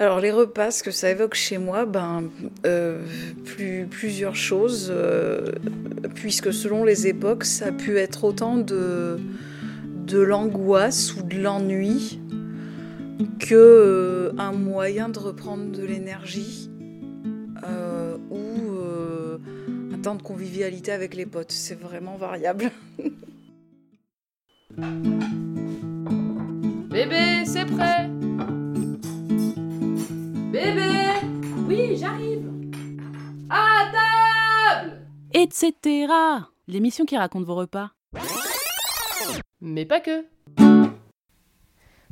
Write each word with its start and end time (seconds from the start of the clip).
Alors 0.00 0.20
les 0.20 0.30
repas, 0.30 0.70
ce 0.70 0.84
que 0.84 0.92
ça 0.92 1.10
évoque 1.10 1.34
chez 1.34 1.58
moi, 1.58 1.84
ben, 1.84 2.30
euh, 2.64 3.04
plus, 3.44 3.88
plusieurs 3.90 4.36
choses, 4.36 4.92
euh, 4.94 5.50
puisque 6.14 6.52
selon 6.52 6.84
les 6.84 7.08
époques, 7.08 7.44
ça 7.44 7.66
a 7.66 7.72
pu 7.72 7.98
être 7.98 8.22
autant 8.22 8.58
de, 8.58 9.18
de 10.06 10.20
l'angoisse 10.20 11.16
ou 11.16 11.22
de 11.22 11.36
l'ennui 11.38 12.20
que 13.40 13.56
euh, 13.56 14.32
un 14.38 14.52
moyen 14.52 15.08
de 15.08 15.18
reprendre 15.18 15.72
de 15.72 15.84
l'énergie 15.84 16.70
ou 18.30 18.46
un 19.92 19.98
temps 19.98 20.14
de 20.14 20.22
convivialité 20.22 20.92
avec 20.92 21.14
les 21.14 21.26
potes. 21.26 21.50
C'est 21.50 21.78
vraiment 21.80 22.16
variable. 22.16 22.70
Bébé, 26.88 27.44
c'est 27.44 27.64
prêt 27.64 28.08
Bébé 30.58 31.12
Oui, 31.68 31.96
j'arrive 31.96 32.50
À 33.48 33.92
table 33.92 35.06
Etc. 35.32 36.12
L'émission 36.66 37.04
qui 37.04 37.16
raconte 37.16 37.44
vos 37.44 37.54
repas. 37.54 37.92
Mais 39.60 39.86
pas 39.86 40.00
que 40.00 40.24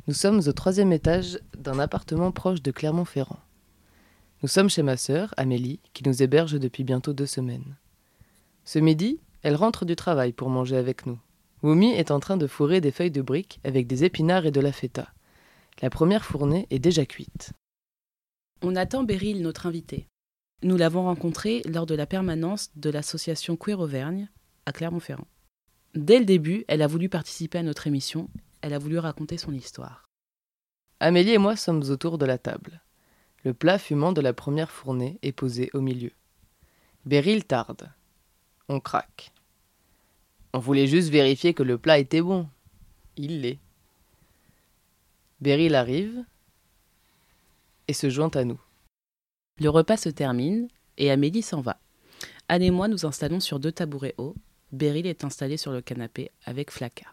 Nous 0.07 0.13
sommes 0.13 0.39
au 0.47 0.51
troisième 0.53 0.93
étage 0.93 1.39
d'un 1.57 1.77
appartement 1.77 2.31
proche 2.31 2.61
de 2.61 2.71
Clermont-Ferrand. 2.71 3.41
Nous 4.43 4.47
sommes 4.47 4.69
chez 4.69 4.81
ma 4.81 4.95
sœur, 4.95 5.33
Amélie, 5.35 5.81
qui 5.91 6.07
nous 6.07 6.23
héberge 6.23 6.57
depuis 6.57 6.85
bientôt 6.85 7.11
deux 7.11 7.25
semaines. 7.25 7.75
Ce 8.63 8.79
midi, 8.79 9.19
elle 9.43 9.55
rentre 9.55 9.83
du 9.83 9.97
travail 9.97 10.31
pour 10.31 10.49
manger 10.49 10.77
avec 10.77 11.05
nous. 11.05 11.19
Wumi 11.63 11.91
est 11.91 12.11
en 12.11 12.21
train 12.21 12.37
de 12.37 12.47
fourrer 12.47 12.79
des 12.79 12.91
feuilles 12.91 13.11
de 13.11 13.21
briques 13.21 13.59
avec 13.65 13.87
des 13.87 14.05
épinards 14.05 14.45
et 14.45 14.51
de 14.51 14.61
la 14.61 14.71
feta. 14.71 15.09
La 15.81 15.89
première 15.89 16.23
fournée 16.23 16.65
est 16.69 16.79
déjà 16.79 17.05
cuite. 17.05 17.51
On 18.63 18.75
attend 18.75 19.03
Beryl, 19.03 19.43
notre 19.43 19.67
invité. 19.67 20.07
Nous 20.63 20.77
l'avons 20.77 21.03
rencontrée 21.03 21.61
lors 21.65 21.85
de 21.85 21.93
la 21.93 22.07
permanence 22.07 22.71
de 22.75 22.89
l'association 22.89 23.55
Queer 23.55 23.79
Auvergne 23.79 24.29
à 24.65 24.71
Clermont-Ferrand. 24.71 25.27
Dès 25.93 26.17
le 26.17 26.25
début, 26.25 26.65
elle 26.67 26.81
a 26.81 26.87
voulu 26.87 27.07
participer 27.07 27.59
à 27.59 27.63
notre 27.63 27.85
émission, 27.85 28.29
elle 28.61 28.73
a 28.73 28.79
voulu 28.79 28.97
raconter 28.97 29.37
son 29.37 29.53
histoire. 29.53 30.09
Amélie 30.99 31.33
et 31.33 31.37
moi 31.37 31.55
sommes 31.55 31.83
autour 31.91 32.17
de 32.17 32.25
la 32.25 32.39
table. 32.39 32.81
Le 33.43 33.53
plat 33.53 33.77
fumant 33.77 34.11
de 34.11 34.21
la 34.21 34.33
première 34.33 34.71
fournée 34.71 35.19
est 35.21 35.31
posé 35.31 35.69
au 35.73 35.81
milieu. 35.81 36.11
Beryl 37.05 37.45
tarde. 37.45 37.91
On 38.69 38.79
craque. 38.79 39.31
On 40.53 40.59
voulait 40.59 40.87
juste 40.87 41.09
vérifier 41.09 41.53
que 41.53 41.63
le 41.63 41.77
plat 41.77 41.99
était 41.99 42.21
bon. 42.21 42.49
Il 43.17 43.41
l'est. 43.41 43.59
Beryl 45.41 45.75
arrive, 45.75 46.25
et 47.87 47.93
se 47.93 48.09
joint 48.09 48.31
à 48.33 48.43
nous. 48.43 48.59
Le 49.59 49.69
repas 49.69 49.97
se 49.97 50.09
termine 50.09 50.67
et 50.97 51.11
Amélie 51.11 51.41
s'en 51.41 51.61
va. 51.61 51.79
Anne 52.47 52.63
et 52.63 52.71
moi 52.71 52.87
nous 52.87 53.05
installons 53.05 53.39
sur 53.39 53.59
deux 53.59 53.71
tabourets 53.71 54.15
hauts. 54.17 54.35
Beryl 54.71 55.07
est 55.07 55.23
installée 55.23 55.57
sur 55.57 55.71
le 55.71 55.81
canapé 55.81 56.31
avec 56.45 56.71
Flacca. 56.71 57.07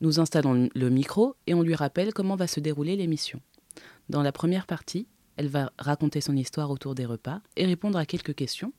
Nous 0.00 0.18
installons 0.18 0.68
le 0.74 0.90
micro 0.90 1.36
et 1.46 1.54
on 1.54 1.62
lui 1.62 1.74
rappelle 1.74 2.14
comment 2.14 2.36
va 2.36 2.46
se 2.46 2.60
dérouler 2.60 2.96
l'émission. 2.96 3.40
Dans 4.08 4.22
la 4.22 4.32
première 4.32 4.66
partie, 4.66 5.06
elle 5.36 5.48
va 5.48 5.72
raconter 5.78 6.20
son 6.20 6.36
histoire 6.36 6.70
autour 6.70 6.94
des 6.94 7.04
repas 7.04 7.40
et 7.56 7.66
répondre 7.66 7.98
à 7.98 8.06
quelques 8.06 8.34
questions. 8.34 8.72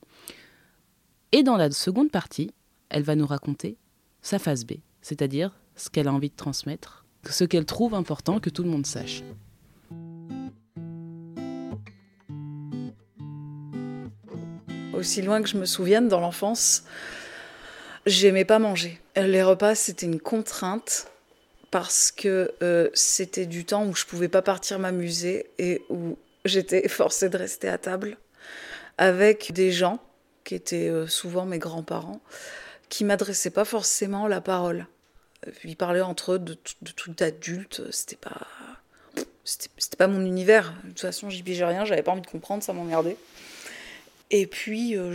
Et 1.32 1.44
dans 1.44 1.58
la 1.58 1.72
seconde 1.72 2.12
partie, 2.12 2.52
elle 2.90 3.04
va 3.04 3.16
nous 3.16 3.26
raconter 3.26 3.78
sa 4.22 4.40
phase 4.40 4.66
B, 4.66 4.74
c'est-à-dire 5.02 5.58
ce 5.76 5.90
qu'elle 5.90 6.08
a 6.08 6.14
envie 6.14 6.30
de 6.30 6.36
transmettre, 6.36 7.06
ce 7.30 7.44
qu'elle 7.44 7.66
trouve 7.66 7.94
important 7.94 8.40
que 8.40 8.50
tout 8.50 8.64
le 8.64 8.70
monde 8.70 8.86
sache. 8.86 9.24
Aussi 14.94 15.22
loin 15.22 15.42
que 15.42 15.50
je 15.50 15.58
me 15.58 15.66
souvienne, 15.66 16.08
dans 16.08 16.20
l'enfance, 16.20 16.84
j'aimais 18.06 18.46
pas 18.46 18.60
manger. 18.60 19.00
Les 19.16 19.44
repas, 19.44 19.76
c'était 19.76 20.06
une 20.06 20.20
contrainte 20.20 21.08
parce 21.70 22.12
que 22.12 22.52
euh, 22.62 22.90
c'était 22.94 23.46
du 23.46 23.66
temps 23.66 23.86
où 23.86 23.96
je 23.96 24.06
pouvais 24.06 24.28
pas 24.28 24.42
partir 24.42 24.80
m'amuser 24.80 25.48
et 25.58 25.82
où 25.90 26.18
j'étais 26.46 26.88
forcée 26.90 27.30
de 27.30 27.38
rester 27.38 27.70
à 27.70 27.78
table 27.78 28.18
avec 28.98 29.54
des 29.54 29.72
gens 29.72 30.00
qui 30.44 30.56
étaient 30.56 30.90
euh, 30.90 31.08
souvent 31.08 31.46
mes 31.46 31.60
grands-parents 31.60 32.22
qui 32.90 33.06
m'adressaient 33.06 33.52
pas 33.52 33.66
forcément 33.66 34.28
la 34.28 34.42
parole. 34.42 34.86
Ils 35.64 35.78
parlaient 35.78 36.02
entre 36.02 36.34
eux 36.34 36.40
de, 36.40 36.58
de 36.82 36.92
tout 36.92 37.16
adulte, 37.20 37.82
c'était 37.92 38.18
pas 38.18 38.48
c'était 39.44 39.98
pas 39.98 40.08
mon 40.08 40.24
univers. 40.24 40.74
De 40.84 40.90
toute 40.90 41.00
façon, 41.00 41.30
j'y 41.30 41.42
pigeais 41.42 41.66
rien, 41.66 41.86
j'avais 41.86 42.04
pas 42.04 42.12
envie 42.12 42.22
de 42.22 42.28
comprendre, 42.28 42.64
ça 42.64 42.74
m'emmerdait. 42.74 43.18
Et 44.34 44.48
puis, 44.48 44.96
euh, 44.96 45.14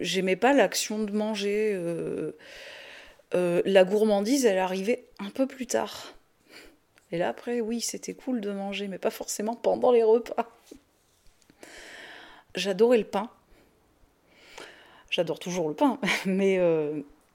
j'aimais 0.00 0.34
pas 0.34 0.52
l'action 0.52 0.98
de 0.98 1.12
manger. 1.12 1.72
Euh, 1.74 2.32
euh, 3.34 3.62
la 3.64 3.84
gourmandise, 3.84 4.44
elle 4.44 4.58
arrivait 4.58 5.04
un 5.20 5.30
peu 5.30 5.46
plus 5.46 5.68
tard. 5.68 6.12
Et 7.12 7.18
là, 7.18 7.28
après, 7.28 7.60
oui, 7.60 7.80
c'était 7.80 8.14
cool 8.14 8.40
de 8.40 8.50
manger, 8.50 8.88
mais 8.88 8.98
pas 8.98 9.10
forcément 9.10 9.54
pendant 9.54 9.92
les 9.92 10.02
repas. 10.02 10.50
J'adorais 12.56 12.98
le 12.98 13.04
pain. 13.04 13.30
J'adore 15.08 15.38
toujours 15.38 15.68
le 15.68 15.74
pain, 15.74 16.00
mais 16.26 16.60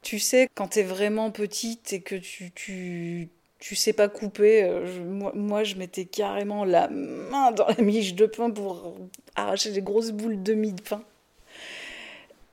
tu 0.02 0.20
sais, 0.20 0.50
quand 0.56 0.68
t'es 0.68 0.84
vraiment 0.84 1.32
petite 1.32 1.94
et 1.94 2.02
que 2.02 2.16
tu, 2.16 2.52
tu 3.62 3.76
sais 3.76 3.94
pas 3.94 4.10
couper. 4.10 4.64
Euh, 4.64 5.32
moi, 5.34 5.64
je 5.64 5.76
mettais 5.76 6.06
carrément 6.06 6.66
la 6.66 6.90
main 6.90 7.52
dans 7.52 7.68
la 7.68 7.82
miche 7.82 8.16
de 8.16 8.26
pain 8.26 8.50
pour 8.50 8.98
arracher 9.36 9.72
des 9.72 9.82
grosses 9.82 10.12
boules 10.12 10.42
de 10.42 10.54
mie 10.54 10.74
de 10.74 10.82
pain. 10.82 11.04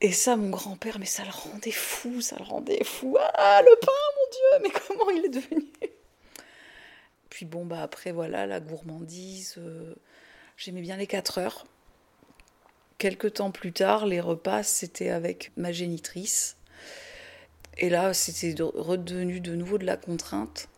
Et 0.01 0.11
ça, 0.13 0.37
mon 0.37 0.49
grand-père, 0.49 0.97
mais 0.99 1.05
ça 1.05 1.23
le 1.25 1.31
rendait 1.31 1.71
fou, 1.71 2.21
ça 2.21 2.37
le 2.37 2.45
rendait 2.45 2.83
fou. 2.83 3.17
Ah, 3.33 3.61
le 3.61 3.75
pain, 3.81 3.91
mon 4.17 4.31
Dieu, 4.31 4.63
mais 4.63 4.81
comment 4.87 5.09
il 5.09 5.25
est 5.25 5.29
devenu? 5.29 5.65
Puis 7.29 7.45
bon, 7.45 7.65
bah 7.65 7.81
après, 7.81 8.11
voilà, 8.11 8.45
la 8.47 8.59
gourmandise. 8.59 9.55
Euh, 9.57 9.93
j'aimais 10.57 10.81
bien 10.81 10.97
les 10.97 11.07
4 11.07 11.37
heures. 11.39 11.65
Quelque 12.97 13.27
temps 13.27 13.51
plus 13.51 13.73
tard, 13.73 14.05
les 14.05 14.21
repas, 14.21 14.63
c'était 14.63 15.09
avec 15.09 15.51
ma 15.57 15.71
génitrice. 15.71 16.57
Et 17.77 17.89
là, 17.89 18.13
c'était 18.13 18.61
redevenu 18.61 19.39
de 19.39 19.55
nouveau 19.55 19.77
de 19.77 19.85
la 19.85 19.95
contrainte 19.97 20.69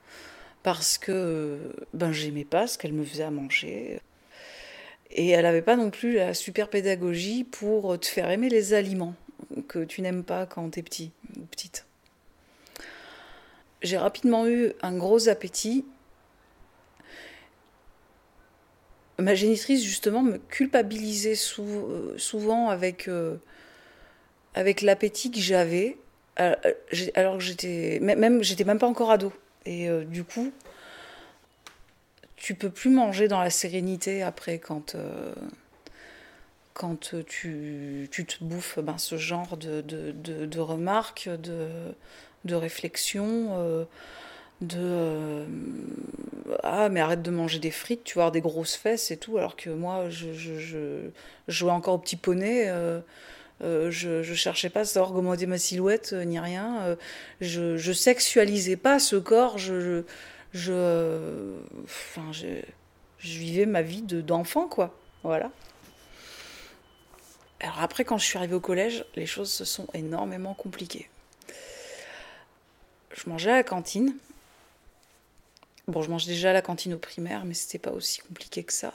parce 0.63 0.97
que 0.97 1.73
ben 1.93 2.11
j'aimais 2.11 2.45
pas 2.45 2.67
ce 2.67 2.77
qu'elle 2.77 2.93
me 2.93 3.03
faisait 3.03 3.23
à 3.23 3.31
manger. 3.31 3.99
Et 5.13 5.29
elle 5.29 5.43
n'avait 5.43 5.61
pas 5.61 5.75
non 5.75 5.89
plus 5.89 6.15
la 6.15 6.33
super 6.33 6.69
pédagogie 6.69 7.43
pour 7.43 7.99
te 7.99 8.05
faire 8.05 8.29
aimer 8.29 8.49
les 8.49 8.73
aliments 8.73 9.15
que 9.67 9.83
tu 9.83 10.01
n'aimes 10.01 10.23
pas 10.23 10.45
quand 10.45 10.69
tu 10.71 10.79
es 10.79 10.83
petit 10.83 11.11
ou 11.37 11.45
petite. 11.45 11.85
J'ai 13.81 13.97
rapidement 13.97 14.47
eu 14.47 14.73
un 14.81 14.95
gros 14.95 15.27
appétit. 15.27 15.85
Ma 19.17 19.35
génitrice, 19.35 19.83
justement, 19.83 20.21
me 20.21 20.37
culpabilisait 20.37 21.35
souvent 21.35 22.69
avec, 22.69 23.07
euh, 23.07 23.37
avec 24.53 24.81
l'appétit 24.81 25.31
que 25.31 25.39
j'avais, 25.39 25.97
euh, 26.39 26.55
alors 27.15 27.37
que 27.37 27.43
j'étais 27.43 27.99
même, 28.01 28.41
même 28.41 28.79
pas 28.79 28.87
encore 28.87 29.11
ado. 29.11 29.33
Et 29.65 29.89
euh, 29.89 30.03
du 30.05 30.23
coup, 30.23 30.51
tu 32.41 32.55
peux 32.55 32.71
plus 32.71 32.89
manger 32.89 33.27
dans 33.27 33.39
la 33.39 33.51
sérénité 33.51 34.23
après 34.23 34.57
quand, 34.57 34.95
euh, 34.95 35.33
quand 36.73 37.13
tu, 37.27 38.09
tu, 38.11 38.25
te 38.25 38.43
bouffes 38.43 38.79
ben, 38.79 38.97
ce 38.97 39.15
genre 39.15 39.57
de, 39.57 39.81
de, 39.81 40.11
de, 40.11 40.59
remarques, 40.59 41.29
de, 41.29 41.67
de 42.45 42.55
réflexions. 42.55 43.49
Euh, 43.51 43.85
de 44.61 45.43
ah 46.61 46.87
mais 46.89 46.99
arrête 46.99 47.23
de 47.23 47.31
manger 47.31 47.57
des 47.57 47.71
frites 47.71 48.03
tu 48.03 48.19
vas 48.19 48.25
avoir 48.25 48.31
des 48.31 48.41
grosses 48.41 48.75
fesses 48.75 49.09
et 49.09 49.17
tout 49.17 49.39
alors 49.39 49.55
que 49.55 49.71
moi 49.71 50.11
je, 50.11 50.33
je, 50.33 51.09
jouais 51.47 51.71
encore 51.71 51.95
au 51.95 51.97
petit 51.97 52.15
poney 52.15 52.69
euh, 53.63 53.91
je, 53.91 54.23
je 54.23 54.33
cherchais 54.33 54.69
pas 54.69 54.81
à 54.81 54.85
savoir 54.85 55.15
augmenter 55.15 55.45
ma 55.45 55.57
silhouette 55.57 56.11
euh, 56.13 56.23
ni 56.23 56.39
rien. 56.39 56.81
Euh, 56.81 56.95
je, 57.41 57.77
je 57.77 57.91
sexualisais 57.91 58.75
pas 58.75 58.97
ce 58.99 59.15
corps. 59.15 59.57
Je, 59.57 60.03
je, 60.53 61.55
enfin, 61.83 62.31
je, 62.31 62.47
vivais 63.19 63.65
ma 63.65 63.81
vie 63.81 64.01
d'enfant, 64.01 64.67
quoi. 64.67 64.95
Voilà. 65.23 65.51
Alors 67.59 67.79
après, 67.79 68.03
quand 68.03 68.17
je 68.17 68.25
suis 68.25 68.37
arrivée 68.37 68.55
au 68.55 68.59
collège, 68.59 69.05
les 69.15 69.25
choses 69.25 69.51
se 69.51 69.65
sont 69.65 69.87
énormément 69.93 70.53
compliquées. 70.53 71.09
Je 73.13 73.29
mangeais 73.29 73.51
à 73.51 73.55
la 73.55 73.63
cantine. 73.63 74.15
Bon, 75.87 76.01
je 76.01 76.09
mangeais 76.09 76.31
déjà 76.31 76.51
à 76.51 76.53
la 76.53 76.61
cantine 76.61 76.93
au 76.93 76.97
primaire, 76.97 77.45
mais 77.45 77.53
c'était 77.53 77.79
pas 77.79 77.91
aussi 77.91 78.21
compliqué 78.21 78.63
que 78.63 78.73
ça 78.73 78.93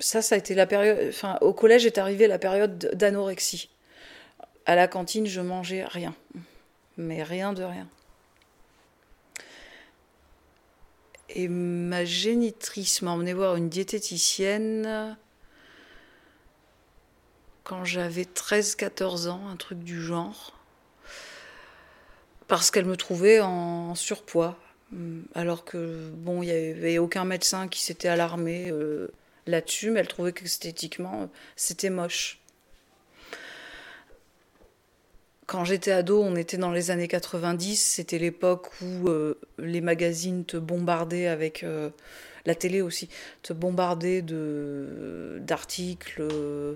ça, 0.00 0.22
ça 0.22 0.34
a 0.34 0.38
été 0.38 0.54
la 0.54 0.66
période. 0.66 0.98
Enfin, 1.08 1.38
au 1.40 1.52
collège 1.52 1.86
est 1.86 1.98
arrivée 1.98 2.26
la 2.26 2.38
période 2.38 2.78
d'anorexie. 2.94 3.70
À 4.66 4.74
la 4.74 4.88
cantine, 4.88 5.26
je 5.26 5.40
mangeais 5.40 5.84
rien. 5.84 6.14
Mais 6.96 7.22
rien 7.22 7.52
de 7.52 7.62
rien. 7.62 7.88
Et 11.38 11.48
ma 11.48 12.06
génitrice 12.06 13.02
m'a 13.02 13.10
emmené 13.10 13.34
voir 13.34 13.56
une 13.56 13.68
diététicienne 13.68 15.18
quand 17.62 17.84
j'avais 17.84 18.22
13-14 18.22 19.28
ans, 19.28 19.46
un 19.46 19.56
truc 19.56 19.80
du 19.80 20.00
genre. 20.00 20.58
Parce 22.48 22.70
qu'elle 22.70 22.86
me 22.86 22.96
trouvait 22.96 23.40
en 23.40 23.94
surpoids. 23.94 24.58
Alors 25.34 25.66
que, 25.66 26.08
bon, 26.14 26.42
il 26.42 26.46
n'y 26.46 26.52
avait 26.52 26.96
aucun 26.96 27.26
médecin 27.26 27.68
qui 27.68 27.82
s'était 27.82 28.08
alarmé 28.08 28.70
euh, 28.70 29.08
là-dessus, 29.46 29.90
mais 29.90 30.00
elle 30.00 30.08
trouvait 30.08 30.32
qu'esthétiquement, 30.32 31.28
c'était 31.54 31.90
moche. 31.90 32.40
Quand 35.46 35.64
j'étais 35.64 35.92
ado, 35.92 36.20
on 36.22 36.34
était 36.34 36.56
dans 36.56 36.72
les 36.72 36.90
années 36.90 37.06
90, 37.06 37.76
c'était 37.76 38.18
l'époque 38.18 38.68
où 38.82 39.08
euh, 39.08 39.38
les 39.58 39.80
magazines 39.80 40.44
te 40.44 40.56
bombardaient 40.56 41.28
avec 41.28 41.62
euh, 41.62 41.90
la 42.46 42.56
télé 42.56 42.80
aussi, 42.80 43.08
te 43.42 43.52
bombardaient 43.52 44.22
de 44.22 45.38
d'articles 45.40 46.22
euh, 46.22 46.74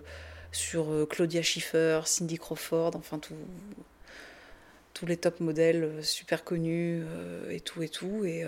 sur 0.52 1.06
Claudia 1.08 1.43
Schiffer, 1.43 2.02
Cindy 2.05 2.38
Crawford, 2.38 2.93
enfin 2.94 3.19
tout, 3.19 3.34
tous 4.94 5.06
les 5.06 5.16
top 5.16 5.40
modèles 5.40 6.05
super 6.05 6.44
connus 6.44 7.02
et 7.50 7.61
tout 7.61 7.82
et 7.82 7.88
tout 7.88 8.25
et 8.25 8.44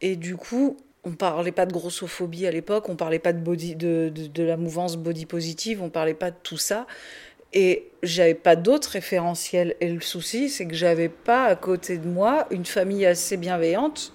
et 0.00 0.16
du 0.16 0.36
coup, 0.36 0.78
on 1.04 1.12
parlait 1.12 1.52
pas 1.52 1.66
de 1.66 1.72
grossophobie 1.72 2.46
à 2.46 2.50
l'époque, 2.50 2.88
on 2.88 2.96
parlait 2.96 3.18
pas 3.18 3.32
de 3.32 3.40
body 3.40 3.76
de, 3.76 4.12
la 4.42 4.56
mouvance 4.56 4.96
body 4.96 5.26
positive, 5.26 5.82
on 5.82 5.90
parlait 5.90 6.14
pas 6.14 6.30
de 6.30 6.36
tout 6.42 6.56
ça. 6.56 6.86
Et 7.52 7.88
j'avais 8.02 8.34
pas 8.34 8.56
d'autres 8.56 8.90
référentiels. 8.90 9.74
Et 9.80 9.88
le 9.88 10.00
souci, 10.00 10.48
c'est 10.48 10.66
que 10.66 10.74
j'avais 10.74 11.08
pas 11.08 11.44
à 11.44 11.56
côté 11.56 11.98
de 11.98 12.08
moi 12.08 12.46
une 12.50 12.64
famille 12.64 13.06
assez 13.06 13.36
bienveillante 13.36 14.12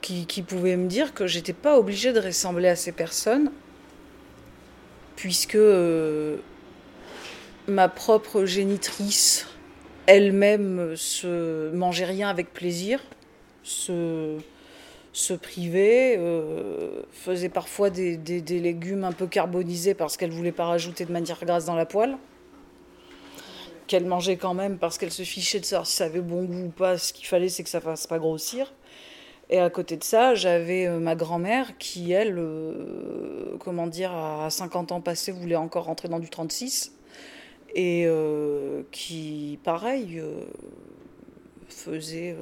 qui, 0.00 0.42
pouvait 0.42 0.76
me 0.76 0.86
dire 0.86 1.14
que 1.14 1.26
j'étais 1.26 1.54
pas 1.54 1.78
obligée 1.78 2.12
de 2.12 2.20
ressembler 2.20 2.68
à 2.68 2.76
ces 2.76 2.92
personnes, 2.92 3.50
puisque 5.16 5.58
ma 7.66 7.88
propre 7.88 8.44
génitrice 8.44 9.46
elle-même 10.06 10.94
se 10.96 11.70
mangeait 11.70 12.04
rien 12.04 12.28
avec 12.28 12.52
plaisir, 12.52 13.00
se 13.62 14.36
se 15.14 15.32
privait, 15.32 16.16
euh, 16.18 17.02
faisait 17.12 17.48
parfois 17.48 17.88
des, 17.88 18.18
légumes 18.48 19.04
un 19.04 19.12
peu 19.12 19.28
carbonisés 19.28 19.94
parce 19.94 20.16
qu'elle 20.16 20.32
voulait 20.32 20.52
pas 20.52 20.66
rajouter 20.66 21.04
de 21.04 21.12
matière 21.12 21.42
grasse 21.44 21.64
dans 21.64 21.76
la 21.76 21.86
poêle, 21.86 22.18
qu'elle 23.86 24.06
mangeait 24.06 24.36
quand 24.36 24.54
même 24.54 24.76
parce 24.76 24.98
qu'elle 24.98 25.12
se 25.12 25.22
fichait 25.22 25.60
de 25.60 25.64
savoir 25.64 25.86
si 25.86 25.94
ça 25.94 26.06
avait 26.06 26.20
bon 26.20 26.42
goût 26.42 26.64
ou 26.64 26.68
pas, 26.70 26.98
ce 26.98 27.12
qu'il 27.12 27.26
fallait 27.26 27.48
c'est 27.48 27.62
que 27.62 27.68
ça 27.68 27.80
fasse 27.80 28.08
pas 28.08 28.18
grossir. 28.18 28.74
Et 29.50 29.60
à 29.60 29.70
côté 29.70 29.96
de 29.96 30.02
ça, 30.02 30.34
j'avais 30.34 30.86
euh, 30.86 30.98
ma 30.98 31.14
grand-mère 31.14 31.78
qui, 31.78 32.10
elle, 32.10 32.36
euh, 32.38 33.56
comment 33.60 33.86
dire, 33.86 34.12
à 34.12 34.50
50 34.50 34.90
ans 34.90 35.00
passés, 35.00 35.30
voulait 35.30 35.54
encore 35.54 35.84
rentrer 35.84 36.08
dans 36.08 36.18
du 36.18 36.28
36. 36.28 36.92
Et 37.76 38.06
qui, 38.92 39.58
pareil, 39.64 40.22
faisait, 41.68 42.36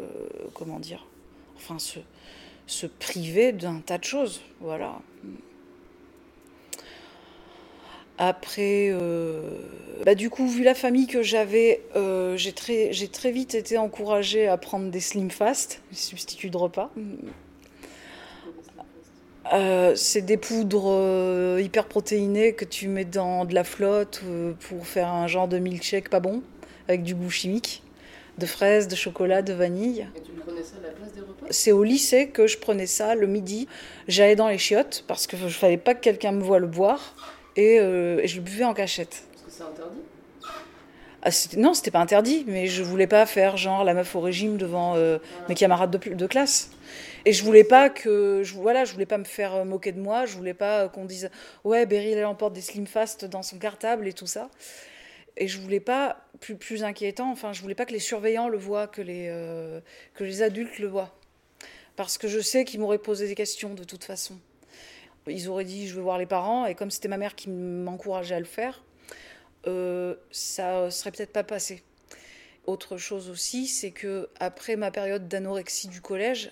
comment 0.52 0.78
dire, 0.78 1.06
enfin, 1.56 1.78
ce, 1.78 2.00
se 2.72 2.86
priver 2.86 3.52
d'un 3.52 3.80
tas 3.84 3.98
de 3.98 4.04
choses. 4.04 4.40
Voilà. 4.60 4.98
Après, 8.18 8.88
euh, 8.90 9.58
bah 10.04 10.14
du 10.14 10.30
coup, 10.30 10.46
vu 10.46 10.62
la 10.62 10.74
famille 10.74 11.06
que 11.06 11.22
j'avais, 11.22 11.82
euh, 11.96 12.36
j'ai 12.36 12.52
très, 12.52 12.90
très 13.12 13.32
vite 13.32 13.54
été 13.54 13.78
encouragée 13.78 14.48
à 14.48 14.56
prendre 14.56 14.90
des 14.90 15.00
slim 15.00 15.30
fast, 15.30 15.82
substituts 15.92 16.50
de 16.50 16.56
repas. 16.56 16.90
Euh, 19.52 19.94
c'est 19.96 20.22
des 20.22 20.36
poudres 20.36 21.58
hyper 21.58 21.86
protéinées 21.86 22.52
que 22.52 22.64
tu 22.64 22.88
mets 22.88 23.04
dans 23.04 23.44
de 23.44 23.54
la 23.54 23.64
flotte 23.64 24.22
pour 24.60 24.86
faire 24.86 25.08
un 25.08 25.26
genre 25.26 25.48
de 25.48 25.58
milkshake 25.58 26.08
pas 26.08 26.20
bon, 26.20 26.42
avec 26.88 27.02
du 27.02 27.14
goût 27.14 27.30
chimique, 27.30 27.82
de 28.38 28.46
fraises, 28.46 28.88
de 28.88 28.94
chocolat, 28.94 29.42
de 29.42 29.52
vanille. 29.52 30.06
Et 30.16 30.20
tu 30.20 30.30
la 30.36 30.90
place 30.90 31.12
des 31.12 31.20
repas 31.20 31.31
C'est 31.52 31.72
au 31.72 31.84
lycée 31.84 32.28
que 32.28 32.46
je 32.46 32.58
prenais 32.58 32.86
ça 32.86 33.14
le 33.14 33.26
midi. 33.26 33.68
J'allais 34.08 34.36
dans 34.36 34.48
les 34.48 34.58
chiottes 34.58 35.04
parce 35.06 35.26
que 35.26 35.36
je 35.36 35.48
fallait 35.48 35.76
pas 35.76 35.94
que 35.94 36.00
quelqu'un 36.00 36.32
me 36.32 36.42
voie 36.42 36.58
le 36.58 36.66
boire 36.66 37.14
et, 37.56 37.78
euh, 37.78 38.20
et 38.22 38.28
je 38.28 38.36
le 38.36 38.42
buvais 38.42 38.64
en 38.64 38.74
cachette. 38.74 39.24
Parce 39.32 39.44
que 39.44 39.50
c'est 39.50 39.62
interdit 39.62 40.00
Ah, 41.22 41.30
non, 41.56 41.74
c'était 41.74 41.90
pas 41.90 42.00
interdit, 42.00 42.44
mais 42.48 42.66
je 42.66 42.82
voulais 42.82 43.06
pas 43.06 43.24
faire 43.26 43.56
genre 43.56 43.84
la 43.84 43.94
meuf 43.94 44.16
au 44.16 44.20
régime 44.20 44.56
devant 44.56 44.96
euh, 44.96 45.18
mes 45.48 45.54
camarades 45.54 45.90
de, 45.90 46.14
de 46.14 46.26
classe. 46.26 46.70
Et 47.24 47.32
je 47.32 47.44
voulais 47.44 47.64
pas 47.64 47.88
que, 47.88 48.42
je, 48.42 48.54
voilà, 48.54 48.84
je 48.84 48.92
voulais 48.92 49.06
pas 49.06 49.18
me 49.18 49.24
faire 49.24 49.54
euh, 49.54 49.64
moquer 49.64 49.92
de 49.92 50.00
moi. 50.00 50.26
Je 50.26 50.36
voulais 50.36 50.54
pas 50.54 50.88
qu'on 50.88 51.04
dise 51.04 51.30
ouais, 51.64 51.86
Beryl 51.86 52.18
elle 52.18 52.24
emporte 52.26 52.52
des 52.52 52.60
slim 52.60 52.86
fast 52.86 53.24
dans 53.24 53.42
son 53.42 53.58
cartable 53.58 54.08
et 54.08 54.12
tout 54.12 54.26
ça. 54.26 54.50
Et 55.36 55.48
je 55.48 55.60
voulais 55.60 55.80
pas 55.80 56.24
plus 56.40 56.56
plus 56.56 56.84
inquiétant. 56.84 57.30
Enfin, 57.30 57.52
je 57.52 57.62
voulais 57.62 57.74
pas 57.74 57.86
que 57.86 57.92
les 57.92 58.00
surveillants 58.00 58.48
le 58.48 58.58
voient, 58.58 58.86
que 58.86 59.00
les 59.00 59.28
euh, 59.30 59.80
que 60.14 60.24
les 60.24 60.42
adultes 60.42 60.78
le 60.78 60.88
voient, 60.88 61.14
parce 62.02 62.18
que 62.18 62.28
je 62.28 62.40
sais 62.40 62.64
qu'ils 62.64 62.80
m'auraient 62.80 62.98
posé 62.98 63.28
des 63.28 63.34
questions 63.34 63.74
de 63.74 63.84
toute 63.84 64.02
façon. 64.04 64.38
Ils 65.28 65.48
auraient 65.48 65.64
dit 65.64 65.86
je 65.86 65.94
veux 65.94 66.02
voir 66.02 66.18
les 66.18 66.26
parents 66.26 66.66
et 66.66 66.74
comme 66.74 66.90
c'était 66.90 67.08
ma 67.08 67.16
mère 67.16 67.36
qui 67.36 67.48
m'encourageait 67.48 68.34
à 68.34 68.40
le 68.40 68.44
faire, 68.44 68.82
euh, 69.68 70.16
ça 70.32 70.90
serait 70.90 71.12
peut-être 71.12 71.32
pas 71.32 71.44
passé. 71.44 71.82
Autre 72.66 72.96
chose 72.96 73.30
aussi, 73.30 73.68
c'est 73.68 73.92
que 73.92 74.28
après 74.40 74.74
ma 74.74 74.90
période 74.90 75.28
d'anorexie 75.28 75.88
du 75.88 76.00
collège, 76.00 76.50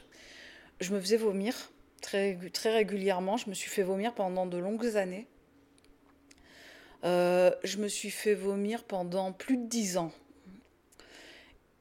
je 0.80 0.94
me 0.94 1.00
faisais 1.00 1.16
vomir 1.16 1.72
très, 2.00 2.38
très 2.52 2.72
régulièrement. 2.72 3.36
Je 3.36 3.50
me 3.50 3.54
suis 3.54 3.70
fait 3.70 3.82
vomir 3.82 4.14
pendant 4.14 4.46
de 4.46 4.56
longues 4.56 4.96
années. 4.96 5.26
Euh, 7.04 7.50
je 7.64 7.78
me 7.78 7.88
suis 7.88 8.10
fait 8.10 8.34
vomir 8.34 8.84
pendant 8.84 9.32
plus 9.32 9.56
de 9.56 9.66
dix 9.66 9.96
ans. 9.96 10.12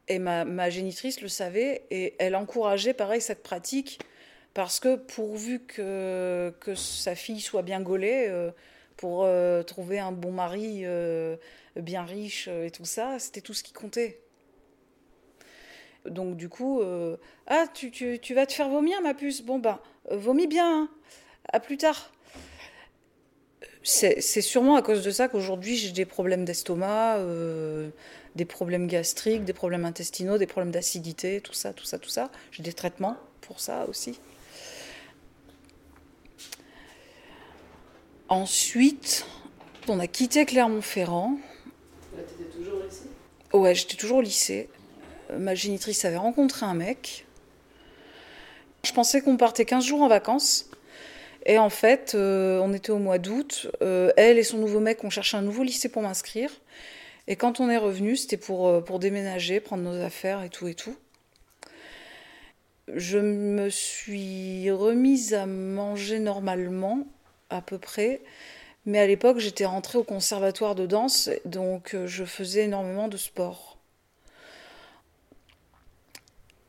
Et 0.10 0.20
ma, 0.20 0.44
ma 0.44 0.70
génitrice 0.70 1.22
le 1.22 1.28
savait 1.28 1.84
et 1.92 2.16
elle 2.18 2.36
encourageait 2.36 2.94
pareil 2.94 3.22
cette 3.22 3.44
pratique 3.44 4.00
parce 4.54 4.80
que 4.80 4.96
pourvu 4.96 5.60
que, 5.60 6.54
que 6.60 6.76
sa 6.76 7.16
fille 7.16 7.40
soit 7.40 7.62
bien 7.62 7.82
gaulée, 7.82 8.26
euh, 8.28 8.52
pour 8.98 9.24
euh, 9.24 9.64
trouver 9.64 10.00
un 10.00 10.12
bon 10.12 10.32
mari 10.32 10.82
euh, 10.84 11.38
bien 11.76 12.04
riche 12.04 12.50
et 12.50 12.72
tout 12.72 12.86
ça, 12.86 13.20
c'était 13.20 13.42
tout 13.42 13.54
ce 13.54 13.64
qui 13.64 13.72
comptait. 13.72 14.20
Donc 16.06 16.36
du 16.36 16.50
coup, 16.50 16.82
ah 17.48 17.66
tu, 17.74 17.92
tu, 17.92 18.20
tu 18.20 18.34
vas 18.34 18.46
te 18.46 18.54
faire 18.54 18.70
vomir 18.70 19.02
ma 19.02 19.14
puce, 19.14 19.42
bon 19.42 19.60
ben 19.60 19.80
vomis 20.10 20.48
bien, 20.48 20.84
hein. 20.84 20.90
à 21.52 21.60
plus 21.60 21.78
tard. 21.78 22.12
C'est 23.84 24.20
c'est 24.22 24.42
sûrement 24.42 24.76
à 24.76 24.82
cause 24.82 25.04
de 25.04 25.12
ça 25.12 25.28
qu'aujourd'hui 25.28 25.76
j'ai 25.76 25.92
des 25.92 26.06
problèmes 26.06 26.46
d'estomac, 26.46 27.20
des 28.36 28.46
problèmes 28.46 28.88
gastriques, 28.88 29.44
des 29.44 29.54
problèmes 29.54 29.86
intestinaux, 29.86 30.38
des 30.38 30.48
problèmes 30.48 30.72
d'acidité, 30.72 31.42
tout 31.42 31.54
ça, 31.54 31.74
tout 31.74 31.86
ça, 31.86 32.00
tout 32.00 32.10
ça. 32.10 32.30
J'ai 32.52 32.64
des 32.64 32.74
traitements 32.74 33.18
pour 33.42 33.60
ça 33.60 33.86
aussi. 33.88 34.20
Ensuite, 38.30 39.26
on 39.88 40.00
a 40.00 40.08
quitté 40.08 40.46
Clermont-Ferrand. 40.46 41.40
Là, 42.16 42.24
t'étais 42.24 42.50
toujours 42.56 42.76
au 42.76 42.84
lycée? 42.84 43.10
Ouais, 43.54 43.74
j'étais 43.74 43.96
toujours 43.96 44.18
au 44.18 44.22
lycée. 44.22 44.70
Euh, 45.32 45.40
Ma 45.40 45.56
génitrice 45.56 46.06
avait 46.06 46.18
rencontré 46.18 46.66
un 46.66 46.76
mec. 46.76 47.26
Je 48.86 48.94
pensais 48.94 49.22
qu'on 49.22 49.36
partait 49.36 49.66
15 49.66 49.84
jours 49.84 50.02
en 50.04 50.08
vacances. 50.08 50.70
Et 51.46 51.58
en 51.58 51.70
fait, 51.70 52.14
euh, 52.14 52.60
on 52.60 52.74
était 52.74 52.92
au 52.92 53.00
mois 53.00 53.18
d'août. 53.18 53.68
Euh, 53.82 54.12
elle 54.18 54.38
et 54.38 54.44
son 54.44 54.58
nouveau 54.58 54.80
mec 54.80 55.04
ont 55.04 55.10
cherché 55.10 55.36
un 55.36 55.42
nouveau 55.42 55.64
lycée 55.64 55.90
pour 55.90 56.02
m'inscrire. 56.02 56.52
Et 57.30 57.36
quand 57.36 57.60
on 57.60 57.70
est 57.70 57.78
revenu, 57.78 58.18
c'était 58.18 58.38
pour, 58.38 58.68
euh, 58.68 58.82
pour 58.82 58.98
déménager, 58.98 59.60
prendre 59.60 59.84
nos 59.84 60.02
affaires 60.02 60.42
et 60.42 60.50
tout 60.50 60.68
et 60.68 60.74
tout. 60.74 60.98
Je 62.96 63.20
me 63.20 63.70
suis 63.70 64.72
remise 64.72 65.36
à 65.36 65.46
manger 65.46 66.18
normalement, 66.18 67.06
à 67.52 67.62
peu 67.62 67.78
près. 67.78 68.22
Mais 68.88 68.98
à 68.98 69.06
l'époque, 69.06 69.38
j'étais 69.38 69.66
rentrée 69.66 70.00
au 70.00 70.04
conservatoire 70.04 70.74
de 70.74 70.88
danse, 70.88 71.30
donc 71.46 71.94
euh, 71.94 72.08
je 72.08 72.26
faisais 72.26 72.64
énormément 72.64 73.08
de 73.08 73.18
sport. 73.18 73.78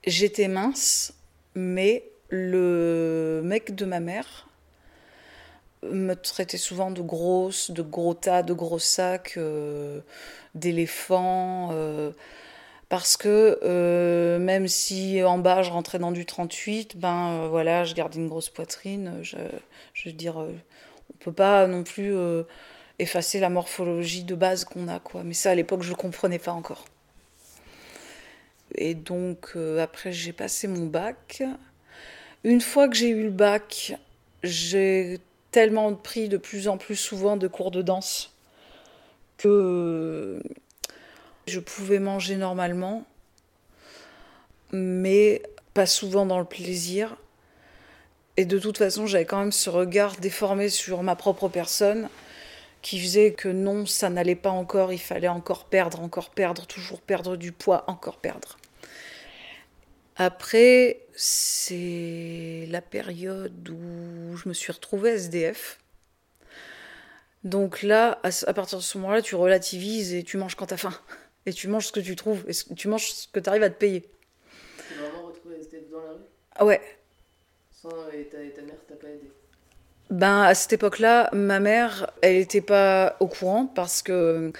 J'étais 0.07 0.49
mince, 0.49 1.15
mais 1.55 2.05
le 2.29 3.41
mec 3.43 3.75
de 3.75 3.87
ma 3.87 4.01
mère 4.01 4.50
me 5.83 6.15
traitait 6.15 6.59
souvent 6.59 6.91
de 6.91 7.03
grosse, 7.03 7.71
de 7.71 7.83
gros 7.83 8.15
tas, 8.15 8.43
de 8.43 8.53
gros 8.53 8.79
sacs, 8.79 9.35
euh, 9.37 10.01
d'éléphants, 10.55 11.71
euh, 11.73 12.13
parce 12.89 13.17
que 13.17 13.59
euh, 13.63 14.39
même 14.39 14.69
si 14.69 15.23
en 15.23 15.39
bas 15.39 15.63
je 15.63 15.71
rentrais 15.71 15.99
dans 15.99 16.13
du 16.13 16.27
38, 16.27 16.99
ben 16.99 17.49
voilà, 17.49 17.85
je 17.85 17.95
gardais 17.95 18.19
une 18.19 18.29
grosse 18.29 18.51
poitrine. 18.51 19.21
Je, 19.23 19.37
je 19.95 20.09
veux 20.09 20.15
dire, 20.15 20.37
on 20.39 21.19
peut 21.21 21.33
pas 21.33 21.67
non 21.67 21.85
plus 21.85 22.15
effacer 22.99 23.41
la 23.41 23.49
morphologie 23.49 24.25
de 24.25 24.35
base 24.35 24.65
qu'on 24.65 24.89
a, 24.89 24.99
quoi. 25.01 25.23
Mais 25.25 25.35
ça, 25.35 25.53
à 25.53 25.55
l'époque, 25.55 25.83
je 25.83 25.91
le 25.91 25.97
comprenais 25.97 26.39
pas 26.39 26.53
encore. 26.53 26.85
et 28.75 28.95
donc 28.95 29.57
après 29.81 30.13
j'ai 30.13 30.33
passé 30.33 30.69
mon 30.69 30.87
bac. 30.87 31.43
Une 32.45 32.61
fois 32.61 32.89
que 32.89 32.97
j'ai 32.97 33.11
eu 33.11 33.25
le 33.25 33.31
bac, 33.31 33.95
j'ai 34.43 35.21
tellement 35.51 35.95
pris 35.95 36.29
de 36.29 36.37
plus 36.37 36.69
en 36.69 36.77
plus 36.77 36.97
souvent 36.97 37.37
de 37.37 37.49
cours 37.49 37.71
de 37.71 37.83
danse 37.83 38.35
que 39.37 40.43
je 41.47 41.61
pouvais 41.61 41.99
manger 41.99 42.37
normalement, 42.37 43.05
mais 44.73 45.43
pas 45.75 45.87
souvent 45.87 46.27
dans 46.27 46.39
le 46.39 46.45
plaisir. 46.45 47.17
Et 48.37 48.45
de 48.45 48.59
toute 48.59 48.79
façon, 48.79 49.07
j'avais 49.07 49.25
quand 49.25 49.41
même 49.41 49.53
ce 49.53 49.71
regard 49.71 50.17
déformé 50.17 50.69
sur 50.69 51.03
ma 51.03 51.17
propre 51.17 51.49
personne 51.49 52.09
qui 52.83 53.01
faisait 53.01 53.33
que 53.33 53.49
non, 53.49 53.85
ça 53.87 54.09
n'allait 54.09 54.35
pas 54.35 54.51
encore, 54.51 54.93
il 54.93 54.99
fallait 54.99 55.29
encore 55.29 55.65
perdre, 55.65 56.01
encore 56.01 56.31
perdre, 56.31 56.67
toujours 56.67 57.01
perdre 57.01 57.37
du 57.37 57.53
poids, 57.53 57.85
encore 57.89 58.17
perdre. 58.17 58.60
Après, 60.23 61.01
c'est 61.17 62.67
la 62.69 62.83
période 62.83 63.71
où 63.71 64.37
je 64.37 64.51
me 64.51 64.53
suis 64.53 64.71
retrouvée 64.71 65.13
SDF. 65.13 65.79
Donc 67.43 67.81
là, 67.81 68.21
à 68.23 68.53
partir 68.53 68.77
de 68.77 68.83
ce 68.83 68.99
moment-là, 68.99 69.23
tu 69.23 69.35
relativises 69.35 70.13
et 70.13 70.23
tu 70.23 70.37
manges 70.37 70.57
quand 70.57 70.67
t'as 70.67 70.77
faim. 70.77 70.93
Et 71.47 71.55
tu 71.55 71.69
manges 71.69 71.87
ce 71.87 71.93
que 71.93 72.01
tu 72.01 72.17
trouves, 72.17 72.45
et 72.47 72.75
tu 72.75 72.87
manges 72.89 73.13
ce 73.13 73.27
que 73.27 73.41
tu 73.41 73.49
arrives 73.49 73.63
à 73.63 73.71
te 73.71 73.79
payer. 73.79 74.07
Tu 74.89 74.95
vraiment 75.01 75.27
retrouvé 75.27 75.57
SDF 75.59 75.89
dans 75.91 76.03
la 76.03 76.11
rue? 76.11 76.27
Ah 76.55 76.67
ouais. 76.67 76.83
Sans, 77.81 77.89
et, 78.13 78.25
ta, 78.25 78.43
et 78.43 78.51
ta 78.51 78.61
mère 78.61 78.77
t'a 78.87 78.97
pas 78.97 79.09
aidé? 79.09 79.31
Ben, 80.11 80.43
à 80.43 80.55
cette 80.55 80.75
époque-là, 80.75 81.31
ma 81.33 81.59
mère, 81.61 82.11
elle 82.21 82.37
n'était 82.37 82.61
pas 82.61 83.17
au 83.21 83.27
courant 83.27 83.65
parce 83.65 84.03
que 84.03 84.53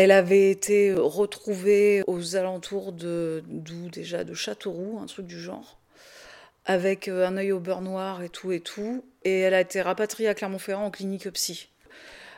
elle 0.00 0.12
avait 0.12 0.52
été 0.52 0.94
retrouvée 0.94 2.04
aux 2.06 2.36
alentours 2.36 2.92
de 2.92 3.42
d'où 3.48 3.88
déjà 3.88 4.22
de 4.22 4.32
Châteauroux, 4.32 5.00
un 5.02 5.06
truc 5.06 5.26
du 5.26 5.40
genre, 5.40 5.80
avec 6.66 7.08
un 7.08 7.36
œil 7.36 7.50
au 7.50 7.58
beurre 7.58 7.80
noir 7.80 8.22
et 8.22 8.28
tout 8.28 8.52
et 8.52 8.60
tout, 8.60 9.04
et 9.24 9.40
elle 9.40 9.54
a 9.54 9.60
été 9.60 9.82
rapatriée 9.82 10.28
à 10.28 10.34
Clermont-Ferrand 10.34 10.84
en 10.84 10.90
clinique 10.92 11.28
psy. 11.30 11.70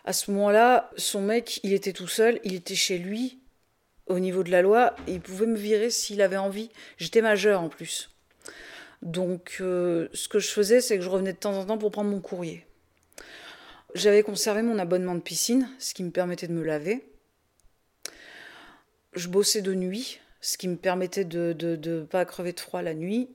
À 0.06 0.14
ce 0.14 0.30
moment-là, 0.30 0.90
son 0.96 1.20
mec, 1.20 1.60
il 1.62 1.74
était 1.74 1.92
tout 1.92 2.08
seul, 2.08 2.40
il 2.44 2.54
était 2.54 2.74
chez 2.74 2.96
lui. 2.96 3.40
Au 4.06 4.20
niveau 4.20 4.42
de 4.42 4.50
la 4.50 4.62
loi, 4.62 4.96
il 5.06 5.20
pouvait 5.20 5.44
me 5.44 5.58
virer 5.58 5.90
s'il 5.90 6.22
avait 6.22 6.38
envie. 6.38 6.70
J'étais 6.96 7.20
majeure 7.20 7.60
en 7.60 7.68
plus. 7.68 8.10
Donc, 9.02 9.58
euh, 9.60 10.08
ce 10.14 10.28
que 10.28 10.38
je 10.38 10.48
faisais, 10.48 10.80
c'est 10.80 10.96
que 10.96 11.04
je 11.04 11.10
revenais 11.10 11.34
de 11.34 11.38
temps 11.38 11.58
en 11.58 11.66
temps 11.66 11.76
pour 11.78 11.90
prendre 11.90 12.08
mon 12.08 12.20
courrier. 12.20 12.64
J'avais 13.94 14.22
conservé 14.22 14.62
mon 14.62 14.78
abonnement 14.78 15.14
de 15.14 15.20
piscine, 15.20 15.68
ce 15.78 15.92
qui 15.92 16.04
me 16.04 16.10
permettait 16.10 16.48
de 16.48 16.54
me 16.54 16.64
laver. 16.64 17.04
Je 19.14 19.28
bossais 19.28 19.62
de 19.62 19.74
nuit, 19.74 20.20
ce 20.40 20.56
qui 20.56 20.68
me 20.68 20.76
permettait 20.76 21.24
de 21.24 21.54
ne 21.60 22.02
pas 22.04 22.24
crever 22.24 22.52
de 22.52 22.60
froid 22.60 22.82
la 22.82 22.94
nuit. 22.94 23.28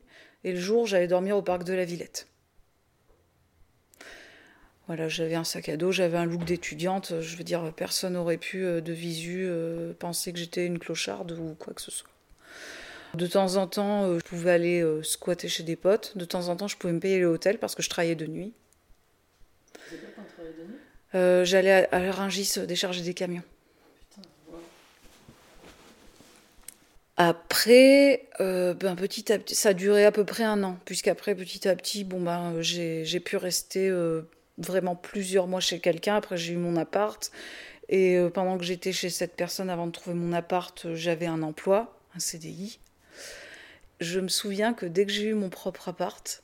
Et 0.44 0.52
le 0.54 0.60
jour, 0.60 0.86
j'allais 0.86 1.08
dormir 1.08 1.36
au 1.38 1.42
parc 1.42 1.64
de 1.64 1.74
la 1.74 1.86
Villette. 1.86 2.28
Voilà, 4.88 5.10
j'avais 5.10 5.34
un 5.34 5.44
sac 5.44 5.70
à 5.70 5.78
dos, 5.78 5.92
j'avais 5.92 6.18
un 6.18 6.26
look 6.26 6.46
d'étudiante. 6.46 7.20
Je 7.20 7.36
veux 7.38 7.44
dire, 7.44 7.74
personne 7.76 8.14
n'aurait 8.14 8.38
pu, 8.38 8.64
euh, 8.64 8.82
de 8.82 8.94
visu, 8.94 9.46
euh, 9.48 9.94
penser 9.98 10.32
que 10.32 10.38
j'étais 10.38 10.68
une 10.68 10.78
clocharde 10.78 11.32
ou 11.32 11.56
quoi 11.58 11.74
que 11.74 11.82
ce 11.82 11.90
soit. 11.90 12.10
De 13.16 13.26
temps 13.26 13.56
en 13.56 13.66
temps, 13.66 14.04
euh, 14.04 14.20
je 14.20 14.24
pouvais 14.24 14.52
aller 14.52 14.86
squatter 15.02 15.48
chez 15.48 15.64
des 15.64 15.76
potes. 15.76 16.16
De 16.16 16.26
temps 16.26 16.50
en 16.50 16.56
temps, 16.56 16.68
je 16.68 16.78
pouvais 16.78 16.94
me 16.94 17.00
payer 17.00 17.20
l'hôtel 17.20 17.58
parce 17.58 17.74
que 17.74 17.82
je 17.82 17.90
travaillais 17.90 18.16
de 18.16 18.28
nuit. 18.28 18.54
Quoi 19.90 19.98
quand 20.16 20.44
de 20.44 20.64
nuit? 20.68 20.78
Euh, 21.16 21.46
J'allais 21.46 21.88
à, 21.92 21.96
à 21.96 22.12
Rungis 22.12 22.54
décharger 22.68 23.02
des 23.02 23.16
camions. 23.16 23.44
Après, 27.18 28.28
euh, 28.42 28.74
ben 28.74 28.96
petit 28.96 29.32
à 29.32 29.40
petit, 29.40 29.56
ça 29.56 29.70
a 29.70 29.74
duré 29.74 30.06
à 30.06 30.12
peu 30.12 30.26
près 30.26 30.44
un 30.44 30.64
an, 30.64 30.78
puisqu'après, 30.84 31.34
petit 31.34 31.68
à 31.68 31.76
petit, 31.76 32.04
bon 32.04 32.22
ben, 32.22 32.62
j'ai 32.62 33.20
pu 33.22 33.38
rester 33.38 33.88
euh, 33.88 34.24
vraiment 34.58 34.96
plusieurs 34.96 35.48
mois 35.48 35.62
chez 35.62 35.80
quelqu'un. 35.80 36.16
Après, 36.18 36.36
j'ai 36.38 36.54
eu 36.54 36.58
mon 36.58 36.76
appart. 36.76 37.32
Et 37.88 38.18
euh, 38.18 38.30
pendant 38.30 38.58
que 38.58 38.66
j'étais 38.66 38.92
chez 38.92 39.10
cette 39.10 39.36
personne, 39.36 39.70
avant 39.70 39.88
de 39.88 39.92
trouver 39.92 40.16
mon 40.16 40.34
appart, 40.34 40.94
j'avais 40.94 41.28
un 41.28 41.42
emploi, 41.42 41.98
un 42.16 42.20
CDI. 42.20 42.80
Je 44.02 44.20
me 44.20 44.28
souviens 44.28 44.74
que 44.74 44.86
dès 44.86 45.06
que 45.06 45.12
j'ai 45.12 45.28
eu 45.28 45.36
mon 45.36 45.50
propre 45.50 45.88
appart, 45.88 46.44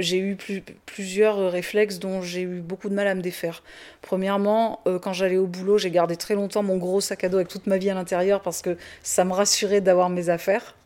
j'ai 0.00 0.18
eu 0.18 0.34
plus, 0.34 0.62
plusieurs 0.86 1.50
réflexes 1.52 1.98
dont 1.98 2.22
j'ai 2.22 2.42
eu 2.42 2.60
beaucoup 2.60 2.88
de 2.88 2.94
mal 2.94 3.06
à 3.06 3.14
me 3.14 3.20
défaire. 3.20 3.62
Premièrement, 4.02 4.80
euh, 4.86 4.98
quand 4.98 5.12
j'allais 5.12 5.36
au 5.36 5.46
boulot, 5.46 5.78
j'ai 5.78 5.90
gardé 5.90 6.16
très 6.16 6.34
longtemps 6.34 6.62
mon 6.62 6.78
gros 6.78 7.00
sac 7.00 7.24
à 7.24 7.28
dos 7.28 7.36
avec 7.36 7.48
toute 7.48 7.66
ma 7.66 7.78
vie 7.78 7.90
à 7.90 7.94
l'intérieur 7.94 8.40
parce 8.40 8.62
que 8.62 8.76
ça 9.02 9.24
me 9.24 9.32
rassurait 9.32 9.80
d'avoir 9.80 10.10
mes 10.10 10.28
affaires. 10.28 10.76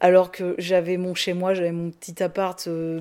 Alors 0.00 0.30
que 0.30 0.54
j'avais 0.58 0.96
mon 0.96 1.14
chez 1.14 1.32
moi, 1.32 1.54
j'avais 1.54 1.72
mon 1.72 1.90
petit 1.90 2.22
appart, 2.22 2.66
euh, 2.68 3.00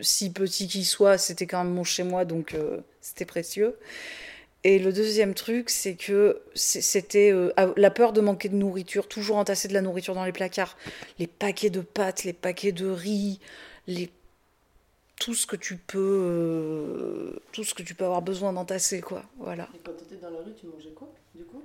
si 0.00 0.32
petit 0.32 0.68
qu'il 0.68 0.84
soit, 0.84 1.18
c'était 1.18 1.46
quand 1.46 1.64
même 1.64 1.72
mon 1.72 1.84
chez 1.84 2.04
moi, 2.04 2.24
donc 2.24 2.54
euh, 2.54 2.78
c'était 3.00 3.24
précieux. 3.24 3.76
Et 4.62 4.78
le 4.78 4.92
deuxième 4.92 5.34
truc, 5.34 5.68
c'est 5.68 5.94
que 5.94 6.40
c'était 6.54 7.34
la 7.76 7.90
peur 7.90 8.14
de 8.14 8.22
manquer 8.22 8.48
de 8.48 8.54
nourriture, 8.54 9.08
toujours 9.08 9.36
entasser 9.36 9.68
de 9.68 9.74
la 9.74 9.82
nourriture 9.82 10.14
dans 10.14 10.24
les 10.24 10.32
placards, 10.32 10.78
les 11.18 11.26
paquets 11.26 11.68
de 11.68 11.82
pâtes, 11.82 12.24
les 12.24 12.32
paquets 12.32 12.72
de 12.72 12.88
riz, 12.88 13.40
les 13.86 14.10
tout 15.20 15.34
ce 15.34 15.46
que 15.46 15.56
tu 15.56 15.76
peux 15.76 15.98
euh, 15.98 17.40
tout 17.52 17.64
ce 17.64 17.74
que 17.74 17.82
tu 17.82 17.94
peux 17.94 18.04
avoir 18.04 18.22
besoin 18.22 18.52
d'entasser 18.52 19.00
quoi. 19.00 19.22
Voilà. 19.38 19.68
Et 19.74 19.78
quand 19.78 19.92
t'étais 19.92 20.16
dans 20.16 20.30
la 20.30 20.40
rue, 20.40 20.52
tu 20.58 20.66
mangeais 20.66 20.90
quoi, 20.90 21.08
du 21.34 21.44
coup? 21.44 21.62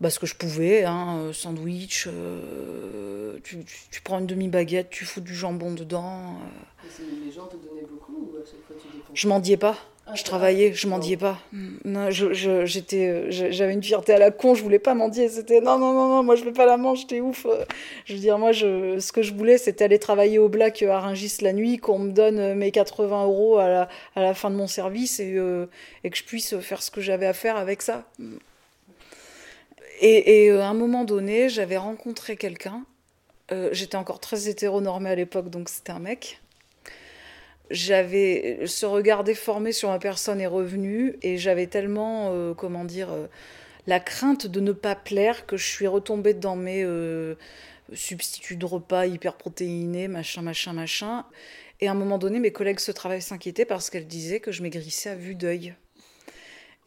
Bah 0.00 0.10
ce 0.10 0.18
que 0.18 0.26
je 0.26 0.34
pouvais 0.34 0.82
hein, 0.84 1.18
euh, 1.18 1.32
sandwich 1.32 2.08
euh, 2.08 3.38
tu, 3.44 3.64
tu, 3.64 3.76
tu 3.90 4.02
prends 4.02 4.18
une 4.18 4.26
demi 4.26 4.48
baguette 4.48 4.90
tu 4.90 5.04
fous 5.04 5.20
du 5.20 5.34
jambon 5.34 5.72
dedans 5.72 6.38
euh. 6.40 6.88
Et 6.88 7.24
Les 7.26 7.30
gens 7.30 7.46
te 7.46 7.56
donnaient 7.56 7.86
beaucoup 7.88 8.32
ou 8.32 8.36
à 8.36 8.44
chaque 8.44 8.60
fois 8.66 8.74
tu 8.82 8.88
dépensais? 8.88 9.12
Je 9.14 9.28
mendiais 9.28 9.56
pas 9.56 9.76
je 10.14 10.24
travaillais 10.24 10.68
va. 10.70 10.74
je 10.74 10.86
mendiais 10.88 11.16
pas. 11.16 11.38
Non 11.84 12.10
je 12.10 12.32
je- 12.34 12.66
j'étais 12.66 13.08
euh, 13.08 13.26
j'avais 13.30 13.72
une 13.72 13.82
fierté 13.82 14.12
à 14.12 14.18
la 14.18 14.30
con 14.30 14.54
je 14.54 14.62
voulais 14.62 14.78
pas 14.80 14.94
mendier 14.94 15.28
c'était 15.28 15.60
non 15.60 15.78
non 15.78 15.92
non 15.94 16.08
non 16.08 16.22
moi 16.22 16.34
je 16.36 16.44
veux 16.44 16.52
pas 16.52 16.66
la 16.66 16.76
manger 16.76 17.06
t'es 17.06 17.20
ouf 17.20 17.46
je 18.04 18.12
veux 18.14 18.18
dire 18.18 18.36
moi 18.38 18.52
je 18.52 18.98
ce 18.98 19.12
que 19.12 19.22
je 19.22 19.32
voulais 19.32 19.58
c'était 19.58 19.84
aller 19.84 19.98
travailler 19.98 20.38
au 20.38 20.48
black 20.48 20.82
à 20.82 20.98
Rungis 21.00 21.36
la 21.40 21.52
nuit 21.52 21.78
qu'on 21.78 21.98
me 22.00 22.10
donne 22.12 22.38
euh, 22.40 22.54
mes 22.54 22.70
80 22.72 23.24
euros 23.24 23.58
à 23.58 23.68
la, 23.68 23.88
à 24.16 24.22
la 24.22 24.34
fin 24.34 24.50
de 24.50 24.56
mon 24.56 24.66
service 24.66 25.18
et, 25.20 25.34
euh, 25.36 25.66
et 26.04 26.10
que 26.10 26.16
je 26.18 26.24
puisse 26.24 26.58
faire 26.58 26.82
ce 26.82 26.90
que 26.90 27.00
j'avais 27.00 27.26
à 27.26 27.32
faire 27.32 27.56
avec 27.56 27.80
ça. 27.80 28.04
Et, 30.00 30.44
et 30.46 30.50
euh, 30.50 30.62
à 30.62 30.66
un 30.66 30.74
moment 30.74 31.04
donné 31.04 31.48
j'avais 31.48 31.78
rencontré 31.78 32.36
quelqu'un 32.36 32.84
Euh, 33.50 33.68
j'étais 33.72 33.96
encore 33.96 34.18
très 34.20 34.48
hétéronormée 34.48 35.10
à 35.10 35.14
l'époque 35.16 35.48
donc 35.50 35.68
c'était 35.68 35.92
un 35.92 35.98
mec 36.00 36.41
j'avais 37.72 38.66
ce 38.66 38.86
regard 38.86 39.24
déformé 39.24 39.72
sur 39.72 39.88
ma 39.88 39.98
personne 39.98 40.40
est 40.40 40.46
revenu 40.46 41.16
et 41.22 41.38
j'avais 41.38 41.66
tellement 41.66 42.30
euh, 42.32 42.54
comment 42.54 42.84
dire 42.84 43.10
euh, 43.10 43.26
la 43.86 43.98
crainte 43.98 44.46
de 44.46 44.60
ne 44.60 44.72
pas 44.72 44.94
plaire 44.94 45.46
que 45.46 45.56
je 45.56 45.66
suis 45.66 45.86
retombée 45.86 46.34
dans 46.34 46.54
mes 46.54 46.84
euh, 46.84 47.34
substituts 47.94 48.56
de 48.56 48.66
repas 48.66 49.06
hyper 49.06 49.34
protéinés 49.34 50.06
machin 50.06 50.42
machin 50.42 50.74
machin. 50.74 51.24
Et 51.80 51.88
à 51.88 51.92
un 51.92 51.94
moment 51.94 52.18
donné 52.18 52.38
mes 52.38 52.52
collègues 52.52 52.78
de 52.86 52.92
travail 52.92 53.22
s'inquiétaient 53.22 53.64
parce 53.64 53.90
qu'elles 53.90 54.06
disaient 54.06 54.40
que 54.40 54.52
je 54.52 54.62
maigrissais 54.62 55.10
à 55.10 55.14
vue 55.16 55.34
d'œil. 55.34 55.74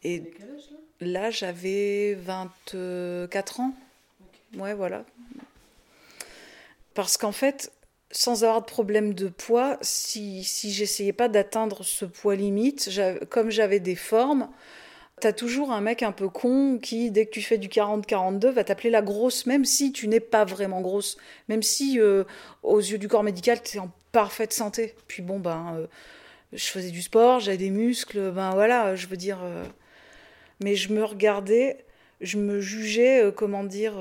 Et 0.04 0.20
T'avais 0.20 0.34
quel 0.38 0.50
âge 0.50 0.70
là? 1.00 1.20
là 1.22 1.30
j'avais 1.30 2.14
24 2.14 3.60
ans. 3.60 3.74
Ouais 4.56 4.72
voilà. 4.72 5.04
Parce 6.94 7.18
qu'en 7.18 7.32
fait 7.32 7.72
sans 8.16 8.44
avoir 8.44 8.60
de 8.62 8.66
problème 8.66 9.14
de 9.14 9.28
poids, 9.28 9.78
si, 9.82 10.42
si 10.44 10.72
j'essayais 10.72 11.12
pas 11.12 11.28
d'atteindre 11.28 11.82
ce 11.84 12.04
poids 12.06 12.34
limite, 12.34 12.90
comme 13.28 13.50
j'avais 13.50 13.80
des 13.80 13.94
formes, 13.94 14.48
t'as 15.20 15.32
toujours 15.32 15.72
un 15.72 15.80
mec 15.82 16.02
un 16.02 16.12
peu 16.12 16.28
con 16.28 16.78
qui, 16.78 17.10
dès 17.10 17.26
que 17.26 17.30
tu 17.30 17.42
fais 17.42 17.58
du 17.58 17.68
40-42, 17.68 18.48
va 18.50 18.64
t'appeler 18.64 18.90
la 18.90 19.02
grosse, 19.02 19.46
même 19.46 19.64
si 19.64 19.92
tu 19.92 20.08
n'es 20.08 20.20
pas 20.20 20.44
vraiment 20.44 20.80
grosse, 20.80 21.18
même 21.48 21.62
si 21.62 22.00
euh, 22.00 22.24
aux 22.62 22.80
yeux 22.80 22.98
du 22.98 23.08
corps 23.08 23.22
médical, 23.22 23.62
tu 23.62 23.76
es 23.76 23.80
en 23.80 23.90
parfaite 24.12 24.52
santé. 24.52 24.94
Puis 25.08 25.22
bon, 25.22 25.38
ben, 25.38 25.74
euh, 25.78 25.86
je 26.52 26.66
faisais 26.66 26.90
du 26.90 27.02
sport, 27.02 27.40
j'avais 27.40 27.58
des 27.58 27.70
muscles, 27.70 28.30
ben 28.32 28.50
voilà, 28.52 28.96
je 28.96 29.06
veux 29.08 29.16
dire. 29.18 29.38
euh, 29.42 29.64
mais 30.60 30.74
je 30.74 30.92
me 30.92 31.04
regardais, 31.04 31.84
je 32.20 32.38
me 32.38 32.60
jugeais, 32.60 33.30
comment 33.36 33.64
dire. 33.64 33.94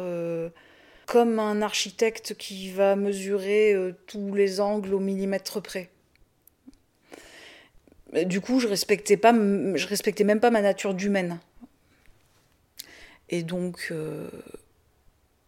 Comme 1.05 1.39
un 1.39 1.61
architecte 1.61 2.35
qui 2.35 2.71
va 2.71 2.95
mesurer 2.95 3.73
euh, 3.73 3.93
tous 4.07 4.33
les 4.33 4.59
angles 4.59 4.93
au 4.93 4.99
millimètre 4.99 5.61
près. 5.61 5.89
Du 8.25 8.39
coup, 8.39 8.59
je 8.59 8.67
respectais 8.67 9.17
pas, 9.17 9.33
je 9.33 9.87
respectais 9.87 10.23
même 10.23 10.39
pas 10.39 10.51
ma 10.51 10.61
nature 10.61 10.93
d'humaine. 10.93 11.39
Et 13.29 13.43
donc, 13.43 13.89
euh, 13.91 14.29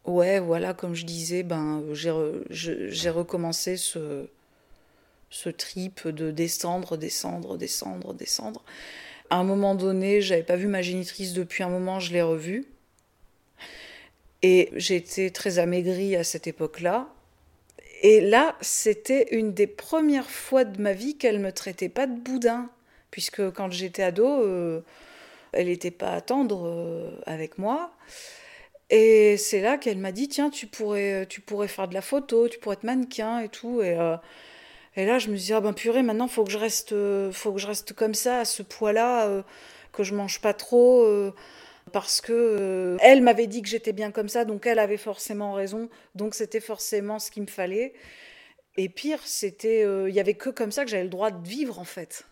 ouais, 0.05 0.39
voilà, 0.39 0.73
comme 0.73 0.95
je 0.95 1.05
disais, 1.05 1.43
ben, 1.43 1.83
j'ai 2.49 3.09
recommencé 3.09 3.77
ce, 3.77 4.27
ce 5.29 5.49
trip 5.49 6.07
de 6.07 6.31
descendre, 6.31 6.97
descendre, 6.97 7.57
descendre, 7.57 8.13
descendre. 8.13 8.63
À 9.29 9.37
un 9.37 9.43
moment 9.43 9.75
donné, 9.75 10.21
j'avais 10.21 10.43
pas 10.43 10.55
vu 10.55 10.67
ma 10.67 10.81
génitrice 10.81 11.33
depuis 11.33 11.63
un 11.63 11.69
moment, 11.69 11.99
je 11.99 12.13
l'ai 12.13 12.21
revue. 12.21 12.65
Et 14.43 14.69
j'étais 14.75 15.29
très 15.29 15.59
amaigrie 15.59 16.15
à 16.15 16.23
cette 16.23 16.47
époque-là. 16.47 17.07
Et 18.03 18.21
là, 18.21 18.55
c'était 18.61 19.27
une 19.35 19.53
des 19.53 19.67
premières 19.67 20.29
fois 20.29 20.63
de 20.63 20.79
ma 20.79 20.93
vie 20.93 21.17
qu'elle 21.17 21.39
me 21.39 21.51
traitait 21.51 21.89
pas 21.89 22.05
de 22.05 22.13
boudin, 22.19 22.69
puisque 23.09 23.49
quand 23.51 23.71
j'étais 23.71 24.03
ado, 24.03 24.27
euh, 24.27 24.81
elle 25.51 25.67
n'était 25.67 25.91
pas 25.91 26.21
tendre 26.21 26.67
euh, 26.67 27.19
avec 27.25 27.57
moi. 27.57 27.91
Et 28.89 29.35
c'est 29.37 29.61
là 29.61 29.77
qu'elle 29.77 29.97
m'a 29.97 30.11
dit 30.11 30.27
tiens, 30.27 30.49
tu 30.49 30.67
pourrais, 30.67 31.25
tu 31.27 31.41
pourrais 31.41 31.67
faire 31.67 31.87
de 31.87 31.95
la 31.95 32.01
photo, 32.01 32.47
tu 32.47 32.59
pourrais 32.59 32.75
être 32.75 32.83
mannequin 32.83 33.39
et 33.39 33.49
tout. 33.49 33.81
Et, 33.81 33.97
euh, 33.97 34.15
et 34.95 35.05
là, 35.05 35.17
je 35.17 35.29
me 35.29 35.35
suis 35.35 35.47
dit 35.47 35.53
ah 35.53 35.61
ben 35.61 35.73
purée, 35.73 36.03
maintenant 36.03 36.27
faut 36.27 36.43
que 36.43 36.51
je 36.51 36.57
reste, 36.59 36.93
faut 37.31 37.51
que 37.51 37.59
je 37.59 37.67
reste 37.67 37.93
comme 37.93 38.13
ça, 38.13 38.41
à 38.41 38.45
ce 38.45 38.63
poids-là, 38.63 39.43
que 39.91 40.03
je 40.03 40.13
mange 40.13 40.39
pas 40.41 40.53
trop 40.53 41.03
parce 41.91 42.21
que 42.21 42.33
euh, 42.33 42.97
elle 43.01 43.21
m'avait 43.21 43.47
dit 43.47 43.61
que 43.61 43.69
j'étais 43.69 43.93
bien 43.93 44.11
comme 44.11 44.29
ça, 44.29 44.45
donc 44.45 44.65
elle 44.65 44.79
avait 44.79 44.97
forcément 44.97 45.53
raison, 45.53 45.89
donc 46.15 46.35
c'était 46.35 46.59
forcément 46.59 47.19
ce 47.19 47.31
qu'il 47.31 47.43
me 47.43 47.47
fallait. 47.47 47.93
Et 48.75 48.89
pire, 48.89 49.19
c'était, 49.25 49.83
euh, 49.83 50.09
il 50.09 50.15
y 50.15 50.19
avait 50.19 50.35
que 50.35 50.49
comme 50.49 50.71
ça 50.71 50.85
que 50.85 50.91
j'avais 50.91 51.03
le 51.03 51.09
droit 51.09 51.31
de 51.31 51.47
vivre 51.47 51.79
en 51.79 51.83
fait. 51.83 52.25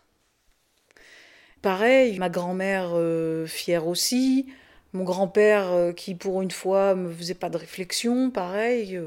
Pareil, 1.62 2.18
ma 2.18 2.28
grand-mère 2.28 2.90
euh, 2.94 3.46
fière 3.46 3.86
aussi, 3.86 4.46
mon 4.92 5.04
grand-père 5.04 5.92
qui 5.96 6.14
pour 6.14 6.42
une 6.42 6.50
fois 6.50 6.94
me 6.94 7.12
faisait 7.12 7.34
pas 7.34 7.50
de 7.50 7.56
réflexion, 7.56 8.30
pareil 8.30 8.98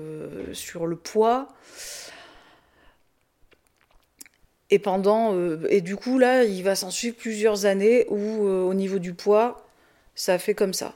sur 0.54 0.86
le 0.86 0.96
poids. 0.96 1.48
Et 4.72 4.78
pendant, 4.78 5.36
et 5.68 5.82
du 5.82 5.96
coup 5.96 6.20
là, 6.20 6.44
il 6.44 6.64
va 6.64 6.76
s'en 6.76 6.92
suivre 6.92 7.16
plusieurs 7.16 7.66
années 7.66 8.06
où 8.10 8.46
au 8.46 8.74
niveau 8.76 9.00
du 9.00 9.16
poids, 9.16 9.69
ça 10.20 10.38
fait 10.38 10.54
comme 10.54 10.74
ça. 10.74 10.96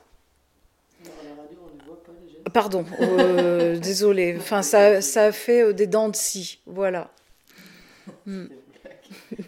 Pardon, 2.53 2.86
euh, 3.00 3.77
désolé. 3.80 4.36
Enfin, 4.38 4.62
ça, 4.62 5.00
ça 5.00 5.32
fait 5.32 5.62
euh, 5.62 5.74
des 5.74 5.88
dents 5.88 6.10
de 6.10 6.15
scie, 6.15 6.60
voilà. 6.65 7.10
Hmm. 8.25 8.48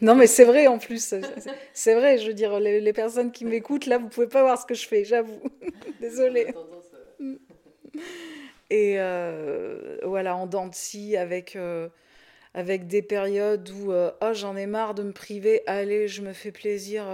Non, 0.02 0.16
mais 0.16 0.28
c'est 0.28 0.46
vrai 0.46 0.68
en 0.68 0.78
plus. 0.78 1.14
C'est 1.74 1.94
vrai, 1.94 2.18
je 2.18 2.28
veux 2.28 2.34
dire, 2.34 2.58
les, 2.60 2.94
personnes 2.94 3.34
qui 3.34 3.44
m'écoutent, 3.44 3.86
là, 3.86 3.98
vous 3.98 4.08
pouvez 4.08 4.28
pas 4.28 4.44
voir 4.44 4.62
ce 4.62 4.66
que 4.66 4.74
je 4.74 4.88
fais, 4.88 5.04
j'avoue. 5.04 5.42
Désolée. 6.00 6.54
Hmm. 7.20 7.36
Et 8.70 8.96
euh, 8.98 9.98
voilà, 10.04 10.38
en 10.38 10.48
dents 10.48 10.68
de 10.68 10.76
scie, 10.76 11.18
avec, 11.18 11.58
avec 12.54 12.88
des 12.88 13.02
périodes 13.02 13.70
où 13.70 13.92
oh, 13.92 14.34
j'en 14.34 14.56
ai 14.56 14.68
marre 14.68 14.94
de 14.94 15.04
me 15.04 15.12
priver, 15.12 15.64
allez, 15.68 16.08
je 16.08 16.22
me 16.22 16.32
fais 16.32 16.52
plaisir 16.52 17.06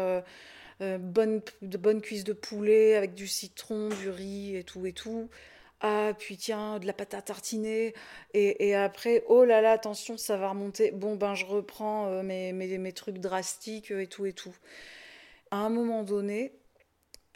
euh, 0.82 0.98
bonne, 0.98 1.42
de 1.62 1.78
bonnes 1.78 2.02
cuisses 2.02 2.24
de 2.24 2.34
poulet 2.34 2.96
avec 2.96 3.14
du 3.14 3.28
citron, 3.28 3.90
du 3.90 4.10
riz 4.10 4.56
et 4.56 4.64
tout 4.64 4.86
et 4.86 4.94
tout. 4.94 5.30
Ah, 5.82 6.14
puis 6.18 6.38
tiens, 6.38 6.80
de 6.80 6.86
la 6.86 6.94
pâte 6.94 7.14
à 7.16 7.22
tartiner. 7.22 7.94
Et, 8.34 8.68
et, 8.68 8.76
après, 8.76 9.24
oh 9.28 9.46
là 9.46 9.62
là, 9.62 9.72
attention, 9.72 10.18
ça 10.18 10.38
va 10.38 10.50
remonter. 10.50 10.92
Bon, 10.92 11.16
ben, 11.16 11.34
je 11.36 11.46
reprends 11.46 12.08
euh, 12.08 12.24
mes, 12.24 12.54
mes, 12.54 12.78
mes, 12.78 12.94
trucs 12.94 13.18
drastiques 13.18 13.92
et 13.92 14.08
tout 14.08 14.26
et 14.28 14.34
tout. 14.34 14.56
À 15.50 15.58
un 15.58 15.70
moment 15.70 16.04
donné, 16.04 16.54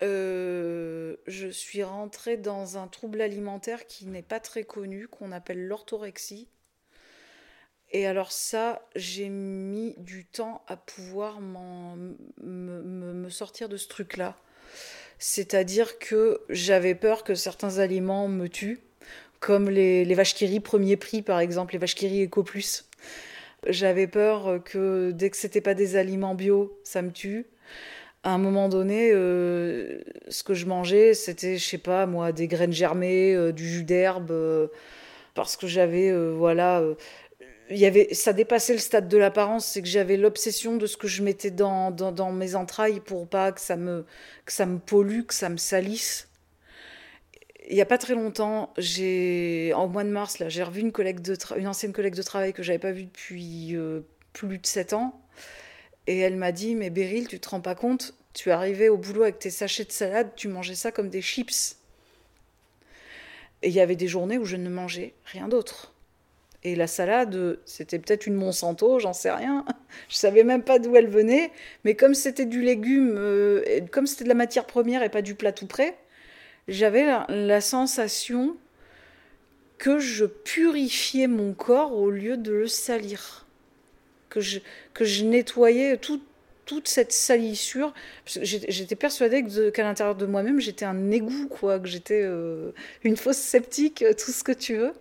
euh, 0.01 1.15
je 1.27 1.47
suis 1.47 1.83
rentrée 1.83 2.37
dans 2.37 2.77
un 2.77 2.87
trouble 2.87 3.21
alimentaire 3.21 3.85
qui 3.87 4.07
n'est 4.07 4.21
pas 4.21 4.39
très 4.39 4.63
connu, 4.63 5.07
qu'on 5.07 5.31
appelle 5.31 5.67
l'orthorexie. 5.67 6.49
Et 7.95 8.05
alors 8.05 8.33
ça, 8.33 8.81
j'ai 8.97 9.29
mis 9.29 9.95
du 9.99 10.25
temps 10.25 10.61
à 10.67 10.75
pouvoir 10.75 11.39
me, 11.39 13.29
sortir 13.29 13.69
de 13.69 13.77
ce 13.77 13.87
truc-là. 13.87 14.35
C'est-à-dire 15.17 15.97
que 15.97 16.41
j'avais 16.49 16.93
peur 16.93 17.23
que 17.23 17.35
certains 17.35 17.79
aliments 17.79 18.27
me 18.27 18.49
tuent, 18.49 18.81
comme 19.39 19.69
les, 19.69 20.13
vaches 20.13 20.35
qui 20.35 20.59
premier 20.59 20.97
prix 20.97 21.21
par 21.21 21.39
exemple, 21.39 21.71
les 21.71 21.79
vaches 21.79 21.95
qui 21.95 22.09
rit 22.09 22.25
Eco 22.25 22.43
Plus. 22.43 22.83
J'avais 23.65 24.07
peur 24.07 24.61
que 24.65 25.11
dès 25.11 25.29
que 25.29 25.37
c'était 25.37 25.61
pas 25.61 25.73
des 25.73 25.95
aliments 25.95 26.35
bio, 26.35 26.77
ça 26.83 27.01
me 27.01 27.11
tue. 27.11 27.45
À 28.25 28.31
un 28.31 28.37
moment 28.37 28.67
donné, 28.67 29.11
euh, 29.13 30.01
ce 30.27 30.43
que 30.43 30.53
je 30.53 30.65
mangeais, 30.65 31.13
c'était, 31.13 31.57
je 31.57 31.63
sais 31.63 31.77
pas 31.77 32.07
moi, 32.07 32.33
des 32.33 32.49
graines 32.49 32.73
germées, 32.73 33.33
euh, 33.33 33.53
du 33.53 33.65
jus 33.65 33.85
d'herbe, 33.85 34.31
euh, 34.31 34.67
parce 35.33 35.55
que 35.55 35.67
j'avais, 35.67 36.11
voilà, 36.31 36.81
ça 38.11 38.33
dépassait 38.33 38.73
le 38.73 38.79
stade 38.79 39.07
de 39.07 39.17
l'apparence, 39.17 39.65
c'est 39.65 39.81
que 39.81 39.87
j'avais 39.87 40.17
l'obsession 40.17 40.77
de 40.77 40.85
ce 40.85 40.97
que 40.97 41.07
je 41.07 41.23
mettais 41.23 41.51
dans, 41.51 41.91
dans, 41.91 42.31
mes 42.31 42.55
entrailles 42.55 42.99
pour 42.99 43.27
pas 43.27 43.51
que 43.51 43.61
ça, 43.61 43.75
me, 43.75 44.05
que 44.45 44.51
ça 44.51 44.65
me 44.65 44.77
pollue, 44.77 45.23
que 45.23 45.33
ça 45.33 45.49
me 45.49 45.57
salisse. 45.57 46.29
Il 47.67 47.75
n'y 47.75 47.81
a 47.81 47.85
pas 47.85 47.97
très 47.97 48.13
longtemps, 48.13 48.71
j'ai, 48.77 49.73
en 49.75 49.87
mois 49.87 50.03
de 50.03 50.09
mars, 50.09 50.37
là, 50.37 50.49
j'ai 50.49 50.61
revu 50.61 50.81
une, 50.81 50.91
collègue 50.91 51.19
de 51.21 51.35
une 51.57 51.67
ancienne 51.67 51.93
collègue 51.93 52.13
de 52.13 52.21
travail 52.21 52.53
que 52.53 52.61
j'avais 52.61 52.77
pas 52.77 52.91
vue 52.91 53.05
depuis 53.05 53.75
euh, 53.75 54.01
plus 54.33 54.59
de 54.59 54.65
7 54.65 54.93
ans. 54.93 55.19
Et 56.05 56.19
elle 56.19 56.35
m'a 56.35 56.51
dit, 56.51 56.75
mais 56.75 56.91
Beryl, 56.91 57.27
tu 57.27 57.39
te 57.39 57.49
rends 57.49 57.61
pas 57.61 57.73
compte, 57.73 58.13
tu 58.33 58.51
arrivé 58.51 58.89
au 58.89 58.97
boulot 58.97 59.23
avec 59.23 59.39
tes 59.39 59.49
sachets 59.49 59.85
de 59.85 59.91
salade, 59.91 60.29
tu 60.35 60.47
mangeais 60.47 60.75
ça 60.75 60.91
comme 60.91 61.09
des 61.09 61.23
chips. 61.23 61.77
Et 63.63 63.69
il 63.69 63.73
y 63.73 63.79
avait 63.79 63.95
des 63.95 64.07
journées 64.07 64.37
où 64.37 64.45
je 64.45 64.57
ne 64.57 64.69
mangeais 64.69 65.15
rien 65.25 65.47
d'autre. 65.47 65.94
Et 66.65 66.73
la 66.73 66.87
salade, 66.87 67.59
c'était 67.63 67.99
peut-être 67.99 68.25
une 68.25 68.33
Monsanto, 68.33 68.97
j'en 68.97 69.13
sais 69.13 69.29
rien. 69.29 69.63
Je 70.09 70.15
savais 70.15 70.43
même 70.43 70.63
pas 70.63 70.79
d'où 70.79 70.95
elle 70.95 71.07
venait. 71.07 71.51
Mais 71.83 71.93
comme 71.93 72.15
c'était 72.15 72.47
du 72.47 72.63
légume, 72.63 73.13
euh, 73.19 73.81
comme 73.91 74.07
c'était 74.07 74.23
de 74.23 74.29
la 74.29 74.35
matière 74.35 74.65
première 74.65 75.03
et 75.03 75.09
pas 75.09 75.21
du 75.21 75.35
plat 75.35 75.51
tout 75.51 75.67
prêt, 75.67 75.95
j'avais 76.67 77.05
la, 77.29 77.61
sensation 77.61 78.57
que 79.77 79.99
je 79.99 80.25
purifiais 80.25 81.27
mon 81.27 81.53
corps 81.53 81.95
au 81.95 82.09
lieu 82.09 82.35
de 82.35 82.51
le 82.51 82.67
salir. 82.67 83.45
Que 84.29 84.41
je, 84.41 84.57
que 84.95 85.05
je 85.05 85.23
nettoyais 85.23 85.97
toute 85.97 86.87
cette 86.87 87.11
salissure. 87.11 87.93
J'étais 88.25 88.95
persuadée 88.95 89.45
qu'à 89.71 89.83
l'intérieur 89.83 90.15
de 90.15 90.25
moi-même, 90.25 90.59
j'étais 90.59 90.85
un 90.85 91.11
égout, 91.11 91.47
quoi, 91.47 91.79
que 91.79 91.87
j'étais 91.87 92.23
euh, 92.23 92.71
une 93.03 93.17
fausse 93.17 93.37
sceptique, 93.37 94.03
tout 94.17 94.31
ce 94.31 94.43
que 94.43 94.51
tu 94.51 94.77
veux. 94.77 94.93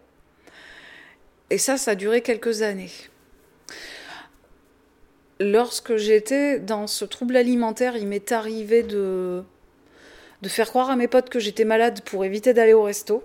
Et 1.50 1.59
ça, 1.59 1.76
ça 1.76 1.92
a 1.92 1.94
duré 1.94 2.22
quelques 2.22 2.62
années. 2.62 2.90
Lorsque 5.40 5.96
j'étais 5.96 6.59
dans 6.59 6.87
ce 6.87 7.04
trouble 7.04 7.37
alimentaire, 7.37 7.96
il 7.96 8.07
m'est 8.07 8.33
arrivé 8.33 8.83
de, 8.83 9.42
de 10.42 10.48
faire 10.48 10.68
croire 10.68 10.90
à 10.90 10.96
mes 10.96 11.09
potes 11.09 11.28
que 11.28 11.40
j'étais 11.40 11.64
malade 11.64 12.00
pour 12.02 12.24
éviter 12.24 12.54
d'aller 12.54 12.72
au 12.72 12.85
resto, 12.85 13.24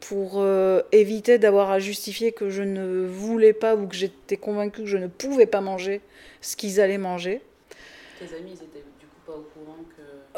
pour 0.00 0.40
euh, 0.40 0.82
éviter 0.90 1.38
d'avoir 1.38 1.70
à 1.70 1.78
justifier 1.78 2.32
que 2.32 2.50
je 2.50 2.62
ne 2.62 3.06
voulais 3.06 3.52
pas 3.52 3.76
ou 3.76 3.86
que 3.86 3.94
j'étais 3.94 4.36
convaincue 4.36 4.82
que 4.82 4.88
je 4.88 4.96
ne 4.96 5.06
pouvais 5.06 5.46
pas 5.46 5.60
manger 5.60 6.00
ce 6.40 6.56
qu'ils 6.56 6.80
allaient 6.80 6.98
manger. 6.98 7.40
Tes 8.18 8.34
amis, 8.36 8.50
ils 8.50 8.64
étaient 8.64 8.84
du 8.98 9.06
coup 9.06 9.20
pas 9.24 9.32
au 9.32 9.46
courant 9.54 9.78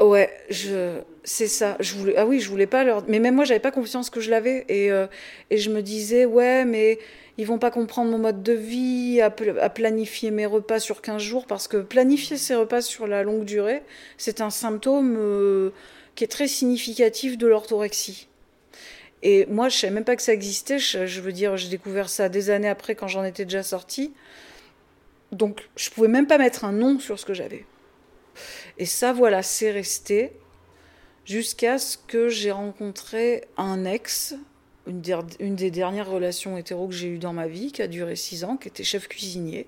Ouais, 0.01 0.31
je, 0.51 1.01
c'est 1.23 1.47
ça. 1.47 1.77
Je 1.81 1.95
voulais, 1.95 2.15
ah 2.17 2.27
oui, 2.27 2.41
je 2.41 2.51
voulais 2.51 2.67
pas 2.67 2.85
leur. 2.85 3.05
Mais 3.09 3.21
même 3.21 3.37
moi, 3.37 3.45
j'avais 3.45 3.61
pas 3.61 3.71
confiance 3.71 4.11
que 4.11 4.21
je 4.21 4.31
l'avais. 4.31 4.65
Et, 4.69 4.91
euh, 4.91 5.07
et 5.51 5.59
je 5.59 5.71
me 5.71 5.83
disais, 5.83 6.25
ouais, 6.25 6.65
mais 6.65 6.99
ils 7.39 7.47
vont 7.47 7.59
pas 7.59 7.71
comprendre 7.71 8.11
mon 8.11 8.19
mode 8.19 8.43
de 8.43 8.53
vie, 8.53 9.21
à, 9.21 9.31
planifier 9.31 10.31
mes 10.31 10.47
repas 10.47 10.81
sur 10.81 11.01
15 11.01 11.23
jours, 11.23 11.47
parce 11.47 11.69
que 11.69 11.79
planifier 11.79 12.37
ses 12.37 12.55
repas 12.55 12.81
sur 12.83 13.07
la 13.07 13.23
longue 13.23 13.45
durée, 13.45 13.83
c'est 14.19 14.41
un 14.41 14.51
symptôme 14.51 15.17
euh, 15.19 15.71
qui 16.15 16.25
est 16.25 16.29
très 16.29 16.49
significatif 16.49 17.39
de 17.39 17.47
l'orthorexie. 17.47 18.29
Et 19.23 19.47
moi, 19.47 19.69
je 19.69 19.79
savais 19.79 19.93
même 19.93 20.05
pas 20.05 20.17
que 20.17 20.23
ça 20.23 20.33
existait. 20.33 20.79
Je, 20.79 21.07
je 21.07 21.21
veux 21.21 21.33
dire, 21.33 21.57
j'ai 21.57 21.69
découvert 21.69 22.09
ça 22.09 22.29
des 22.29 22.51
années 22.51 22.69
après, 22.69 22.95
quand 22.95 23.09
j'en 23.09 23.25
étais 23.25 23.45
déjà 23.45 23.63
sortie. 23.63 24.13
Donc, 25.33 25.69
je 25.77 25.91
pouvais 25.91 26.09
même 26.09 26.27
pas 26.27 26.39
mettre 26.39 26.65
un 26.65 26.73
nom 26.73 26.99
sur 26.99 27.19
ce 27.19 27.25
que 27.25 27.35
j'avais. 27.35 27.65
Et 28.79 28.87
ça, 28.87 29.13
voilà, 29.13 29.43
c'est 29.43 29.71
resté 29.71 30.33
jusqu'à 31.25 31.79
ce 31.79 31.97
que 31.97 32.29
j'ai 32.29 32.51
rencontré 32.51 33.45
un 33.57 33.85
ex, 33.85 34.35
une, 34.87 35.57
des 35.57 35.71
dernières 35.71 36.09
relations 36.09 36.57
hétéro 36.57 36.89
que 36.89 36.95
j'ai 36.95 37.09
eues 37.09 37.19
dans 37.19 37.33
ma 37.33 37.47
vie, 37.47 37.73
qui 37.73 37.83
a 37.83 37.87
duré 37.87 38.17
six 38.17 38.45
ans, 38.45 38.57
qui 38.57 38.69
était 38.69 38.85
chef 38.85 39.09
cuisinier, 39.09 39.67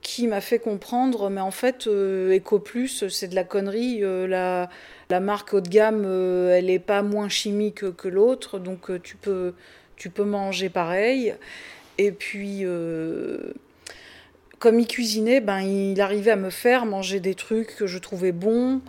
qui 0.00 0.26
m'a 0.28 0.40
fait 0.40 0.58
comprendre, 0.58 1.30
mais 1.30 1.40
en 1.40 1.50
fait, 1.50 1.86
euh, 1.86 2.36
Eco 2.36 2.58
Plus, 2.58 3.08
c'est 3.08 3.28
de 3.28 3.34
la 3.34 3.44
connerie. 3.44 4.02
Euh, 4.02 4.26
la, 4.26 5.20
marque 5.20 5.52
haut 5.52 5.60
de 5.60 5.68
gamme, 5.68 6.04
euh, 6.06 6.56
elle 6.56 6.66
n'est 6.66 6.78
pas 6.78 7.02
moins 7.02 7.28
chimique 7.28 7.96
que 7.96 8.08
l'autre, 8.08 8.58
donc 8.58 9.02
tu, 9.02 9.16
peux, 9.16 9.52
tu 9.96 10.08
peux 10.10 10.24
manger 10.24 10.68
pareil. 10.68 11.34
Et 11.98 12.12
puis 12.12 12.64
comme 14.58 14.80
il 14.80 14.86
cuisinait, 14.86 15.40
ben, 15.40 15.60
il 15.60 16.00
arrivait 16.00 16.32
à 16.32 16.36
me 16.36 16.50
faire 16.50 16.86
manger 16.86 17.20
des 17.20 17.34
trucs 17.34 17.76
que 17.76 17.86
je 17.86 17.98
trouvais 17.98 18.32
bons, 18.32 18.80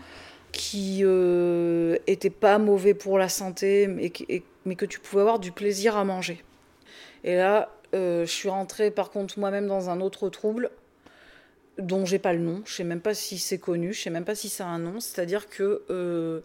qui 0.52 1.02
euh, 1.04 1.98
étaient 2.08 2.30
pas 2.30 2.58
mauvais 2.58 2.94
pour 2.94 3.18
la 3.18 3.30
santé, 3.30 3.88
mais, 3.88 4.10
que 4.10 4.86
tu 4.86 5.00
pouvais 5.00 5.22
avoir 5.22 5.40
du 5.40 5.52
plaisir 5.52 5.98
à 5.98 6.04
manger. 6.04 6.44
Et 7.24 7.36
là, 7.36 7.70
euh, 7.94 8.26
je 8.26 8.32
suis 8.32 8.50
rentrée 8.50 8.92
par 8.92 9.12
contre 9.12 9.40
moi-même 9.40 9.68
dans 9.68 9.90
un 9.90 10.02
autre 10.02 10.30
trouble 10.30 10.72
dont 11.78 12.06
j'ai 12.06 12.20
pas 12.20 12.34
le 12.34 12.40
nom, 12.40 12.62
je 12.66 12.74
sais 12.74 12.84
même 12.84 13.02
pas 13.02 13.14
si 13.14 13.38
c'est 13.38 13.60
connu, 13.60 13.94
je 13.94 14.02
sais 14.02 14.10
même 14.10 14.26
pas 14.26 14.36
si 14.36 14.50
ça 14.50 14.66
a 14.66 14.70
un 14.70 14.80
nom, 14.80 15.00
c'est-à-dire 15.00 15.48
que 15.48 15.84
euh, 15.90 16.42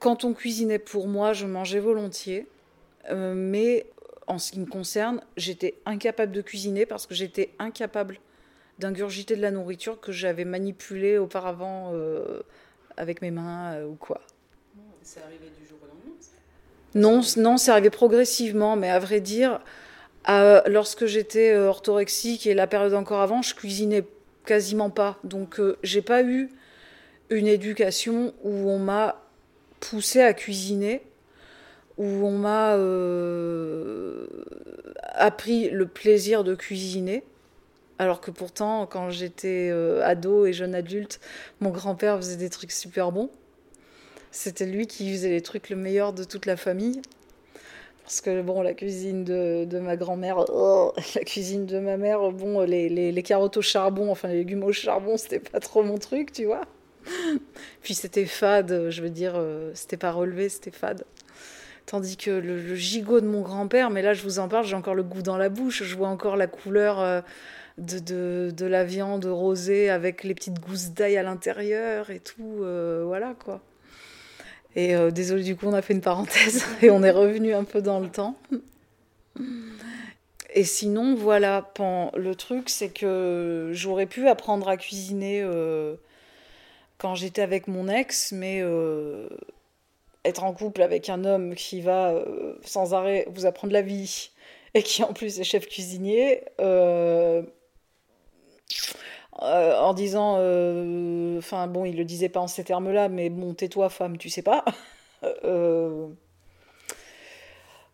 quand 0.00 0.24
on 0.24 0.32
cuisinait 0.34 0.80
pour 0.80 1.06
moi, 1.06 1.32
je 1.32 1.46
mangeais 1.46 1.78
volontiers. 1.78 2.46
Euh, 3.10 3.34
mais 3.34 3.86
en 4.26 4.38
ce 4.38 4.52
qui 4.52 4.60
me 4.60 4.66
concerne, 4.66 5.20
j'étais 5.36 5.74
incapable 5.86 6.32
de 6.32 6.42
cuisiner 6.42 6.86
parce 6.86 7.06
que 7.06 7.14
j'étais 7.14 7.50
incapable 7.58 8.18
d'ingurgiter 8.78 9.36
de 9.36 9.42
la 9.42 9.50
nourriture 9.50 10.00
que 10.00 10.12
j'avais 10.12 10.44
manipulée 10.44 11.18
auparavant 11.18 11.90
euh, 11.94 12.42
avec 12.96 13.22
mes 13.22 13.30
mains 13.30 13.74
euh, 13.74 13.86
ou 13.86 13.94
quoi. 13.94 14.20
C'est 15.02 15.20
arrivé 15.20 15.46
du 15.58 15.66
jour 15.66 15.78
au 15.82 15.86
lendemain 15.86 16.16
Non, 16.94 17.20
non, 17.36 17.56
c'est 17.56 17.70
arrivé 17.70 17.90
progressivement, 17.90 18.76
mais 18.76 18.90
à 18.90 18.98
vrai 18.98 19.20
dire, 19.20 19.60
euh, 20.28 20.62
lorsque 20.66 21.06
j'étais 21.06 21.52
euh, 21.52 21.68
orthorexique 21.68 22.46
et 22.46 22.54
la 22.54 22.66
période 22.66 22.94
encore 22.94 23.20
avant, 23.20 23.42
je 23.42 23.54
cuisinais 23.54 24.04
quasiment 24.44 24.90
pas. 24.90 25.18
Donc, 25.24 25.60
j'ai 25.82 26.02
pas 26.02 26.22
eu 26.22 26.50
une 27.30 27.46
éducation 27.46 28.34
où 28.42 28.70
on 28.70 28.78
m'a 28.78 29.22
poussé 29.80 30.20
à 30.20 30.34
cuisiner, 30.34 31.02
où 31.98 32.04
on 32.04 32.38
m'a 32.38 32.74
euh, 32.76 34.26
appris 35.14 35.70
le 35.70 35.86
plaisir 35.86 36.44
de 36.44 36.54
cuisiner. 36.54 37.22
Alors 37.98 38.20
que 38.20 38.30
pourtant, 38.30 38.86
quand 38.86 39.10
j'étais 39.10 39.68
euh, 39.70 40.02
ado 40.04 40.46
et 40.46 40.52
jeune 40.52 40.74
adulte, 40.74 41.20
mon 41.60 41.70
grand-père 41.70 42.16
faisait 42.16 42.36
des 42.36 42.50
trucs 42.50 42.72
super 42.72 43.12
bons. 43.12 43.30
C'était 44.30 44.66
lui 44.66 44.86
qui 44.86 45.12
faisait 45.12 45.30
les 45.30 45.42
trucs 45.42 45.68
le 45.68 45.76
meilleur 45.76 46.12
de 46.12 46.24
toute 46.24 46.46
la 46.46 46.56
famille. 46.56 47.02
Parce 48.02 48.20
que 48.20 48.42
bon, 48.42 48.62
la 48.62 48.74
cuisine 48.74 49.24
de, 49.24 49.64
de 49.64 49.78
ma 49.78 49.96
grand-mère, 49.96 50.44
oh, 50.48 50.92
la 51.14 51.22
cuisine 51.22 51.66
de 51.66 51.78
ma 51.78 51.96
mère, 51.96 52.32
bon, 52.32 52.60
les, 52.62 52.88
les, 52.88 53.12
les 53.12 53.22
carottes 53.22 53.58
au 53.58 53.62
charbon, 53.62 54.10
enfin 54.10 54.28
les 54.28 54.38
légumes 54.38 54.64
au 54.64 54.72
charbon, 54.72 55.16
c'était 55.16 55.38
pas 55.38 55.60
trop 55.60 55.82
mon 55.82 55.98
truc, 55.98 56.32
tu 56.32 56.46
vois. 56.46 56.62
Puis 57.82 57.94
c'était 57.94 58.26
fade, 58.26 58.90
je 58.90 59.02
veux 59.02 59.10
dire, 59.10 59.34
euh, 59.36 59.70
c'était 59.74 59.96
pas 59.96 60.12
relevé, 60.12 60.48
c'était 60.48 60.70
fade. 60.70 61.04
Tandis 61.86 62.16
que 62.16 62.30
le, 62.30 62.74
gigot 62.74 63.20
de 63.20 63.26
mon 63.26 63.42
grand-père, 63.42 63.90
mais 63.90 64.02
là 64.02 64.14
je 64.14 64.22
vous 64.22 64.38
en 64.38 64.48
parle, 64.48 64.64
j'ai 64.64 64.76
encore 64.76 64.94
le 64.94 65.02
goût 65.02 65.22
dans 65.22 65.36
la 65.36 65.48
bouche, 65.48 65.82
je 65.82 65.96
vois 65.96 66.08
encore 66.08 66.36
la 66.36 66.46
couleur 66.46 67.00
euh, 67.00 67.20
de, 67.78 68.50
de, 68.50 68.66
la 68.66 68.84
viande 68.84 69.24
rosée 69.24 69.90
avec 69.90 70.22
les 70.22 70.34
petites 70.34 70.60
gousses 70.60 70.90
d'ail 70.90 71.16
à 71.16 71.22
l'intérieur 71.22 72.10
et 72.10 72.20
tout, 72.20 72.60
euh, 72.60 73.02
voilà 73.04 73.34
quoi. 73.44 73.60
Et 74.74 74.94
euh, 74.94 75.10
désolé, 75.10 75.42
du 75.42 75.54
coup, 75.54 75.66
on 75.66 75.74
a 75.74 75.82
fait 75.82 75.92
une 75.92 76.00
parenthèse 76.00 76.64
et 76.82 76.90
on 76.90 77.02
est 77.02 77.10
revenu 77.10 77.52
un 77.52 77.64
peu 77.64 77.82
dans 77.82 78.00
le 78.00 78.08
temps. 78.08 78.36
Et 80.54 80.64
sinon, 80.64 81.14
voilà, 81.14 81.70
le 82.16 82.34
truc, 82.34 82.70
c'est 82.70 82.90
que 82.90 83.70
j'aurais 83.72 84.06
pu 84.06 84.28
apprendre 84.28 84.68
à 84.68 84.76
cuisiner 84.76 85.46
quand 86.98 87.14
j'étais 87.14 87.42
avec 87.42 87.68
mon 87.68 87.88
ex, 87.88 88.32
mais 88.32 88.62
être 90.24 90.44
en 90.44 90.52
couple 90.52 90.82
avec 90.82 91.08
un 91.08 91.24
homme 91.24 91.54
qui 91.54 91.80
va 91.80 92.10
euh, 92.10 92.54
sans 92.64 92.94
arrêt 92.94 93.26
vous 93.30 93.46
apprendre 93.46 93.72
la 93.72 93.82
vie 93.82 94.30
et 94.74 94.82
qui 94.82 95.02
en 95.02 95.12
plus 95.12 95.40
est 95.40 95.44
chef 95.44 95.66
cuisinier, 95.68 96.42
euh, 96.60 97.42
euh, 99.42 99.78
en 99.78 99.92
disant, 99.92 100.34
enfin 101.36 101.66
bon, 101.66 101.84
il 101.84 101.96
le 101.96 102.04
disait 102.04 102.30
pas 102.30 102.40
en 102.40 102.46
ces 102.46 102.64
termes-là, 102.64 103.08
mais 103.08 103.28
bon, 103.28 103.52
tais-toi, 103.54 103.90
femme, 103.90 104.16
tu 104.18 104.30
sais 104.30 104.42
pas. 104.42 104.64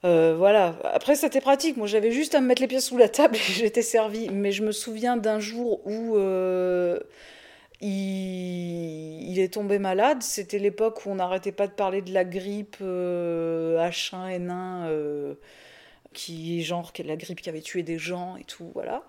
Voilà. 0.03 0.77
Après, 0.85 1.17
c'était 1.17 1.41
pratique. 1.41 1.77
Moi, 1.77 1.87
j'avais 1.88 2.12
juste 2.12 2.35
à 2.35 2.41
me 2.41 2.47
mettre 2.47 2.62
les 2.62 2.69
pieds 2.69 2.81
sous 2.81 2.97
la 2.97 3.09
table 3.09 3.37
et 3.37 3.38
j'étais 3.53 3.83
servie. 3.83 4.31
Mais 4.31 4.53
je 4.53 4.62
me 4.62 4.73
souviens 4.73 5.17
d'un 5.17 5.41
jour 5.41 5.85
où 5.87 6.17
il, 7.81 9.38
est 9.38 9.53
tombé 9.55 9.79
malade. 9.79 10.23
C'était 10.23 10.59
l'époque 10.59 11.05
où 11.07 11.11
on 11.11 11.17
n'arrêtait 11.17 11.53
pas 11.53 11.67
de 11.67 11.73
parler 11.73 12.03
de 12.03 12.12
la 12.12 12.25
grippe 12.25 12.77
euh, 12.81 13.79
H1N1, 13.88 14.87
euh, 14.87 15.35
qui 16.12 16.62
genre 16.62 16.93
qui 16.93 17.03
est 17.03 17.05
la 17.05 17.17
grippe 17.17 17.41
qui 17.41 17.49
avait 17.49 17.61
tué 17.61 17.83
des 17.83 17.99
gens 17.99 18.37
et 18.37 18.45
tout. 18.45 18.71
Voilà. 18.75 19.05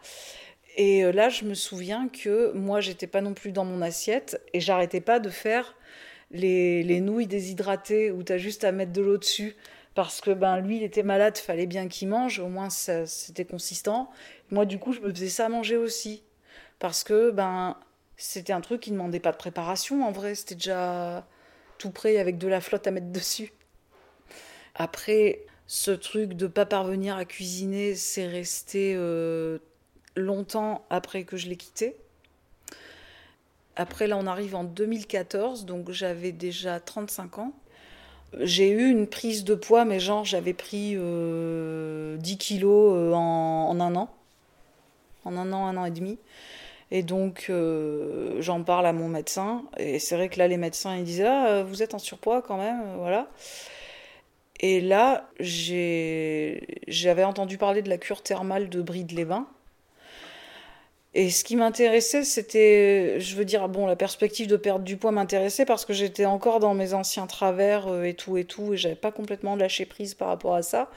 Et 0.78 1.04
euh, 1.04 1.12
là, 1.12 1.30
je 1.30 1.46
me 1.46 1.56
souviens 1.56 2.10
que 2.10 2.52
moi, 2.54 2.80
j'étais 2.80 3.08
pas 3.08 3.22
non 3.22 3.34
plus 3.34 3.52
dans 3.52 3.66
mon 3.66 3.82
assiette 3.82 4.42
et 4.54 4.60
j'arrêtais 4.60 5.02
pas 5.02 5.20
de 5.20 5.30
faire 5.30 5.76
les, 6.32 6.84
les 6.84 7.02
nouilles 7.02 7.28
déshydratées 7.28 8.12
où 8.12 8.24
tu 8.24 8.34
as 8.34 8.38
juste 8.38 8.64
à 8.64 8.72
mettre 8.72 8.94
de 8.94 9.02
l'eau 9.02 9.18
dessus 9.18 9.56
parce 9.96 10.22
que 10.22 10.32
ben 10.32 10.60
lui 10.60 10.78
il 10.78 10.84
était 10.84 11.04
malade, 11.04 11.38
fallait 11.38 11.66
bien 11.66 11.88
qu'il 11.90 12.08
mange, 12.08 12.40
au 12.40 12.48
moins 12.48 12.70
c'était 12.70 13.44
consistant. 13.44 14.10
Moi 14.50 14.66
du 14.66 14.80
coup, 14.80 14.94
je 14.94 15.02
me 15.02 15.10
faisais 15.10 15.28
ça 15.28 15.48
à 15.48 15.50
manger 15.50 15.76
aussi 15.76 16.24
parce 16.80 17.04
que 17.04 17.32
ben 17.32 17.76
c'était 18.20 18.54
un 18.54 18.62
truc 18.62 18.82
qui 18.82 18.92
ne 18.92 18.98
demandait 18.98 19.20
pas 19.20 19.32
de 19.32 19.38
préparation 19.38 20.06
en 20.06 20.12
vrai, 20.12 20.36
c'était 20.36 20.56
déjà 20.56 21.26
tout 21.78 21.90
prêt 21.90 22.18
avec 22.18 22.38
de 22.38 22.48
la 22.48 22.62
flotte 22.62 22.86
à 22.86 22.92
mettre 22.92 23.12
dessus. 23.12 23.54
Après 24.76 25.40
ce 25.68 25.92
truc 25.92 26.34
de 26.34 26.48
pas 26.48 26.66
parvenir 26.66 27.16
à 27.16 27.26
cuisiner, 27.26 27.96
c'est 27.96 28.28
resté 28.28 28.94
euh, 28.96 29.60
longtemps 30.16 30.86
après 30.90 31.24
que 31.24 31.38
je 31.38 31.48
l'ai 31.48 31.56
quitté. 31.56 31.96
Après, 33.76 34.08
là, 34.08 34.18
on 34.18 34.28
arrive 34.28 34.56
en 34.56 34.66
2014, 34.66 35.66
donc 35.66 35.92
j'avais 35.92 36.32
déjà 36.34 36.80
35 36.80 37.40
ans. 37.40 37.54
J'ai 38.40 38.70
eu 38.70 38.90
une 38.90 39.08
prise 39.08 39.44
de 39.44 39.56
poids, 39.56 39.86
mais 39.86 40.00
genre, 40.00 40.26
j'avais 40.26 40.54
pris 40.54 40.96
euh, 40.96 42.18
10 42.18 42.38
kilos 42.38 42.94
euh, 42.98 43.14
en 43.14 43.80
un 43.80 43.96
an. 43.96 44.14
En 45.24 45.38
un 45.38 45.54
an, 45.54 45.68
un 45.68 45.78
an 45.78 45.86
et 45.86 45.92
demi. 45.92 46.18
Et 46.92 47.04
donc, 47.04 47.48
euh, 47.50 48.42
j'en 48.42 48.64
parle 48.64 48.86
à 48.88 48.94
mon 48.94 49.08
médecin. 49.08 49.64
Et 49.78 50.00
c'est 50.00 50.16
vrai 50.16 50.30
que 50.30 50.40
là, 50.40 50.48
les 50.48 50.58
médecins, 50.58 50.96
ils 50.98 51.04
disaient 51.04 51.28
Ah, 51.28 51.48
euh, 51.50 51.64
vous 51.64 51.84
êtes 51.84 51.94
en 51.94 52.00
surpoids 52.00 52.42
quand 52.42 52.58
même, 52.58 52.82
euh, 52.82 52.96
voilà. 52.98 53.28
Et 54.62 54.82
là, 54.82 55.30
j'avais 55.40 57.24
entendu 57.24 57.58
parler 57.58 57.82
de 57.82 57.90
la 57.90 57.98
cure 57.98 58.22
thermale 58.24 58.70
de 58.70 58.82
Bride-les-Bains. 58.82 59.48
Et 61.16 61.30
ce 61.32 61.44
qui 61.44 61.56
m'intéressait, 61.56 62.24
c'était, 62.24 63.20
je 63.20 63.36
veux 63.36 63.46
dire, 63.46 63.68
bon, 63.70 63.88
la 63.88 63.96
perspective 63.96 64.48
de 64.48 64.58
perdre 64.58 64.86
du 64.86 64.96
poids 64.98 65.12
m'intéressait 65.12 65.66
parce 65.66 65.86
que 65.86 65.94
j'étais 65.94 66.26
encore 66.26 66.60
dans 66.60 66.76
mes 66.76 66.94
anciens 66.94 67.26
travers 67.26 68.04
et 68.04 68.14
tout 68.14 68.38
et 68.38 68.44
tout, 68.46 68.74
et 68.74 68.78
j'avais 68.78 68.96
pas 68.96 69.12
complètement 69.12 69.56
lâché 69.56 69.86
prise 69.86 70.14
par 70.14 70.28
rapport 70.28 70.54
à 70.56 70.62
ça. 70.62 70.92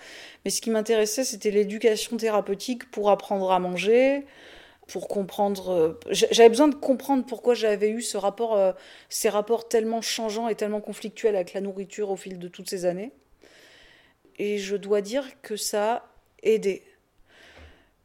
Mais 0.44 0.50
ce 0.50 0.60
qui 0.60 0.70
m'intéressait, 0.70 1.24
c'était 1.24 1.50
l'éducation 1.50 2.16
thérapeutique 2.18 2.90
pour 2.90 3.10
apprendre 3.10 3.52
à 3.52 3.58
manger, 3.58 4.26
pour 4.92 5.08
comprendre. 5.08 5.70
euh, 5.70 6.00
j'a- 6.10 6.28
J'avais 6.30 6.50
besoin 6.50 6.68
de 6.68 6.74
comprendre 6.74 7.24
pourquoi 7.26 7.54
j'avais 7.54 7.90
eu 7.90 8.02
ce 8.02 8.16
rapport, 8.18 8.54
euh, 8.56 8.72
ces 9.08 9.28
rapports 9.30 9.68
tellement 9.68 10.02
changeants 10.02 10.48
et 10.48 10.54
tellement 10.54 10.80
conflictuels 10.80 11.34
avec 11.36 11.54
la 11.54 11.60
nourriture 11.62 12.10
au 12.10 12.16
fil 12.16 12.38
de 12.38 12.48
toutes 12.48 12.68
ces 12.70 12.84
années. 12.84 13.12
Et 14.38 14.58
je 14.58 14.76
dois 14.76 15.00
dire 15.00 15.24
que 15.42 15.56
ça 15.56 15.92
a 15.94 16.02
aidé 16.42 16.82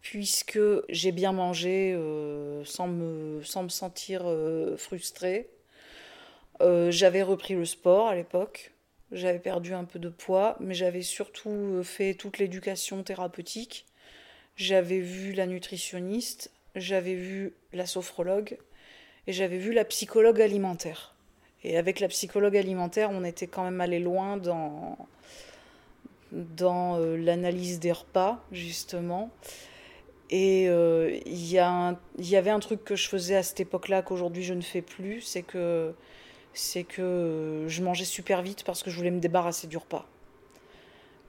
puisque 0.01 0.59
j'ai 0.89 1.11
bien 1.11 1.33
mangé 1.33 1.93
euh, 1.93 2.63
sans, 2.65 2.87
me, 2.87 3.41
sans 3.43 3.63
me 3.63 3.69
sentir 3.69 4.23
frustrée. 4.77 5.49
J'avais 6.89 7.21
repris 7.23 7.53
le 7.55 7.65
sport 7.65 8.07
à 8.07 8.15
l'époque, 8.15 8.71
j'avais 9.11 9.39
perdu 9.39 9.73
un 9.73 9.85
peu 9.85 9.99
de 9.99 10.09
poids, 10.09 10.57
mais 10.59 10.73
j'avais 10.73 11.01
surtout 11.01 11.81
fait 11.83 12.13
toute 12.13 12.39
l'éducation 12.39 13.03
thérapeutique. 13.03 13.85
J'avais 14.57 14.99
vu 14.99 15.33
la 15.33 15.47
nutritionniste, 15.47 16.51
j'avais 16.79 17.15
vu 17.15 17.53
la 17.73 17.85
sophrologue 17.85 18.57
et 19.27 19.33
j'avais 19.33 19.57
vu 19.57 19.73
la 19.73 19.85
psychologue 19.85 20.41
alimentaire. 20.41 21.13
Et 21.63 21.77
avec 21.77 21.99
la 21.99 22.07
psychologue 22.07 22.55
alimentaire, 22.55 23.09
on 23.11 23.23
était 23.23 23.47
quand 23.47 23.63
même 23.63 23.81
allé 23.81 23.99
loin 23.99 24.37
dans, 24.37 24.97
dans 26.31 26.99
euh, 26.99 27.17
l'analyse 27.17 27.79
des 27.79 27.91
repas, 27.91 28.43
justement. 28.51 29.29
Et 30.29 30.67
euh, 30.69 31.17
il 31.25 31.45
y, 31.51 31.57
un- 31.59 31.97
il 32.17 32.29
y 32.29 32.35
avait 32.35 32.49
un 32.49 32.59
truc 32.59 32.83
que 32.83 32.95
je 32.95 33.07
faisais 33.07 33.35
à 33.35 33.43
cette 33.43 33.61
époque-là 33.61 34.01
qu'aujourd'hui 34.01 34.43
je 34.43 34.53
ne 34.53 34.61
fais 34.61 34.81
plus, 34.81 35.21
c'est 35.21 35.41
que, 35.41 35.93
c'est 36.53 36.83
que 36.83 37.01
euh, 37.01 37.69
je 37.69 37.81
mangeais 37.81 38.03
super 38.05 38.41
vite 38.41 38.63
parce 38.65 38.83
que 38.83 38.89
je 38.89 38.97
voulais 38.97 39.11
me 39.11 39.19
débarrasser 39.21 39.67
du 39.67 39.77
repas. 39.77 40.05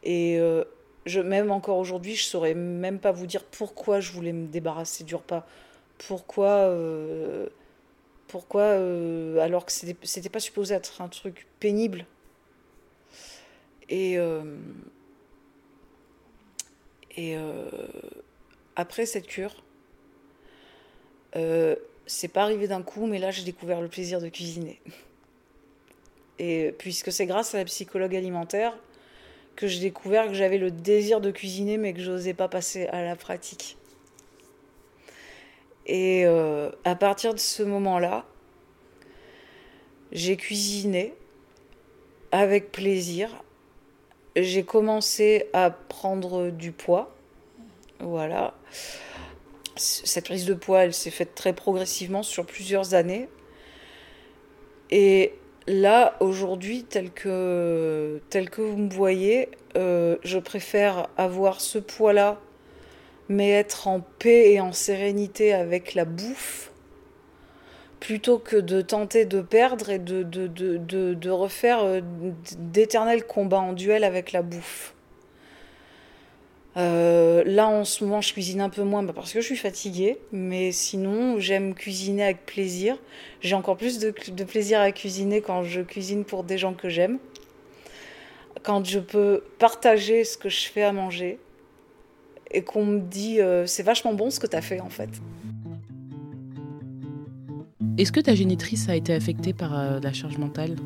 Et 0.02 0.38
euh, 0.38 0.64
même 1.16 1.51
encore 1.51 1.79
aujourd'hui, 1.79 2.14
je 2.16 2.25
saurais 2.25 2.55
même 2.55 2.99
pas 2.99 3.12
vous 3.12 3.27
dire 3.27 3.44
pourquoi 3.44 4.01
je 4.01 4.12
voulais 4.12 4.33
me 4.33 4.47
débarrasser 4.47 5.05
du 5.05 5.14
repas. 5.14 5.47
Pourquoi, 5.99 6.51
euh, 6.51 7.49
pourquoi 8.29 8.62
euh, 8.62 9.38
alors 9.40 9.66
que 9.66 9.73
c'était 9.73 10.29
pas 10.29 10.40
supposé 10.40 10.75
être 10.75 11.01
un 11.03 11.09
truc 11.09 11.47
pénible. 11.61 12.07
Et, 13.88 14.18
euh, 14.18 14.42
et 17.16 17.37
après 18.77 19.07
cette 19.07 19.27
cure, 19.27 19.62
c'est 21.35 22.29
pas 22.29 22.42
arrivé 22.42 22.68
d'un 22.68 22.83
coup, 22.83 23.07
mais 23.07 23.18
là 23.18 23.31
j'ai 23.31 23.44
découvert 23.44 23.81
le 23.81 23.88
plaisir 23.88 24.21
de 24.21 24.29
cuisiner. 24.29 24.81
Et 26.38 26.73
puisque 26.79 27.11
c'est 27.11 27.27
grâce 27.27 27.55
à 27.55 27.59
la 27.59 27.64
psychologue 27.64 28.14
alimentaire 28.14 28.77
que 29.59 29.66
j'ai 29.66 29.81
découvert 29.81 30.29
que 30.29 30.35
j'avais 30.35 30.57
le 30.57 30.71
désir 30.71 31.21
de 31.21 31.33
cuisiner, 31.33 31.79
mais 31.79 31.92
que 31.92 32.01
j'osais 32.01 32.33
pas 32.33 32.47
passer 32.47 32.87
à 32.87 33.03
la 33.03 33.16
pratique. 33.16 33.77
Et 35.85 36.25
euh, 36.27 36.71
à 36.85 36.94
partir 36.94 37.35
de 37.35 37.40
ce 37.40 37.64
moment-là, 37.64 38.25
j'ai 40.12 40.37
cuisiné 40.37 41.12
avec 42.31 42.71
plaisir. 42.71 43.42
J'ai 44.37 44.62
commencé 44.62 45.47
à 45.53 45.71
prendre 45.71 46.51
du 46.51 46.71
poids. 46.71 47.12
Voilà. 47.99 48.55
Cette 49.75 50.27
prise 50.27 50.44
de 50.44 50.55
poids, 50.55 50.85
elle 50.85 50.94
s'est 50.94 51.11
faite 51.11 51.35
très 51.35 51.53
progressivement 51.53 52.23
sur 52.23 52.47
plusieurs 52.47 52.94
années. 52.94 53.29
Et 54.92 55.35
là, 55.68 56.16
aujourd'hui, 56.20 56.85
tel 56.85 57.11
que, 57.11 58.20
tel 58.31 58.50
que 58.50 58.62
vous 58.62 58.76
me 58.76 58.90
voyez, 58.90 59.50
euh, 59.76 60.16
je 60.24 60.38
préfère 60.38 61.09
avoir 61.16 61.61
ce 61.61 61.78
poids-là, 61.78 62.40
mais 63.28 63.50
être 63.50 63.87
en 63.87 64.00
paix 64.00 64.52
et 64.52 64.61
en 64.61 64.72
sérénité 64.72 65.52
avec 65.52 65.94
la 65.94 66.04
bouffe, 66.04 66.72
plutôt 68.00 68.38
que 68.38 68.57
de 68.57 68.81
tenter 68.81 69.26
de 69.26 69.40
perdre 69.40 69.90
et 69.90 69.98
de, 69.98 71.31
refaire 71.31 71.81
euh, 71.85 72.00
d'éternels 72.59 73.26
combats 73.26 73.61
en 73.61 73.72
duel 73.74 74.04
avec 74.04 74.33
la 74.33 74.42
bouffe. 74.42 74.94
Euh, 76.78 77.42
là, 77.44 77.66
en 77.66 77.84
ce 77.84 78.04
moment, 78.04 78.20
je 78.20 78.32
cuisine 78.32 78.60
un 78.60 78.68
peu 78.68 78.82
moins 78.82 79.02
bah, 79.02 79.12
parce 79.14 79.32
que 79.32 79.40
je 79.40 79.46
suis 79.46 79.56
fatiguée, 79.56 80.18
mais 80.30 80.70
sinon, 80.70 81.40
j'aime 81.40 81.74
cuisiner 81.74 82.22
avec 82.22 82.46
plaisir. 82.46 82.96
J'ai 83.40 83.56
encore 83.56 83.76
plus 83.76 83.98
de, 83.98 84.10
plaisir 84.44 84.80
à 84.80 84.92
cuisiner 84.92 85.40
quand 85.40 85.64
je 85.64 85.80
cuisine 85.80 86.24
pour 86.24 86.44
des 86.44 86.56
gens 86.56 86.74
que 86.74 86.88
j'aime, 86.88 87.18
quand 88.62 88.84
je 88.86 89.00
peux 89.00 89.42
partager 89.58 90.24
ce 90.24 90.36
que 90.36 90.48
je 90.48 90.68
fais 90.68 90.84
à 90.84 90.92
manger 90.92 91.38
et 92.50 92.62
qu'on 92.62 92.84
me 92.84 93.00
dit 93.00 93.40
euh, 93.40 93.66
c'est 93.66 93.82
vachement 93.82 94.14
bon 94.14 94.30
ce 94.30 94.38
que 94.40 94.46
tu 94.46 94.56
as 94.56 94.62
fait 94.62 94.80
en 94.80 94.88
fait. 94.88 95.10
Est-ce 97.98 98.12
que 98.12 98.20
ta 98.20 98.34
génitrice 98.36 98.88
a 98.88 98.94
été 98.94 99.12
affectée 99.12 99.52
par 99.52 99.76
euh, 99.76 99.98
la 100.00 100.12
charge 100.12 100.38
mentale? 100.38 100.76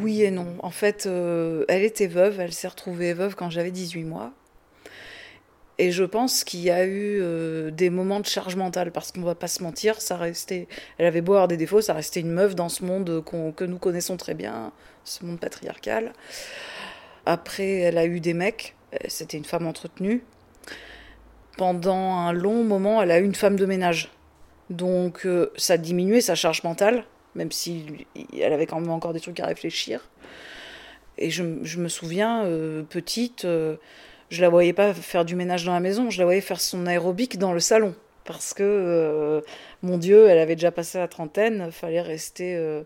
Oui 0.00 0.22
et 0.22 0.30
non. 0.30 0.56
En 0.60 0.70
fait, 0.70 1.06
euh, 1.06 1.64
elle 1.68 1.82
était 1.82 2.06
veuve, 2.06 2.40
elle 2.40 2.52
s'est 2.52 2.68
retrouvée 2.68 3.12
veuve 3.12 3.34
quand 3.34 3.50
j'avais 3.50 3.70
18 3.70 4.04
mois. 4.04 4.32
Et 5.78 5.90
je 5.90 6.04
pense 6.04 6.42
qu'il 6.42 6.60
y 6.60 6.70
a 6.70 6.86
eu 6.86 7.18
euh, 7.20 7.70
des 7.70 7.90
moments 7.90 8.20
de 8.20 8.26
charge 8.26 8.56
mentale, 8.56 8.92
parce 8.92 9.12
qu'on 9.12 9.20
va 9.20 9.34
pas 9.34 9.48
se 9.48 9.62
mentir, 9.62 10.00
ça 10.00 10.16
restait. 10.16 10.68
Elle 10.96 11.06
avait 11.06 11.20
beau 11.20 11.34
avoir 11.34 11.48
des 11.48 11.58
défauts, 11.58 11.82
ça 11.82 11.92
restait 11.92 12.20
une 12.20 12.30
meuf 12.30 12.54
dans 12.54 12.70
ce 12.70 12.84
monde 12.84 13.22
que 13.24 13.64
nous 13.64 13.78
connaissons 13.78 14.16
très 14.16 14.34
bien, 14.34 14.72
ce 15.04 15.24
monde 15.24 15.38
patriarcal. 15.38 16.12
Après, 17.26 17.80
elle 17.80 17.98
a 17.98 18.06
eu 18.06 18.20
des 18.20 18.32
mecs, 18.32 18.74
c'était 19.08 19.36
une 19.36 19.44
femme 19.44 19.66
entretenue. 19.66 20.22
Pendant 21.58 22.16
un 22.16 22.32
long 22.32 22.64
moment, 22.64 23.02
elle 23.02 23.10
a 23.10 23.18
eu 23.18 23.24
une 23.24 23.34
femme 23.34 23.56
de 23.56 23.66
ménage. 23.66 24.10
Donc, 24.70 25.26
euh, 25.26 25.52
ça 25.56 25.74
a 25.74 25.78
diminué 25.78 26.20
sa 26.20 26.34
charge 26.34 26.62
mentale 26.62 27.04
même 27.36 27.52
si 27.52 28.06
elle 28.38 28.52
avait 28.52 28.66
quand 28.66 28.80
même 28.80 28.90
encore 28.90 29.12
des 29.12 29.20
trucs 29.20 29.38
à 29.40 29.46
réfléchir. 29.46 30.08
Et 31.18 31.30
je, 31.30 31.42
me 31.42 31.88
souviens, 31.88 32.44
euh, 32.44 32.82
petite, 32.82 33.44
euh, 33.44 33.76
je 34.30 34.42
la 34.42 34.48
voyais 34.48 34.72
pas 34.72 34.92
faire 34.92 35.24
du 35.24 35.34
ménage 35.34 35.64
dans 35.64 35.72
la 35.72 35.80
maison, 35.80 36.10
je 36.10 36.18
la 36.18 36.24
voyais 36.24 36.40
faire 36.40 36.60
son 36.60 36.86
aérobic 36.86 37.38
dans 37.38 37.52
le 37.52 37.60
salon. 37.60 37.94
Parce 38.24 38.52
que, 38.54 38.62
euh, 38.64 39.40
mon 39.82 39.98
Dieu, 39.98 40.28
elle 40.28 40.38
avait 40.38 40.56
déjà 40.56 40.72
passé 40.72 40.98
la 40.98 41.08
trentaine, 41.08 41.70
fallait 41.70 42.02
rester, 42.02 42.82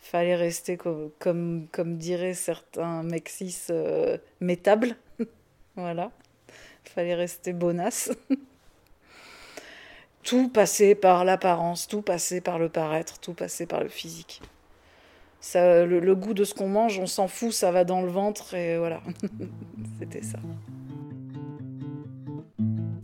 fallait 0.00 0.36
rester 0.36 0.76
comme, 0.76 1.66
comme, 1.72 1.96
diraient 1.96 2.34
certains 2.34 3.02
mexis, 3.02 3.68
métable. 4.40 4.96
voilà. 5.76 6.10
Fallait 6.84 7.14
rester 7.14 7.52
bonasse. 7.52 8.12
tout 10.22 10.48
passait 10.48 10.94
par 10.94 11.24
l'apparence, 11.24 11.88
tout 11.88 12.02
passait 12.02 12.40
par 12.40 12.58
le 12.58 12.68
paraître, 12.68 13.18
tout 13.18 13.34
passait 13.34 13.66
par 13.66 13.82
le 13.82 13.88
physique. 13.88 14.40
Ça, 15.40 15.84
le, 15.84 16.14
goût 16.14 16.34
de 16.34 16.44
ce 16.44 16.54
qu'on 16.54 16.68
mange, 16.68 17.00
on 17.00 17.06
s'en 17.06 17.26
fout, 17.26 17.52
ça 17.52 17.72
va 17.72 17.82
dans 17.84 18.00
le 18.00 18.08
ventre 18.08 18.54
et 18.54 18.78
voilà. 18.78 19.00
C'était 19.98 20.22
ça. 20.22 20.38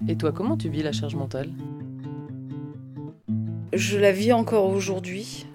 Et 0.06 0.16
toi, 0.16 0.30
comment 0.30 0.56
tu 0.56 0.68
vis 0.68 0.84
la 0.84 0.92
charge 0.92 1.16
mentale? 1.16 1.50
Je 3.72 3.98
la 3.98 4.12
vis 4.12 4.32
encore 4.32 4.70
aujourd'hui. 4.70 5.46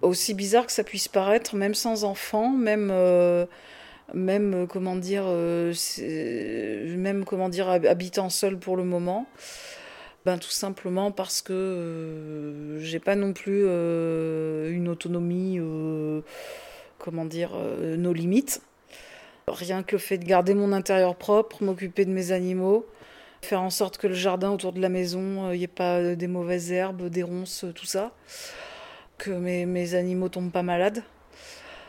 Aussi 0.00 0.32
bizarre 0.32 0.64
que 0.64 0.72
ça 0.72 0.84
puisse 0.84 1.08
paraître, 1.08 1.56
même 1.56 1.74
sans 1.74 2.04
enfant, 2.04 2.48
même, 2.50 2.90
euh, 2.92 3.44
même 4.14 4.54
euh, 4.54 4.66
comment 4.66 4.96
dire, 4.96 5.24
euh, 5.26 5.74
même 6.96 7.24
comment 7.24 7.48
dire, 7.48 7.68
habitant 7.68 8.30
seul 8.30 8.58
pour 8.58 8.76
le 8.76 8.84
moment. 8.84 9.26
Ben, 10.26 10.38
tout 10.38 10.50
simplement 10.50 11.12
parce 11.12 11.40
que 11.40 11.52
euh, 11.54 12.78
j'ai 12.80 12.98
pas 12.98 13.14
non 13.16 13.32
plus 13.32 13.62
euh, 13.64 14.70
une 14.70 14.88
autonomie, 14.88 15.56
euh, 15.58 16.20
comment 16.98 17.24
dire, 17.24 17.52
nos 17.54 18.12
limites. 18.12 18.62
Rien 19.48 19.82
que 19.82 19.96
le 19.96 19.98
fait 19.98 20.18
de 20.18 20.24
garder 20.24 20.54
mon 20.54 20.72
intérieur 20.72 21.16
propre, 21.16 21.64
m'occuper 21.64 22.04
de 22.04 22.10
mes 22.10 22.32
animaux, 22.32 22.86
faire 23.40 23.62
en 23.62 23.70
sorte 23.70 23.96
que 23.96 24.06
le 24.06 24.14
jardin 24.14 24.50
autour 24.50 24.72
de 24.72 24.80
la 24.80 24.90
maison, 24.90 25.52
il 25.52 25.68
pas 25.68 26.14
des 26.14 26.28
mauvaises 26.28 26.70
herbes, 26.70 27.08
des 27.08 27.22
ronces, 27.22 27.64
tout 27.74 27.86
ça. 27.86 28.12
Que 29.18 29.30
mes, 29.30 29.66
mes 29.66 29.94
animaux 29.94 30.28
tombent 30.28 30.52
pas 30.52 30.62
malades. 30.62 31.02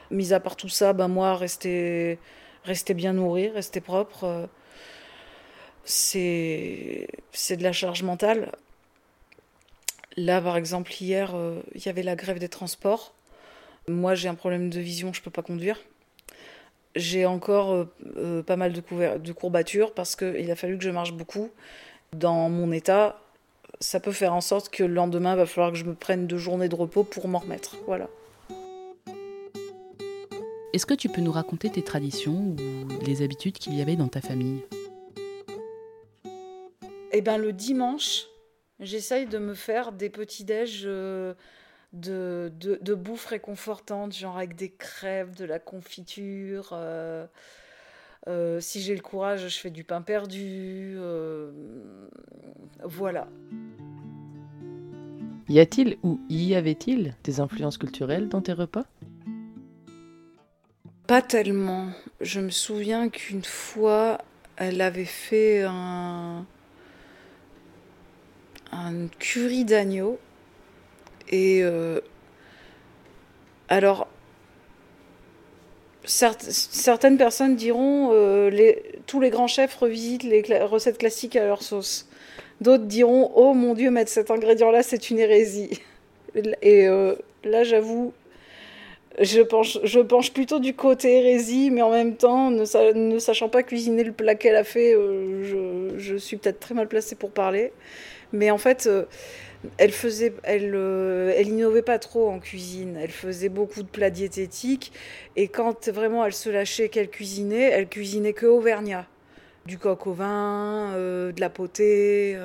Mis 0.09 0.33
à 0.33 0.39
part 0.39 0.55
tout 0.55 0.69
ça, 0.69 0.93
ben 0.93 1.07
moi, 1.09 1.35
rester, 1.35 2.17
rester 2.63 2.93
bien 2.93 3.13
nourri, 3.13 3.49
rester 3.49 3.81
propre 3.81 4.49
c'est 5.83 7.07
de 7.49 7.63
la 7.63 7.71
charge 7.71 8.03
mentale. 8.03 8.51
Là, 10.17 10.41
par 10.41 10.57
exemple, 10.57 10.91
hier, 10.99 11.31
euh, 11.35 11.61
il 11.73 11.85
y 11.85 11.89
avait 11.89 12.03
la 12.03 12.15
grève 12.15 12.37
des 12.39 12.49
transports. 12.49 13.13
Moi, 13.87 14.15
j'ai 14.15 14.27
un 14.27 14.35
problème 14.35 14.69
de 14.69 14.79
vision, 14.79 15.13
je 15.13 15.21
ne 15.21 15.23
peux 15.23 15.31
pas 15.31 15.41
conduire. 15.41 15.79
J'ai 16.95 17.25
encore 17.25 17.71
euh, 17.71 17.93
euh, 18.17 18.43
pas 18.43 18.57
mal 18.57 18.73
de, 18.73 18.81
de 19.17 19.31
courbatures 19.31 19.93
parce 19.93 20.15
qu'il 20.17 20.51
a 20.51 20.55
fallu 20.55 20.77
que 20.77 20.83
je 20.83 20.89
marche 20.89 21.13
beaucoup. 21.13 21.49
Dans 22.13 22.49
mon 22.49 22.73
état, 22.73 23.21
ça 23.79 24.01
peut 24.01 24.11
faire 24.11 24.33
en 24.33 24.41
sorte 24.41 24.69
que 24.69 24.83
le 24.83 24.93
lendemain, 24.93 25.33
il 25.33 25.37
va 25.37 25.45
falloir 25.45 25.71
que 25.71 25.77
je 25.77 25.85
me 25.85 25.93
prenne 25.93 26.27
deux 26.27 26.37
journées 26.37 26.67
de 26.67 26.75
repos 26.75 27.03
pour 27.03 27.29
m'en 27.29 27.39
remettre. 27.39 27.77
Voilà. 27.87 28.09
Est-ce 30.73 30.85
que 30.85 30.93
tu 30.93 31.09
peux 31.09 31.21
nous 31.21 31.31
raconter 31.31 31.69
tes 31.69 31.81
traditions 31.81 32.33
ou 32.33 32.55
les 33.05 33.21
habitudes 33.21 33.57
qu'il 33.57 33.73
y 33.75 33.81
avait 33.81 33.95
dans 33.95 34.07
ta 34.07 34.21
famille? 34.21 34.61
Eh 37.11 37.21
ben, 37.21 37.37
le 37.37 37.53
dimanche, 37.53 38.25
j'essaye 38.79 39.25
de 39.25 39.37
me 39.37 39.53
faire 39.53 39.91
des 39.91 40.09
petits 40.09 40.43
déj 40.43 40.83
euh, 40.85 41.33
de, 41.93 42.51
de, 42.57 42.93
bouffe 42.95 43.25
réconfortante, 43.27 44.15
genre 44.15 44.37
avec 44.37 44.55
des 44.55 44.69
crêpes, 44.69 45.35
de 45.35 45.45
la 45.45 45.59
confiture. 45.59 46.69
Euh, 46.73 47.25
euh, 48.27 48.59
si 48.61 48.81
j'ai 48.81 48.95
le 48.95 49.01
courage, 49.01 49.47
je 49.47 49.59
fais 49.59 49.69
du 49.69 49.83
pain 49.83 50.01
perdu. 50.01 50.97
voilà. 52.83 53.27
Y 55.49 55.59
a-t-il 55.59 55.97
ou 56.03 56.19
y 56.29 56.55
avait-il 56.55 57.13
des 57.25 57.41
influences 57.41 57.77
culturelles 57.77 58.29
dans 58.29 58.41
tes 58.41 58.53
repas? 58.53 58.85
Pas 61.07 61.21
tellement. 61.21 61.89
Je 62.21 62.39
me 62.39 62.51
souviens 62.51 63.09
qu'une 63.09 63.43
fois, 63.43 64.19
elle 64.55 64.79
avait 64.79 65.03
fait 65.03 65.63
un, 65.63 66.45
un 68.71 69.07
curry 69.19 69.65
d'agneau. 69.65 70.19
Et 71.29 71.61
euh, 71.63 72.01
alors, 73.69 74.07
certaines 76.03 77.17
personnes 77.17 77.55
diront 77.55 78.09
euh, 78.13 78.73
tous 79.07 79.19
les 79.19 79.29
grands 79.29 79.47
chefs 79.47 79.75
revisitent 79.75 80.23
les 80.23 80.41
recettes 80.63 80.97
classiques 80.97 81.35
à 81.35 81.45
leur 81.45 81.61
sauce. 81.61 82.07
D'autres 82.59 82.85
diront 82.85 83.31
oh 83.35 83.53
mon 83.53 83.73
Dieu, 83.73 83.91
mettre 83.91 84.11
cet 84.11 84.29
ingrédient-là, 84.31 84.83
c'est 84.83 85.09
une 85.09 85.19
hérésie. 85.19 85.81
Et 86.61 86.87
euh, 86.87 87.15
là, 87.43 87.63
j'avoue, 87.63 88.13
je 89.19 89.41
penche, 89.41 90.33
plutôt 90.33 90.59
du 90.59 90.73
côté 90.73 91.17
hérésie, 91.17 91.71
mais 91.71 91.81
en 91.81 91.91
même 91.91 92.15
temps, 92.15 92.51
ne, 92.51 92.93
ne 92.93 93.19
sachant 93.19 93.49
pas 93.49 93.63
cuisiner 93.63 94.03
le 94.03 94.11
plat 94.11 94.35
qu'elle 94.35 94.55
a 94.55 94.63
fait, 94.63 94.93
je, 94.93 95.93
je, 95.97 96.15
suis 96.15 96.37
peut-être 96.37 96.59
très 96.59 96.73
mal 96.73 96.87
placée 96.87 97.15
pour 97.15 97.31
parler. 97.31 97.73
Mais 98.33 98.51
en 98.51 98.57
fait, 98.57 98.87
euh, 98.87 99.05
elle 99.77 99.91
faisait, 99.91 100.33
elle, 100.43 100.73
euh, 100.75 101.33
elle 101.35 101.49
innovait 101.49 101.81
pas 101.81 101.99
trop 101.99 102.29
en 102.29 102.39
cuisine. 102.39 102.97
Elle 103.01 103.11
faisait 103.11 103.49
beaucoup 103.49 103.83
de 103.83 103.87
plats 103.87 104.09
diététiques. 104.09 104.91
Et 105.35 105.47
quand 105.47 105.89
vraiment 105.89 106.25
elle 106.25 106.33
se 106.33 106.49
lâchait 106.49 106.89
qu'elle 106.89 107.09
cuisinait, 107.09 107.69
elle 107.71 107.87
cuisinait 107.87 108.33
que 108.33 108.45
auvergnat. 108.45 109.05
Du 109.65 109.77
coq 109.77 110.07
au 110.07 110.13
vin, 110.13 110.93
euh, 110.95 111.31
de 111.31 111.39
la 111.39 111.49
potée. 111.49 112.37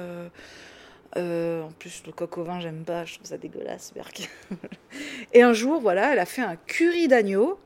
en 1.14 1.70
plus, 1.78 2.02
le 2.06 2.12
coq 2.12 2.36
au 2.38 2.44
vin, 2.44 2.60
j'aime 2.60 2.84
pas, 2.84 3.04
je 3.04 3.14
trouve 3.14 3.26
ça 3.26 3.38
dégueulasse, 3.38 3.92
Berk. 3.94 4.28
et 5.32 5.42
un 5.42 5.54
jour, 5.54 5.80
voilà, 5.80 6.12
elle 6.12 6.18
a 6.18 6.26
fait 6.26 6.42
un 6.42 6.56
curry 6.66 7.08
d'agneau. 7.08 7.58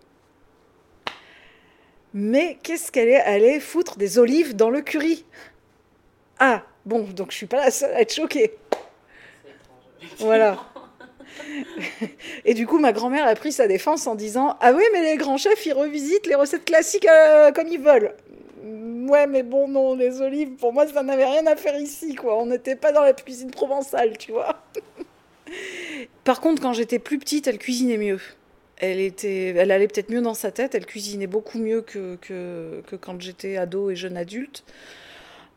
Mais 2.12 2.58
qu'est-ce 2.62 2.90
qu'elle 2.90 3.08
est 3.08 3.20
allée 3.20 3.60
foutre 3.60 3.96
des 3.96 4.18
olives 4.18 4.56
dans 4.56 4.70
le 4.70 4.80
curry? 4.80 5.24
Ah, 6.38 6.64
Bon, 6.86 7.00
donc 7.00 7.30
je 7.30 7.36
suis 7.36 7.46
pas 7.46 7.58
la 7.64 7.70
seule 7.70 7.94
à 7.94 8.00
être 8.00 8.14
choquée. 8.14 8.52
Voilà. 10.18 10.58
et 12.44 12.54
du 12.54 12.66
coup, 12.66 12.78
ma 12.78 12.92
grand-mère 12.92 13.26
a 13.26 13.34
pris 13.34 13.52
sa 13.52 13.66
défense 13.66 14.06
en 14.06 14.14
disant 14.14 14.56
Ah 14.60 14.72
oui, 14.72 14.82
mais 14.92 15.02
les 15.02 15.16
grands 15.16 15.36
chefs, 15.36 15.66
ils 15.66 15.72
revisitent 15.72 16.26
les 16.26 16.34
recettes 16.34 16.64
classiques 16.64 17.06
euh, 17.06 17.52
comme 17.52 17.68
ils 17.68 17.80
veulent. 17.80 18.14
Ouais, 18.62 19.26
mais 19.26 19.42
bon, 19.42 19.68
non, 19.68 19.94
les 19.94 20.20
olives, 20.20 20.50
pour 20.50 20.72
moi, 20.72 20.86
ça 20.86 21.02
n'avait 21.02 21.24
rien 21.24 21.46
à 21.46 21.56
faire 21.56 21.78
ici, 21.78 22.14
quoi. 22.14 22.38
On 22.40 22.46
n'était 22.46 22.76
pas 22.76 22.92
dans 22.92 23.02
la 23.02 23.12
cuisine 23.12 23.50
provençale, 23.50 24.16
tu 24.18 24.32
vois. 24.32 24.62
Par 26.24 26.40
contre, 26.40 26.62
quand 26.62 26.72
j'étais 26.72 26.98
plus 26.98 27.18
petite, 27.18 27.46
elle 27.46 27.58
cuisinait 27.58 27.96
mieux. 27.96 28.20
Elle, 28.76 29.00
était, 29.00 29.48
elle 29.48 29.70
allait 29.70 29.88
peut-être 29.88 30.10
mieux 30.10 30.22
dans 30.22 30.34
sa 30.34 30.50
tête, 30.50 30.74
elle 30.74 30.86
cuisinait 30.86 31.26
beaucoup 31.26 31.58
mieux 31.58 31.82
que, 31.82 32.16
que, 32.16 32.82
que 32.86 32.96
quand 32.96 33.20
j'étais 33.20 33.56
ado 33.56 33.90
et 33.90 33.96
jeune 33.96 34.16
adulte. 34.16 34.64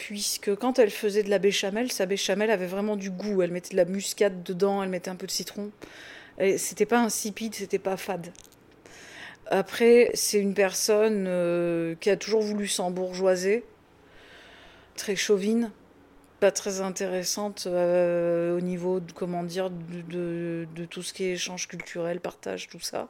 Puisque 0.06 0.54
quand 0.56 0.80
elle 0.80 0.90
faisait 0.90 1.24
de 1.24 1.30
la 1.30 1.40
béchamel, 1.40 1.90
sa 1.90 2.06
béchamel 2.06 2.52
avait 2.52 2.68
vraiment 2.68 2.98
du 2.98 3.10
goût. 3.10 3.42
Elle 3.42 3.52
mettait 3.52 3.72
de 3.72 3.78
la 3.78 3.86
muscade 3.86 4.44
dedans, 4.44 4.84
elle 4.84 4.90
mettait 4.90 5.10
un 5.10 5.16
peu 5.16 5.28
de 5.28 5.32
citron. 5.32 5.72
C'était 6.58 6.86
pas 6.86 7.00
insipide, 7.00 7.56
c'était 7.56 7.80
pas 7.80 7.96
fade. 7.96 8.34
Après, 9.48 10.12
c'est 10.14 10.40
une 10.40 10.56
personne 10.56 11.24
euh, 11.26 11.96
qui 12.02 12.10
a 12.10 12.18
toujours 12.18 12.42
voulu 12.42 12.68
s'embourgeoiser, 12.68 13.64
très 14.98 15.16
chauvine, 15.16 15.72
pas 16.42 16.52
très 16.52 16.82
intéressante 16.82 17.64
euh, 17.68 18.58
au 18.58 18.60
niveau 18.60 19.00
de, 19.00 19.14
comment 19.14 19.44
dire, 19.44 19.70
de, 19.70 20.66
tout 20.90 21.02
ce 21.02 21.14
qui 21.14 21.24
est 21.24 21.32
échange 21.32 21.70
culturel, 21.70 22.20
partage, 22.20 22.68
tout 22.68 22.82
ça. 22.82 23.08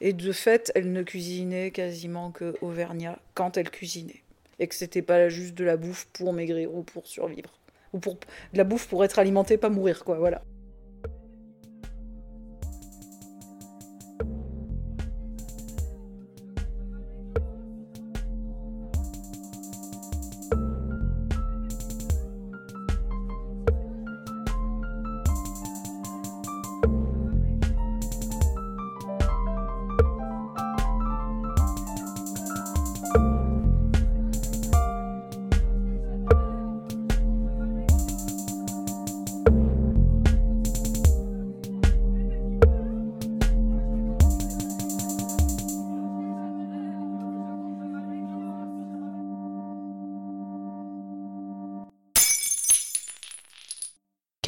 Et 0.00 0.12
de 0.12 0.30
fait, 0.30 0.70
elle 0.76 0.92
ne 0.92 1.02
cuisinait 1.02 1.72
quasiment 1.72 2.30
que 2.30 2.54
Auvergnat 2.60 3.18
quand 3.34 3.56
elle 3.56 3.70
cuisinait. 3.70 4.22
Et 4.58 4.68
que 4.68 4.74
c'était 4.74 5.02
pas 5.02 5.28
juste 5.28 5.54
de 5.54 5.64
la 5.64 5.76
bouffe 5.76 6.06
pour 6.12 6.32
maigrir 6.32 6.74
ou 6.74 6.82
pour 6.82 7.06
survivre. 7.06 7.60
Ou 7.92 7.98
pour 8.00 8.14
de 8.14 8.58
la 8.58 8.64
bouffe 8.64 8.88
pour 8.88 9.04
être 9.04 9.18
alimenté, 9.18 9.56
pas 9.58 9.70
mourir, 9.70 10.04
quoi, 10.04 10.18
voilà. 10.18 10.42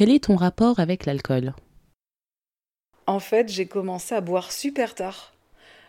Quel 0.01 0.09
est 0.09 0.23
ton 0.23 0.35
rapport 0.35 0.79
avec 0.79 1.05
l'alcool? 1.05 1.53
En 3.05 3.19
fait, 3.19 3.49
j'ai 3.49 3.67
commencé 3.67 4.15
à 4.15 4.21
boire 4.21 4.51
super 4.51 4.95
tard. 4.95 5.31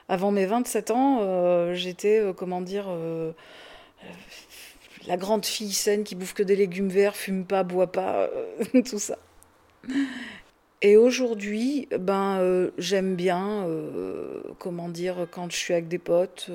Avant 0.07 0.31
mes 0.31 0.44
27 0.44 0.90
ans, 0.90 1.20
euh, 1.22 1.72
j'étais, 1.72 2.20
euh, 2.20 2.35
comment 2.35 2.61
dire, 2.61 2.88
euh, 2.90 3.33
la 5.07 5.16
grande 5.16 5.46
fille 5.46 5.72
saine 5.72 6.05
qui 6.05 6.14
bouffe 6.14 6.35
que 6.35 6.42
des 6.42 6.57
légumes 6.57 6.90
verts, 6.90 7.16
fume 7.16 7.46
pas, 7.46 7.62
boit 7.62 7.90
pas, 7.90 8.29
tout 8.85 8.98
ça. 8.98 9.16
Et 10.83 10.98
aujourd'hui, 10.98 11.88
ben, 11.98 12.70
j'aime 12.77 13.16
bien, 13.16 13.66
comment 14.59 14.90
dire, 14.90 15.27
quand 15.31 15.51
je 15.51 15.57
suis 15.57 15.72
avec 15.72 15.88
des 15.88 15.98
potes, 15.98 16.51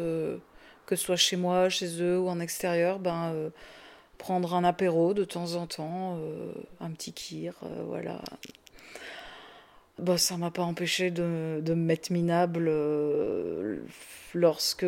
que 0.85 0.95
ce 0.95 1.03
soit 1.03 1.15
chez 1.15 1.37
moi, 1.37 1.69
chez 1.69 2.03
eux 2.03 2.19
ou 2.19 2.29
en 2.29 2.39
extérieur, 2.39 2.99
ben 2.99 3.51
prendre 4.17 4.55
un 4.55 4.63
apéro 4.63 5.13
de 5.13 5.23
temps 5.23 5.55
en 5.55 5.67
temps, 5.67 6.17
euh, 6.17 6.51
un 6.79 6.91
petit 6.91 7.13
kir, 7.13 7.53
euh, 7.63 7.83
voilà. 7.85 8.21
Bah, 9.99 10.17
ça 10.17 10.37
m'a 10.37 10.51
pas 10.51 10.63
empêché 10.63 11.09
de, 11.09 11.59
de, 11.61 11.73
me 11.73 11.83
mettre 11.83 12.11
minable 12.11 12.67
euh, 12.67 13.79
lorsque, 14.35 14.85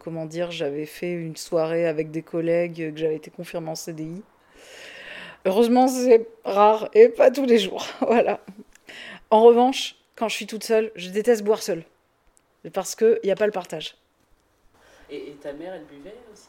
comment 0.00 0.26
dire, 0.26 0.50
j'avais 0.50 0.86
fait 0.86 1.12
une 1.12 1.36
soirée 1.36 1.86
avec 1.86 2.10
des 2.10 2.22
collègues, 2.22 2.92
que 2.92 2.98
j'avais 2.98 3.16
été 3.16 3.30
confirmée 3.30 3.70
en 3.70 3.74
CDI. 3.74 4.22
Heureusement, 5.44 5.88
c'est 5.88 6.28
rare 6.44 6.88
et 6.94 7.08
pas 7.08 7.30
tous 7.30 7.46
les 7.46 7.58
jours, 7.58 7.84
voilà. 8.00 8.40
En 9.30 9.42
revanche, 9.42 9.96
quand 10.14 10.28
je 10.28 10.36
suis 10.36 10.46
toute 10.46 10.62
seule, 10.62 10.92
je 10.94 11.10
déteste 11.10 11.42
boire 11.42 11.62
seule. 11.62 11.84
Parce 12.72 12.94
qu'il 12.94 13.18
n'y 13.24 13.30
a 13.32 13.34
pas 13.34 13.46
le 13.46 13.52
partage. 13.52 13.96
Et, 15.10 15.30
et 15.30 15.32
ta 15.42 15.52
mère, 15.52 15.74
elle 15.74 15.84
buvait 15.84 16.14
aussi? 16.32 16.48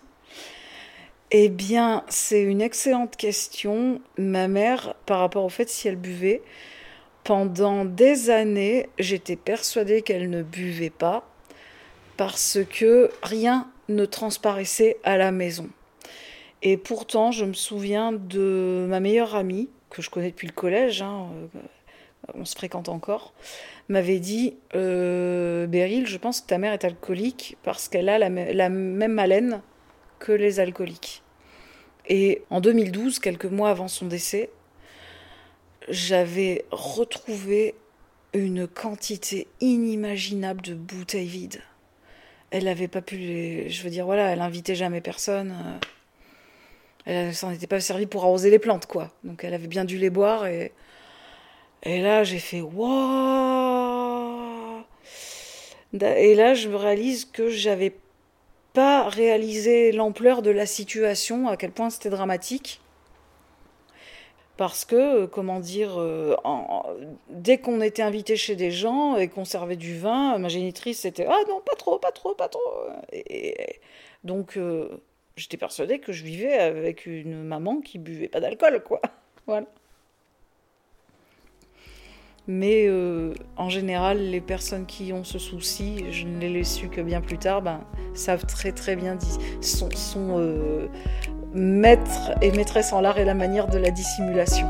Eh 1.35 1.49
bien, 1.49 2.03
c'est 2.09 2.43
une 2.43 2.61
excellente 2.61 3.15
question. 3.15 3.99
Ma 4.19 4.47
mère, 4.47 4.93
par 5.07 5.19
rapport 5.19 5.43
au 5.43 5.49
fait 5.49 5.67
si 5.67 5.87
elle 5.87 5.95
buvait, 5.95 6.43
pendant 7.23 7.85
des 7.85 8.29
années, 8.29 8.87
j'étais 8.99 9.35
persuadée 9.35 10.03
qu'elle 10.03 10.29
ne 10.29 10.43
buvait 10.43 10.91
pas 10.91 11.27
parce 12.17 12.59
que 12.69 13.09
rien 13.23 13.67
ne 13.89 14.05
transparaissait 14.05 14.97
à 15.03 15.17
la 15.17 15.31
maison. 15.31 15.69
Et 16.61 16.77
pourtant, 16.77 17.31
je 17.31 17.45
me 17.45 17.53
souviens 17.53 18.11
de 18.11 18.85
ma 18.87 18.99
meilleure 18.99 19.35
amie, 19.35 19.69
que 19.89 20.03
je 20.03 20.11
connais 20.11 20.29
depuis 20.29 20.47
le 20.47 20.53
collège, 20.53 21.01
hein, 21.01 21.29
euh, 21.55 21.59
on 22.35 22.45
se 22.45 22.55
fréquente 22.55 22.89
encore, 22.89 23.33
m'avait 23.89 24.19
dit 24.19 24.55
euh, 24.75 25.65
Beryl, 25.65 26.05
je 26.05 26.17
pense 26.19 26.41
que 26.41 26.47
ta 26.47 26.59
mère 26.59 26.73
est 26.73 26.85
alcoolique 26.85 27.57
parce 27.63 27.89
qu'elle 27.89 28.07
a 28.07 28.19
la, 28.19 28.29
la 28.29 28.69
même 28.69 29.17
haleine 29.17 29.61
que 30.19 30.31
les 30.31 30.59
alcooliques. 30.59 31.22
Et 32.07 32.41
en 32.49 32.61
2012, 32.61 33.19
quelques 33.19 33.45
mois 33.45 33.69
avant 33.69 33.87
son 33.87 34.07
décès, 34.07 34.49
j'avais 35.89 36.65
retrouvé 36.71 37.75
une 38.33 38.67
quantité 38.67 39.47
inimaginable 39.61 40.61
de 40.61 40.73
bouteilles 40.73 41.27
vides. 41.27 41.61
Elle 42.51 42.65
n'avait 42.65 42.87
pas 42.87 43.01
pu 43.01 43.17
les... 43.17 43.69
Je 43.69 43.83
veux 43.83 43.89
dire, 43.89 44.05
voilà, 44.05 44.29
elle 44.31 44.41
invitait 44.41 44.75
jamais 44.75 45.01
personne. 45.01 45.53
Elle 47.05 47.33
s'en 47.33 47.51
était 47.51 47.67
pas 47.67 47.79
servie 47.79 48.05
pour 48.05 48.23
arroser 48.23 48.49
les 48.49 48.59
plantes, 48.59 48.85
quoi. 48.85 49.11
Donc 49.23 49.43
elle 49.43 49.53
avait 49.53 49.67
bien 49.67 49.85
dû 49.85 49.97
les 49.97 50.09
boire 50.09 50.45
et... 50.45 50.71
Et 51.85 52.01
là, 52.01 52.23
j'ai 52.23 52.39
fait 52.39 52.61
waouh 52.61 52.83
Et 55.93 56.33
là, 56.33 56.53
je 56.53 56.69
me 56.69 56.77
réalise 56.77 57.25
que 57.25 57.49
j'avais 57.49 57.93
pas 58.73 59.07
réalisé 59.07 59.91
l'ampleur 59.91 60.41
de 60.41 60.51
la 60.51 60.65
situation, 60.65 61.47
à 61.47 61.57
quel 61.57 61.71
point 61.71 61.89
c'était 61.89 62.09
dramatique. 62.09 62.81
Parce 64.57 64.85
que, 64.85 65.23
euh, 65.23 65.27
comment 65.27 65.59
dire, 65.59 65.99
euh, 65.99 66.35
dès 67.29 67.57
qu'on 67.57 67.81
était 67.81 68.03
invité 68.03 68.35
chez 68.35 68.55
des 68.55 68.69
gens 68.69 69.17
et 69.17 69.27
qu'on 69.27 69.45
servait 69.45 69.75
du 69.75 69.97
vin, 69.97 70.37
ma 70.37 70.47
génitrice 70.47 70.99
c'était 71.01 71.25
Ah 71.27 71.39
non, 71.49 71.59
pas 71.65 71.75
trop, 71.75 71.97
pas 71.97 72.11
trop, 72.11 72.35
pas 72.35 72.49
trop. 72.49 72.61
Et, 73.11 73.79
donc, 74.23 74.57
euh, 74.57 74.89
j'étais 75.35 75.57
persuadée 75.57 75.99
que 75.99 76.11
je 76.13 76.23
vivais 76.23 76.53
avec 76.53 77.05
une 77.07 77.43
maman 77.43 77.81
qui 77.81 77.97
buvait 77.97 78.27
pas 78.27 78.39
d'alcool, 78.39 78.83
quoi. 78.83 79.01
Voilà. 79.45 79.65
Mais 82.47 82.87
euh, 82.87 83.33
en 83.55 83.69
général, 83.69 84.17
les 84.17 84.41
personnes 84.41 84.85
qui 84.85 85.13
ont 85.13 85.23
ce 85.23 85.39
souci, 85.39 86.03
je 86.11 86.25
ne 86.25 86.39
l'ai 86.39 86.65
su 86.65 86.89
que 86.89 86.99
bien 86.99 87.21
plus 87.21 87.37
tard, 87.37 87.61
ben, 87.61 87.79
savent 88.13 88.45
très 88.45 88.97
bien, 88.97 89.17
sont, 89.61 89.89
sont 89.91 90.39
euh, 90.39 90.87
maîtres 91.53 92.31
et 92.41 92.51
maîtresses 92.51 92.91
en 92.91 92.99
l'art 92.99 93.17
et 93.17 93.23
la 93.23 93.33
manière 93.33 93.67
de 93.67 93.77
la 93.77 93.91
dissimulation. 93.91 94.69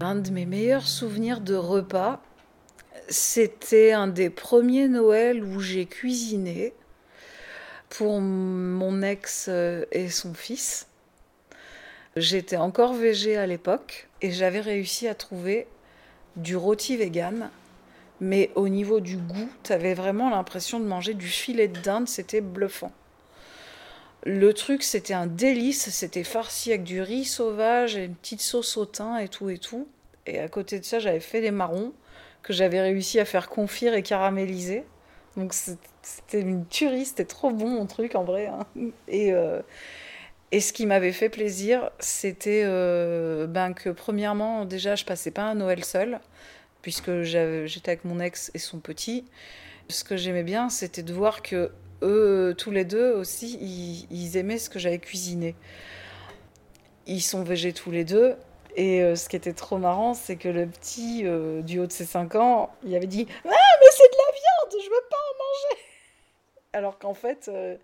Un 0.00 0.16
de 0.16 0.30
mes 0.30 0.46
meilleurs 0.46 0.86
souvenirs 0.86 1.42
de 1.42 1.56
repas, 1.56 2.22
c'était 3.10 3.92
un 3.92 4.06
des 4.06 4.30
premiers 4.30 4.88
Noëls 4.88 5.44
où 5.44 5.60
j'ai 5.60 5.84
cuisiné 5.84 6.72
pour 7.96 8.20
mon 8.20 9.02
ex 9.02 9.46
euh, 9.48 9.84
et 9.92 10.08
son 10.08 10.34
fils. 10.34 10.88
J'étais 12.16 12.56
encore 12.56 12.92
végé 12.92 13.36
à 13.36 13.46
l'époque 13.46 14.08
et 14.20 14.32
j'avais 14.32 14.60
réussi 14.60 15.06
à 15.06 15.14
trouver 15.14 15.68
du 16.36 16.56
rôti 16.56 16.96
vegan, 16.96 17.50
mais 18.20 18.50
au 18.56 18.68
niveau 18.68 18.98
du 18.98 19.16
goût, 19.16 19.48
tu 19.62 19.72
avais 19.72 19.94
vraiment 19.94 20.28
l'impression 20.28 20.80
de 20.80 20.86
manger 20.86 21.14
du 21.14 21.28
filet 21.28 21.68
de 21.68 21.78
dinde, 21.80 22.08
c'était 22.08 22.40
bluffant. 22.40 22.92
Le 24.24 24.52
truc, 24.54 24.82
c'était 24.82 25.14
un 25.14 25.26
délice, 25.26 25.90
c'était 25.90 26.24
farci 26.24 26.70
avec 26.70 26.82
du 26.82 27.00
riz 27.00 27.24
sauvage 27.24 27.96
et 27.96 28.04
une 28.04 28.14
petite 28.16 28.40
sauce 28.40 28.76
au 28.76 28.86
thym 28.86 29.18
et 29.18 29.28
tout 29.28 29.50
et 29.50 29.58
tout. 29.58 29.86
Et 30.26 30.40
à 30.40 30.48
côté 30.48 30.80
de 30.80 30.84
ça, 30.84 30.98
j'avais 30.98 31.20
fait 31.20 31.40
des 31.40 31.50
marrons 31.52 31.92
que 32.42 32.52
j'avais 32.52 32.80
réussi 32.80 33.20
à 33.20 33.24
faire 33.24 33.48
confire 33.48 33.94
et 33.94 34.02
caraméliser. 34.02 34.84
Donc 35.36 35.52
c'était 36.04 36.40
une 36.40 36.66
tuerie, 36.66 37.06
c'était 37.06 37.24
trop 37.24 37.50
bon 37.50 37.68
mon 37.68 37.86
truc 37.86 38.14
en 38.14 38.24
vrai. 38.24 38.46
Hein. 38.46 38.66
Et, 39.08 39.32
euh, 39.32 39.62
et 40.52 40.60
ce 40.60 40.72
qui 40.72 40.86
m'avait 40.86 41.12
fait 41.12 41.30
plaisir, 41.30 41.90
c'était 41.98 42.62
euh, 42.64 43.46
ben 43.46 43.72
que 43.72 43.88
premièrement, 43.90 44.64
déjà, 44.64 44.94
je 44.94 45.04
passais 45.04 45.30
pas 45.30 45.42
un 45.42 45.54
Noël 45.54 45.84
seul, 45.84 46.20
puisque 46.82 47.22
j'étais 47.22 47.90
avec 47.90 48.04
mon 48.04 48.20
ex 48.20 48.50
et 48.54 48.58
son 48.58 48.78
petit. 48.78 49.24
Ce 49.88 50.04
que 50.04 50.16
j'aimais 50.16 50.42
bien, 50.42 50.68
c'était 50.68 51.02
de 51.02 51.12
voir 51.12 51.42
que 51.42 51.72
eux, 52.02 52.54
tous 52.56 52.70
les 52.70 52.84
deux 52.84 53.12
aussi, 53.12 53.58
ils, 54.10 54.36
aimaient 54.36 54.58
ce 54.58 54.68
que 54.68 54.78
j'avais 54.78 54.98
cuisiné. 54.98 55.54
Ils 57.06 57.22
sont 57.22 57.42
végés 57.42 57.72
tous 57.72 57.90
les 57.90 58.04
deux. 58.04 58.34
Et 58.76 59.02
euh, 59.02 59.14
ce 59.14 59.28
qui 59.28 59.36
était 59.36 59.52
trop 59.52 59.78
marrant, 59.78 60.14
c'est 60.14 60.36
que 60.36 60.48
le 60.48 60.66
petit, 60.66 61.24
du 61.62 61.78
haut 61.78 61.86
de 61.86 61.92
ses 61.92 62.04
5 62.04 62.34
ans, 62.34 62.74
il 62.84 62.94
avait 62.94 63.06
dit 63.06 63.26
Ah, 63.30 63.48
mais 63.48 63.86
c'est 63.90 64.10
de 64.10 64.16
la 64.16 64.32
viande, 64.34 64.82
je 64.84 64.90
veux 64.90 65.03
Alors 66.74 66.98
qu'en 66.98 67.14
fait, 67.14 67.48
euh, 67.48 67.76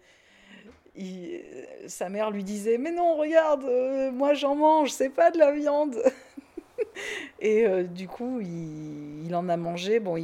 il, 0.97 1.41
sa 1.86 2.09
mère 2.09 2.30
lui 2.30 2.45
disait 2.45 2.76
Mais 2.76 2.91
non, 2.91 3.16
regarde, 3.16 3.64
moi 4.12 4.34
j'en 4.34 4.55
mange, 4.55 4.91
c'est 4.91 5.11
pas 5.11 5.30
de 5.30 5.38
la 5.38 5.53
viande 5.53 5.97
Et 7.41 7.66
du 7.84 8.09
coup, 8.09 8.41
il, 8.41 9.34
en 9.34 9.49
a 9.49 9.57
mangé. 9.57 10.01
Bon, 10.01 10.16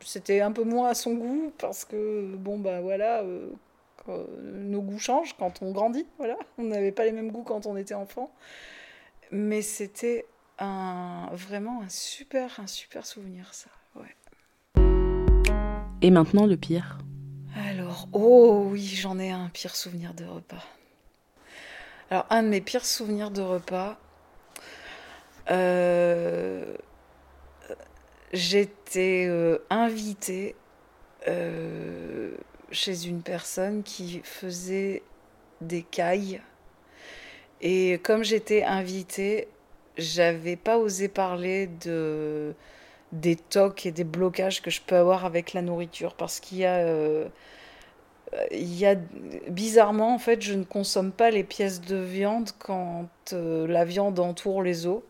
c'était 0.00 0.40
un 0.40 0.52
peu 0.52 0.64
moins 0.64 0.90
à 0.90 0.94
son 0.94 1.14
goût 1.14 1.52
parce 1.58 1.84
que, 1.84 2.34
bon, 2.36 2.58
bah 2.58 2.80
voilà, 2.80 3.22
nos 4.42 4.80
goûts 4.80 4.98
changent 4.98 5.34
quand 5.38 5.60
on 5.62 5.72
grandit. 5.72 6.06
Voilà, 6.18 6.36
on 6.58 6.64
n'avait 6.64 6.92
pas 6.92 7.04
les 7.04 7.12
mêmes 7.12 7.30
goûts 7.30 7.42
quand 7.42 7.66
on 7.66 7.76
était 7.76 7.94
enfant. 7.94 8.30
Mais 9.30 9.62
c'était 9.62 10.26
un, 10.58 11.28
vraiment 11.32 11.82
un 11.82 11.88
super, 11.88 12.60
un 12.60 12.66
super 12.66 13.04
souvenir, 13.04 13.52
ça. 13.52 13.70
Et 16.02 16.10
maintenant, 16.10 16.46
le 16.46 16.56
pire 16.56 16.98
Alors, 17.56 18.06
oh 18.12 18.68
oui, 18.70 18.84
j'en 18.86 19.18
ai 19.18 19.30
un 19.30 19.48
pire 19.48 19.74
souvenir 19.74 20.12
de 20.12 20.24
repas. 20.24 20.62
Alors, 22.10 22.26
un 22.28 22.42
de 22.42 22.48
mes 22.48 22.60
pires 22.60 22.84
souvenirs 22.84 23.30
de 23.30 23.40
repas, 23.40 23.98
euh, 25.50 26.76
j'étais 28.32 29.26
euh, 29.26 29.58
invitée 29.70 30.54
euh, 31.28 32.36
chez 32.70 33.06
une 33.06 33.22
personne 33.22 33.82
qui 33.82 34.20
faisait 34.22 35.02
des 35.62 35.82
cailles 35.82 36.42
et 37.62 37.98
comme 38.02 38.22
j'étais 38.22 38.64
invitée, 38.64 39.48
j'avais 39.96 40.56
pas 40.56 40.76
osé 40.76 41.08
parler 41.08 41.68
de 41.68 42.54
des 43.12 43.36
tocs 43.36 43.86
et 43.86 43.92
des 43.92 44.04
blocages 44.04 44.62
que 44.62 44.70
je 44.70 44.80
peux 44.80 44.96
avoir 44.96 45.24
avec 45.24 45.52
la 45.52 45.62
nourriture 45.62 46.14
parce 46.14 46.40
qu'il 46.40 46.58
y 46.58 46.64
a 46.64 46.78
euh, 46.78 47.26
il 48.50 48.74
y 48.74 48.84
a 48.84 48.96
bizarrement 49.48 50.14
en 50.14 50.18
fait 50.18 50.42
je 50.42 50.54
ne 50.54 50.64
consomme 50.64 51.12
pas 51.12 51.30
les 51.30 51.44
pièces 51.44 51.80
de 51.80 51.96
viande 51.96 52.50
quand 52.58 53.08
euh, 53.32 53.66
la 53.68 53.84
viande 53.84 54.18
entoure 54.18 54.62
les 54.62 54.86
os 54.86 55.02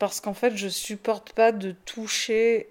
parce 0.00 0.20
qu'en 0.20 0.34
fait 0.34 0.56
je 0.56 0.68
supporte 0.68 1.32
pas 1.32 1.52
de 1.52 1.70
toucher 1.70 2.68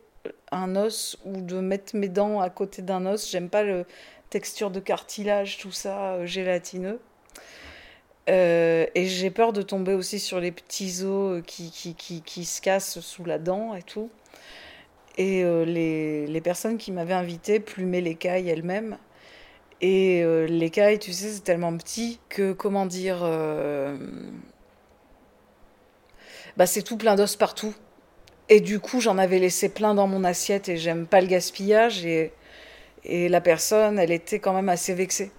un 0.51 0.75
os 0.75 1.17
ou 1.23 1.39
de 1.39 1.59
mettre 1.61 1.95
mes 1.95 2.09
dents 2.09 2.41
à 2.41 2.49
côté 2.49 2.81
d'un 2.81 3.05
os 3.05 3.31
j'aime 3.31 3.49
pas 3.49 3.63
le 3.63 3.85
texture 4.29 4.69
de 4.69 4.81
cartilage 4.81 5.57
tout 5.57 5.71
ça 5.71 6.15
euh, 6.15 6.25
gélatineux 6.25 6.99
et 8.29 9.05
j'ai 9.05 9.31
peur 9.31 9.53
de 9.53 9.61
tomber 9.61 9.93
aussi 9.93 10.19
sur 10.19 10.41
les 10.41 10.51
petits 10.51 11.05
os 11.05 11.41
qui, 11.47 11.71
qui, 11.71 11.95
qui, 11.95 12.21
qui 12.21 12.43
se 12.43 12.61
cassent 12.61 12.99
sous 12.99 13.23
la 13.23 13.39
dent 13.39 13.73
et 13.73 13.83
tout. 13.83 14.09
Et 15.17 15.43
euh, 15.43 15.65
les, 15.65 16.27
les, 16.27 16.41
personnes 16.41 16.77
qui 16.77 16.91
m'avaient 16.91 17.13
invité 17.13 17.59
plumaient 17.59 18.01
l'écaille 18.01 18.49
elles-mêmes. 18.49 18.97
Et 19.81 20.23
euh, 20.23 20.45
l'écaille, 20.45 20.99
tu 20.99 21.11
sais, 21.11 21.29
c'est 21.29 21.43
tellement 21.43 21.75
petit 21.75 22.19
que, 22.29 22.53
comment 22.53 22.85
dire, 22.85 23.19
bah, 26.55 26.65
c'est 26.65 26.83
tout 26.83 26.97
plein 26.97 27.15
d'os 27.15 27.35
partout. 27.35 27.73
Et 28.49 28.61
du 28.61 28.79
coup, 28.79 29.01
j'en 29.01 29.17
avais 29.17 29.39
laissé 29.39 29.69
plein 29.69 29.93
dans 29.93 30.07
mon 30.07 30.23
assiette 30.23 30.69
et 30.69 30.77
j'aime 30.77 31.05
pas 31.05 31.21
le 31.21 31.27
gaspillage. 31.27 32.05
Et, 32.05 32.31
et 33.03 33.29
la 33.29 33.41
personne, 33.41 33.99
elle 33.99 34.11
était 34.11 34.39
quand 34.39 34.53
même 34.53 34.69
assez 34.69 34.93
vexée. 34.93 35.31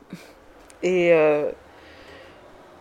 Et 0.83 1.13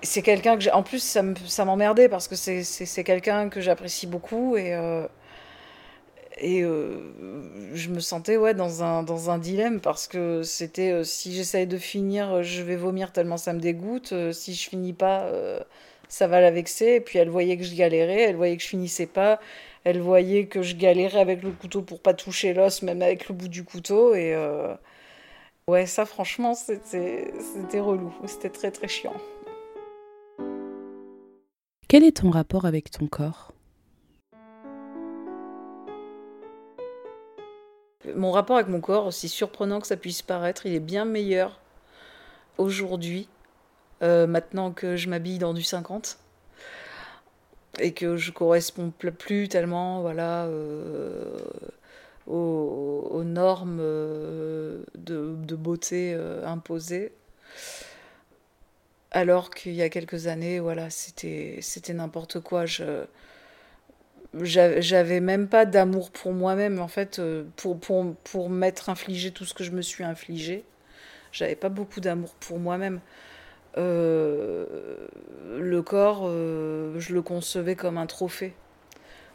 c'est 0.02 0.22
quelqu'un 0.22 0.56
que 0.56 0.62
j'ai. 0.62 0.72
En 0.72 0.84
plus, 0.84 1.00
ça 1.00 1.66
m'emmerdait 1.66 2.10
parce 2.10 2.28
que 2.28 2.36
c'est 2.36 3.04
quelqu'un 3.04 3.50
que 3.50 3.62
j'apprécie 3.62 4.08
beaucoup 4.08 4.58
et. 4.58 4.74
Euh, 4.74 5.08
et 6.40 6.64
euh, 6.64 7.00
je 7.74 7.90
me 7.90 8.00
sentais 8.00 8.38
ouais, 8.38 8.54
dans, 8.54 8.84
un, 8.84 9.04
dans 9.04 9.30
un 9.30 9.38
dilemme 9.38 9.80
parce 9.80 10.08
que 10.08 10.44
c'était 10.44 10.92
euh, 10.92 11.04
si 11.04 11.34
j'essaye 11.34 11.68
de 11.68 11.78
finir, 11.78 12.44
je 12.44 12.62
vais 12.62 12.76
vomir 12.76 13.12
tellement 13.12 13.38
ça 13.38 13.54
me 13.54 13.60
dégoûte. 13.60 14.14
si 14.32 14.54
je 14.54 14.70
finis 14.70 14.94
pas, 14.94 15.30
ça 16.08 16.28
va 16.28 16.42
la 16.42 16.52
vexer. 16.52 16.96
Et 16.96 17.02
puis 17.02 17.20
elle 17.20 17.30
voyait 17.30 17.58
que 17.58 17.64
je 17.64 17.76
galérais, 17.76 18.22
elle 18.22 18.36
voyait 18.36 18.58
que 18.58 18.64
je 18.64 18.70
finissais 18.70 19.08
pas. 19.08 19.40
Elle 19.84 20.02
voyait 20.02 20.48
que 20.48 20.62
je 20.64 20.76
galérais 20.76 21.20
avec 21.20 21.44
le 21.44 21.52
couteau 21.52 21.82
pour 21.82 22.02
pas 22.02 22.14
toucher 22.14 22.54
l'os, 22.54 22.82
même 22.82 23.02
avec 23.02 23.30
le 23.30 23.36
bout 23.36 23.48
du 23.48 23.64
couteau. 23.64 24.16
Et 24.16 24.36
ouais, 25.70 25.86
ça 25.86 26.06
franchement, 26.06 26.54
c'était 26.54 27.32
relou. 27.80 28.14
C'était 28.26 28.50
très 28.50 28.72
très 28.72 28.88
chiant. 28.88 29.16
Quel 31.88 32.04
est 32.04 32.18
ton 32.18 32.32
rapport 32.32 32.66
avec 32.66 32.92
ton 32.92 33.08
corps? 33.08 33.54
Mon 38.16 38.32
rapport 38.32 38.58
avec 38.58 38.68
mon 38.68 38.82
corps, 38.82 39.06
aussi 39.06 39.30
surprenant 39.30 39.80
que 39.80 39.88
ça 39.88 39.98
puisse 39.98 40.22
paraître, 40.22 40.66
il 40.66 40.74
est 40.74 40.80
bien 40.80 41.06
meilleur 41.06 41.60
aujourd'hui, 42.58 43.28
euh, 44.04 44.28
maintenant 44.28 44.72
que 44.72 44.96
je 44.96 45.10
m'habille 45.10 45.40
dans 45.40 45.54
du 45.54 45.64
50 45.64 46.20
et 47.80 47.94
que 47.94 48.18
je 48.18 48.32
correspond 48.32 48.92
plus 48.92 49.50
tellement 49.50 50.02
voilà, 50.02 50.46
euh, 50.46 51.38
aux, 52.28 53.24
normes 53.24 53.80
euh, 53.82 54.84
de, 54.96 55.56
beauté 55.56 56.18
imposées 56.44 57.12
alors 59.12 59.50
qu'il 59.52 59.74
y 59.74 59.82
a 59.82 59.90
quelques 59.90 60.28
années, 60.28 60.60
voilà, 60.60 60.90
c'était 60.90 61.60
c'était 61.62 61.94
n'importe 61.94 62.40
quoi. 62.40 62.66
J'avais 64.34 65.20
même 65.20 65.48
pas 65.48 65.66
d'amour 65.66 66.12
pour 66.12 66.34
moi-même 66.34 66.80
en 66.80 66.88
fait 66.88 67.20
euh, 67.20 67.46
pour 67.56 67.80
pour 67.80 68.16
pour 68.24 68.50
m'être 68.50 68.90
infligé 68.90 69.32
tout 69.32 69.46
ce 69.46 69.54
que 69.54 69.64
je 69.64 69.72
me 69.72 69.82
suis 69.82 70.04
infligé. 70.04 70.66
J'avais 71.32 71.56
pas 71.56 71.70
beaucoup 71.70 72.02
d'amour 72.02 72.34
pour 72.40 72.60
moi-même. 72.60 73.02
Euh, 73.78 74.66
le 75.58 75.82
corps, 75.82 76.24
euh, 76.26 77.00
je 77.00 77.14
le 77.14 77.22
concevais 77.22 77.76
comme 77.76 77.98
un 77.98 78.08
trophée. 78.08 78.54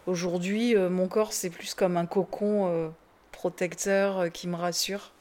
Aujourd'hui, 0.06 0.74
mon 0.74 1.06
corps, 1.08 1.32
c'est 1.32 1.50
plus 1.50 1.74
comme 1.74 1.96
un 1.96 2.06
cocon 2.06 2.92
protecteur 3.30 4.32
qui 4.32 4.48
me 4.48 4.56
rassure. 4.56 5.12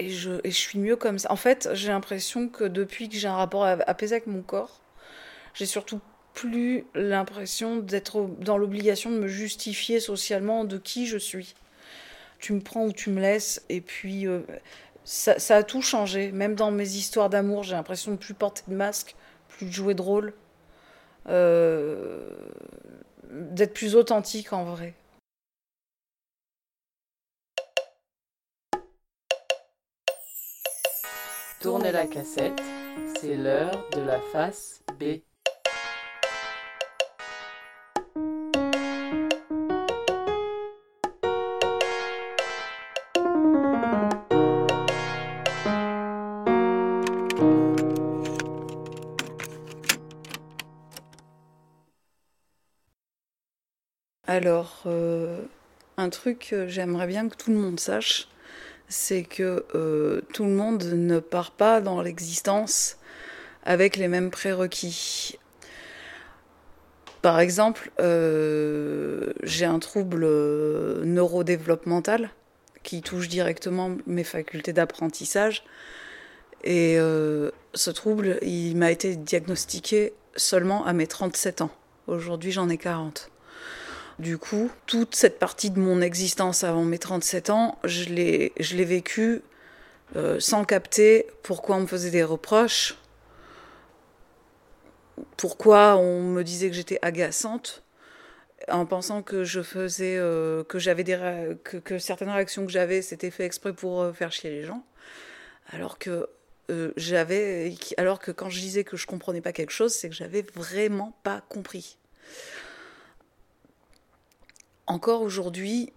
et 0.00 0.08
je, 0.08 0.32
et 0.44 0.50
je 0.50 0.56
suis 0.56 0.78
mieux 0.78 0.96
comme 0.96 1.18
ça. 1.18 1.30
En 1.30 1.36
fait, 1.36 1.68
j'ai 1.74 1.88
l'impression 1.88 2.48
que 2.48 2.64
depuis 2.64 3.08
que 3.08 3.16
j'ai 3.16 3.28
un 3.28 3.36
rapport 3.36 3.64
apaisé 3.64 4.14
avec 4.16 4.26
mon 4.26 4.42
corps, 4.42 4.80
j'ai 5.54 5.66
surtout 5.66 6.00
plus 6.40 6.86
l'impression 6.94 7.76
d'être 7.76 8.26
dans 8.38 8.56
l'obligation 8.56 9.10
de 9.10 9.16
me 9.16 9.28
justifier 9.28 10.00
socialement 10.00 10.64
de 10.64 10.78
qui 10.78 11.06
je 11.06 11.18
suis. 11.18 11.54
Tu 12.38 12.54
me 12.54 12.60
prends 12.60 12.86
ou 12.86 12.92
tu 12.92 13.10
me 13.10 13.20
laisses, 13.20 13.62
et 13.68 13.82
puis 13.82 14.26
euh, 14.26 14.40
ça, 15.04 15.34
a 15.50 15.62
tout 15.62 15.82
changé. 15.82 16.32
Même 16.32 16.54
dans 16.54 16.70
mes 16.70 16.88
histoires 16.88 17.28
d'amour, 17.28 17.62
j'ai 17.62 17.74
l'impression 17.74 18.12
de 18.12 18.16
plus 18.16 18.32
porter 18.32 18.62
de 18.68 18.74
masque, 18.74 19.16
plus 19.48 19.66
de 19.66 19.70
jouer 19.70 19.92
de 19.92 20.00
rôle, 20.00 20.32
euh, 21.28 22.30
d'être 23.30 23.74
plus 23.74 23.94
authentique 23.94 24.54
en 24.54 24.64
vrai. 24.64 24.94
Tournez 31.60 31.92
la 31.92 32.06
cassette, 32.06 32.62
c'est 33.20 33.36
l'heure 33.36 33.86
de 33.94 34.00
la 34.00 34.18
face 34.32 34.80
B. 34.98 35.20
Alors, 54.40 54.84
euh, 54.86 55.38
un 55.98 56.08
truc 56.08 56.46
que 56.48 56.66
j'aimerais 56.66 57.06
bien 57.06 57.28
que 57.28 57.36
tout 57.36 57.50
le 57.50 57.58
monde 57.58 57.78
sache, 57.78 58.26
c'est 58.88 59.22
que 59.22 59.66
euh, 59.74 60.22
tout 60.32 60.44
le 60.44 60.52
monde 60.52 60.82
ne 60.82 61.18
part 61.18 61.50
pas 61.50 61.82
dans 61.82 62.00
l'existence 62.00 62.96
avec 63.64 63.98
les 63.98 64.08
mêmes 64.08 64.30
prérequis. 64.30 65.38
Par 67.20 67.38
exemple, 67.38 67.90
euh, 68.00 69.34
j'ai 69.42 69.66
un 69.66 69.78
trouble 69.78 70.24
neurodéveloppemental, 71.04 72.30
qui 72.82 73.02
touche 73.02 73.28
directement 73.28 73.94
mes 74.06 74.24
facultés 74.24 74.72
d'apprentissage. 74.72 75.64
Et 76.64 76.96
ce 76.96 77.90
trouble, 77.90 78.38
il 78.40 78.74
m'a 78.78 78.90
été 78.90 79.16
diagnostiqué 79.16 80.14
seulement 80.34 80.86
à 80.86 80.94
mes 80.94 81.06
37 81.06 81.60
ans. 81.60 81.70
Aujourd'hui, 82.06 82.52
j'en 82.52 82.70
ai 82.70 82.78
40. 82.78 83.30
Du 84.20 84.36
coup, 84.36 84.70
toute 84.84 85.14
cette 85.14 85.38
partie 85.38 85.70
de 85.70 85.78
mon 85.78 86.02
existence 86.02 86.62
avant 86.62 86.84
mes 86.84 86.98
37 86.98 87.48
ans, 87.48 87.78
je 87.84 88.04
l'ai, 88.04 88.84
vécue 88.84 89.40
euh, 90.14 90.38
sans 90.38 90.66
capter 90.66 91.26
pourquoi 91.42 91.76
on 91.76 91.80
me 91.80 91.86
faisait 91.86 92.10
des 92.10 92.22
reproches, 92.22 92.98
pourquoi 95.38 95.96
on 95.96 96.20
me 96.20 96.42
disait 96.42 96.68
que 96.68 96.76
j'étais 96.76 96.98
agaçante, 97.00 97.82
en 98.68 98.84
pensant 98.84 99.22
que 99.22 99.42
je 99.42 99.62
faisais, 99.62 100.18
euh, 100.18 100.64
que 100.64 100.78
j'avais 100.78 101.02
des, 101.02 101.56
que, 101.64 101.98
certaines 101.98 102.28
réactions 102.28 102.66
que 102.66 102.72
j'avais, 102.72 103.00
c'était 103.00 103.30
fait 103.30 103.46
exprès 103.46 103.72
pour 103.72 104.02
euh, 104.02 104.12
faire 104.12 104.32
chier 104.32 104.50
les 104.50 104.64
gens, 104.64 104.84
alors 105.72 105.98
que 105.98 106.28
j'avais, 106.98 107.74
alors 107.96 108.18
que 108.18 108.30
quand 108.32 108.50
je 108.50 108.60
disais 108.60 108.84
que 108.84 108.98
je 108.98 109.06
comprenais 109.06 109.40
pas 109.40 109.52
quelque 109.52 109.72
chose, 109.72 109.94
c'est 109.94 110.10
que 110.10 110.14
j'avais 110.14 110.44
vraiment 110.54 111.16
pas 111.22 111.40
compris. 111.48 111.96
Encore 114.90 115.22
aujourd'hui, 115.22 115.92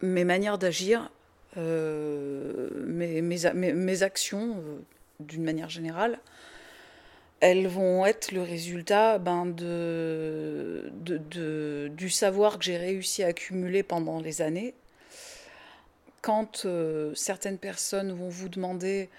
mes 0.00 0.24
manières 0.24 0.56
d'agir, 0.56 1.10
euh, 1.58 2.70
mes, 2.86 4.02
actions, 4.02 4.56
euh, 4.56 4.78
d'une 5.20 5.44
manière 5.44 5.68
générale, 5.68 6.18
elles 7.40 7.66
vont 7.66 8.06
être 8.06 8.32
le 8.32 8.40
résultat 8.40 9.18
ben, 9.18 9.44
du 11.84 12.08
savoir 12.08 12.58
que 12.58 12.64
j'ai 12.64 12.78
réussi 12.78 13.22
à 13.22 13.26
accumuler 13.26 13.82
pendant 13.82 14.18
les 14.18 14.40
années. 14.40 14.72
Quand 16.22 16.64
euh, 16.64 17.14
certaines 17.14 17.58
personnes 17.58 18.12
vont 18.12 18.30
vous 18.30 18.48
demander 18.48 19.10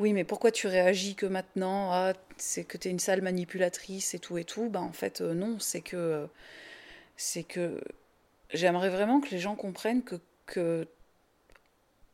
oui, 0.00 0.12
mais 0.12 0.24
pourquoi 0.24 0.50
tu 0.50 0.66
réagis 0.66 1.14
que 1.14 1.26
maintenant? 1.26 1.90
Ah, 1.92 2.14
C'est 2.36 2.64
que 2.64 2.76
tu 2.76 2.88
es 2.88 2.90
une 2.90 2.98
sale 2.98 3.22
manipulatrice 3.22 4.12
et 4.14 4.18
tout 4.18 4.38
et 4.38 4.44
tout. 4.44 4.68
Ben, 4.70 4.80
en 4.80 4.92
fait, 4.92 5.20
non, 5.20 5.60
c'est 5.60 5.82
que, 5.82 6.26
c'est 7.22 7.44
que 7.44 7.80
j'aimerais 8.52 8.88
vraiment 8.90 9.20
que 9.20 9.30
les 9.30 9.38
gens 9.38 9.54
comprennent 9.54 10.02
que, 10.02 10.16
que 10.44 10.88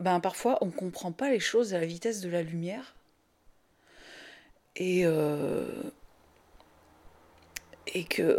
ben, 0.00 0.20
parfois 0.20 0.58
on 0.60 0.66
ne 0.66 0.70
comprend 0.70 1.12
pas 1.12 1.30
les 1.30 1.40
choses 1.40 1.72
à 1.72 1.80
la 1.80 1.86
vitesse 1.86 2.20
de 2.20 2.28
la 2.28 2.42
lumière. 2.42 2.94
Et, 4.76 5.06
euh, 5.06 5.64
et, 7.94 8.04
que, 8.04 8.36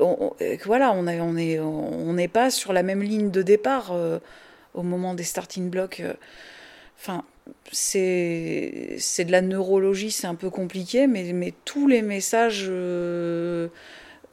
voilà, 0.66 0.94
on 0.94 1.04
n'est 1.04 1.56
est, 1.56 2.28
pas 2.28 2.52
sur 2.52 2.72
la 2.72 2.84
même 2.84 3.02
ligne 3.02 3.32
de 3.32 3.42
départ 3.42 3.92
euh, 3.92 4.20
au 4.74 4.84
moment 4.84 5.16
des 5.16 5.24
starting 5.24 5.70
blocks. 5.70 6.04
Enfin, 6.98 7.26
c'est 7.72 9.00
de 9.26 9.32
la 9.32 9.42
neurologie, 9.42 10.12
c'est 10.12 10.28
un 10.28 10.36
peu 10.36 10.52
compliqué, 10.52 11.08
mais, 11.08 11.54
tous 11.66 11.88
les 11.88 12.04
messages 12.04 12.68
euh, 12.70 13.70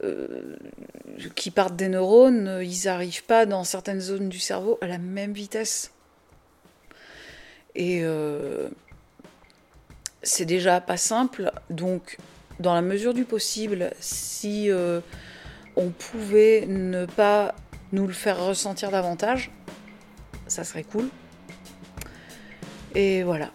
euh, 0.03 0.55
qui 1.35 1.51
partent 1.51 1.75
des 1.75 1.89
neurones, 1.89 2.59
ils 2.61 2.85
n'arrivent 2.85 3.23
pas 3.23 3.45
dans 3.45 3.63
certaines 3.63 3.99
zones 3.99 4.29
du 4.29 4.39
cerveau 4.39 4.77
à 4.81 4.87
la 4.87 4.97
même 4.97 5.33
vitesse. 5.33 5.91
Et 7.75 8.01
euh, 8.03 8.69
c'est 10.23 10.45
déjà 10.45 10.81
pas 10.81 10.97
simple. 10.97 11.51
Donc, 11.69 12.17
dans 12.59 12.73
la 12.73 12.81
mesure 12.81 13.13
du 13.13 13.23
possible, 13.23 13.91
si 13.99 14.69
euh, 14.69 14.99
on 15.75 15.89
pouvait 15.89 16.65
ne 16.67 17.05
pas 17.05 17.55
nous 17.91 18.07
le 18.07 18.13
faire 18.13 18.43
ressentir 18.43 18.91
davantage, 18.91 19.51
ça 20.47 20.63
serait 20.63 20.83
cool. 20.83 21.07
Et 22.95 23.23
voilà. 23.23 23.51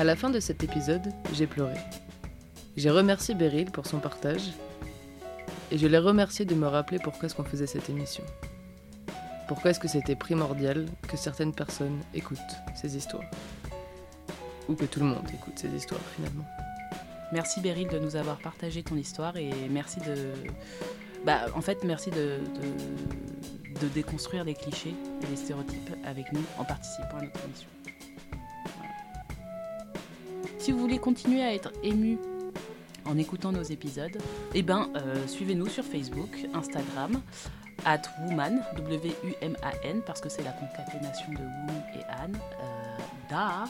À 0.00 0.04
la 0.04 0.16
fin 0.16 0.30
de 0.30 0.40
cet 0.40 0.64
épisode, 0.64 1.12
j'ai 1.34 1.46
pleuré. 1.46 1.74
J'ai 2.74 2.88
remercié 2.88 3.34
Beryl 3.34 3.70
pour 3.70 3.84
son 3.84 3.98
partage 3.98 4.52
et 5.70 5.76
je 5.76 5.86
l'ai 5.86 5.98
remercié 5.98 6.46
de 6.46 6.54
me 6.54 6.66
rappeler 6.66 6.98
pourquoi 6.98 7.26
est-ce 7.26 7.34
qu'on 7.34 7.44
faisait 7.44 7.66
cette 7.66 7.90
émission. 7.90 8.24
Pourquoi 9.46 9.72
est-ce 9.72 9.78
que 9.78 9.88
c'était 9.88 10.16
primordial 10.16 10.86
que 11.06 11.18
certaines 11.18 11.52
personnes 11.52 12.00
écoutent 12.14 12.38
ces 12.74 12.96
histoires? 12.96 13.30
Ou 14.70 14.74
que 14.74 14.86
tout 14.86 15.00
le 15.00 15.04
monde 15.04 15.28
écoute 15.34 15.58
ces 15.58 15.68
histoires 15.68 16.00
finalement. 16.16 16.46
Merci 17.30 17.60
Beryl 17.60 17.88
de 17.88 17.98
nous 17.98 18.16
avoir 18.16 18.38
partagé 18.38 18.82
ton 18.82 18.96
histoire 18.96 19.36
et 19.36 19.50
merci 19.68 20.00
de... 20.00 20.32
Bah, 21.26 21.40
en 21.54 21.60
fait, 21.60 21.84
merci 21.84 22.08
de, 22.08 22.38
de, 22.54 23.80
de 23.82 23.88
déconstruire 23.88 24.44
les 24.44 24.54
clichés 24.54 24.94
et 25.22 25.26
les 25.26 25.36
stéréotypes 25.36 25.90
avec 26.06 26.32
nous 26.32 26.42
en 26.56 26.64
participant 26.64 27.18
à 27.18 27.24
notre 27.24 27.44
émission. 27.44 27.68
Si 30.60 30.70
vous 30.72 30.78
voulez 30.78 30.98
continuer 30.98 31.42
à 31.42 31.54
être 31.54 31.72
ému 31.82 32.18
en 33.06 33.16
écoutant 33.16 33.50
nos 33.50 33.62
épisodes, 33.62 34.18
eh 34.54 34.62
ben, 34.62 34.90
euh, 34.94 35.26
suivez-nous 35.26 35.68
sur 35.68 35.82
Facebook, 35.82 36.28
Instagram, 36.52 37.22
at 37.86 38.02
woman, 38.26 38.62
W-U-M-A-N, 38.76 40.02
parce 40.06 40.20
que 40.20 40.28
c'est 40.28 40.42
la 40.42 40.52
concaténation 40.52 41.32
de 41.32 41.38
Wom 41.38 41.82
et 41.94 42.04
Anne, 42.10 42.36
euh, 42.36 42.98
da. 43.30 43.64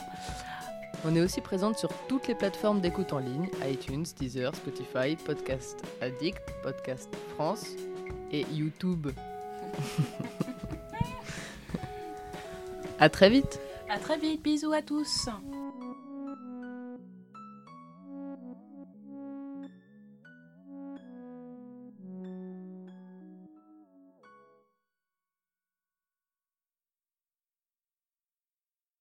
On 1.05 1.15
est 1.15 1.21
aussi 1.21 1.39
présente 1.39 1.77
sur 1.77 1.93
toutes 2.09 2.27
les 2.27 2.35
plateformes 2.35 2.81
d'écoute 2.81 3.13
en 3.13 3.19
ligne, 3.19 3.47
iTunes, 3.65 4.05
Deezer, 4.19 4.53
Spotify, 4.53 5.15
Podcast 5.15 5.81
Addict, 6.01 6.41
Podcast 6.61 7.09
France 7.35 7.67
et 8.33 8.45
YouTube. 8.51 9.07
à 12.99 13.07
très 13.07 13.29
vite 13.29 13.61
À 13.89 13.97
très 13.97 14.17
vite, 14.17 14.43
bisous 14.43 14.73
à 14.73 14.81
tous 14.81 15.29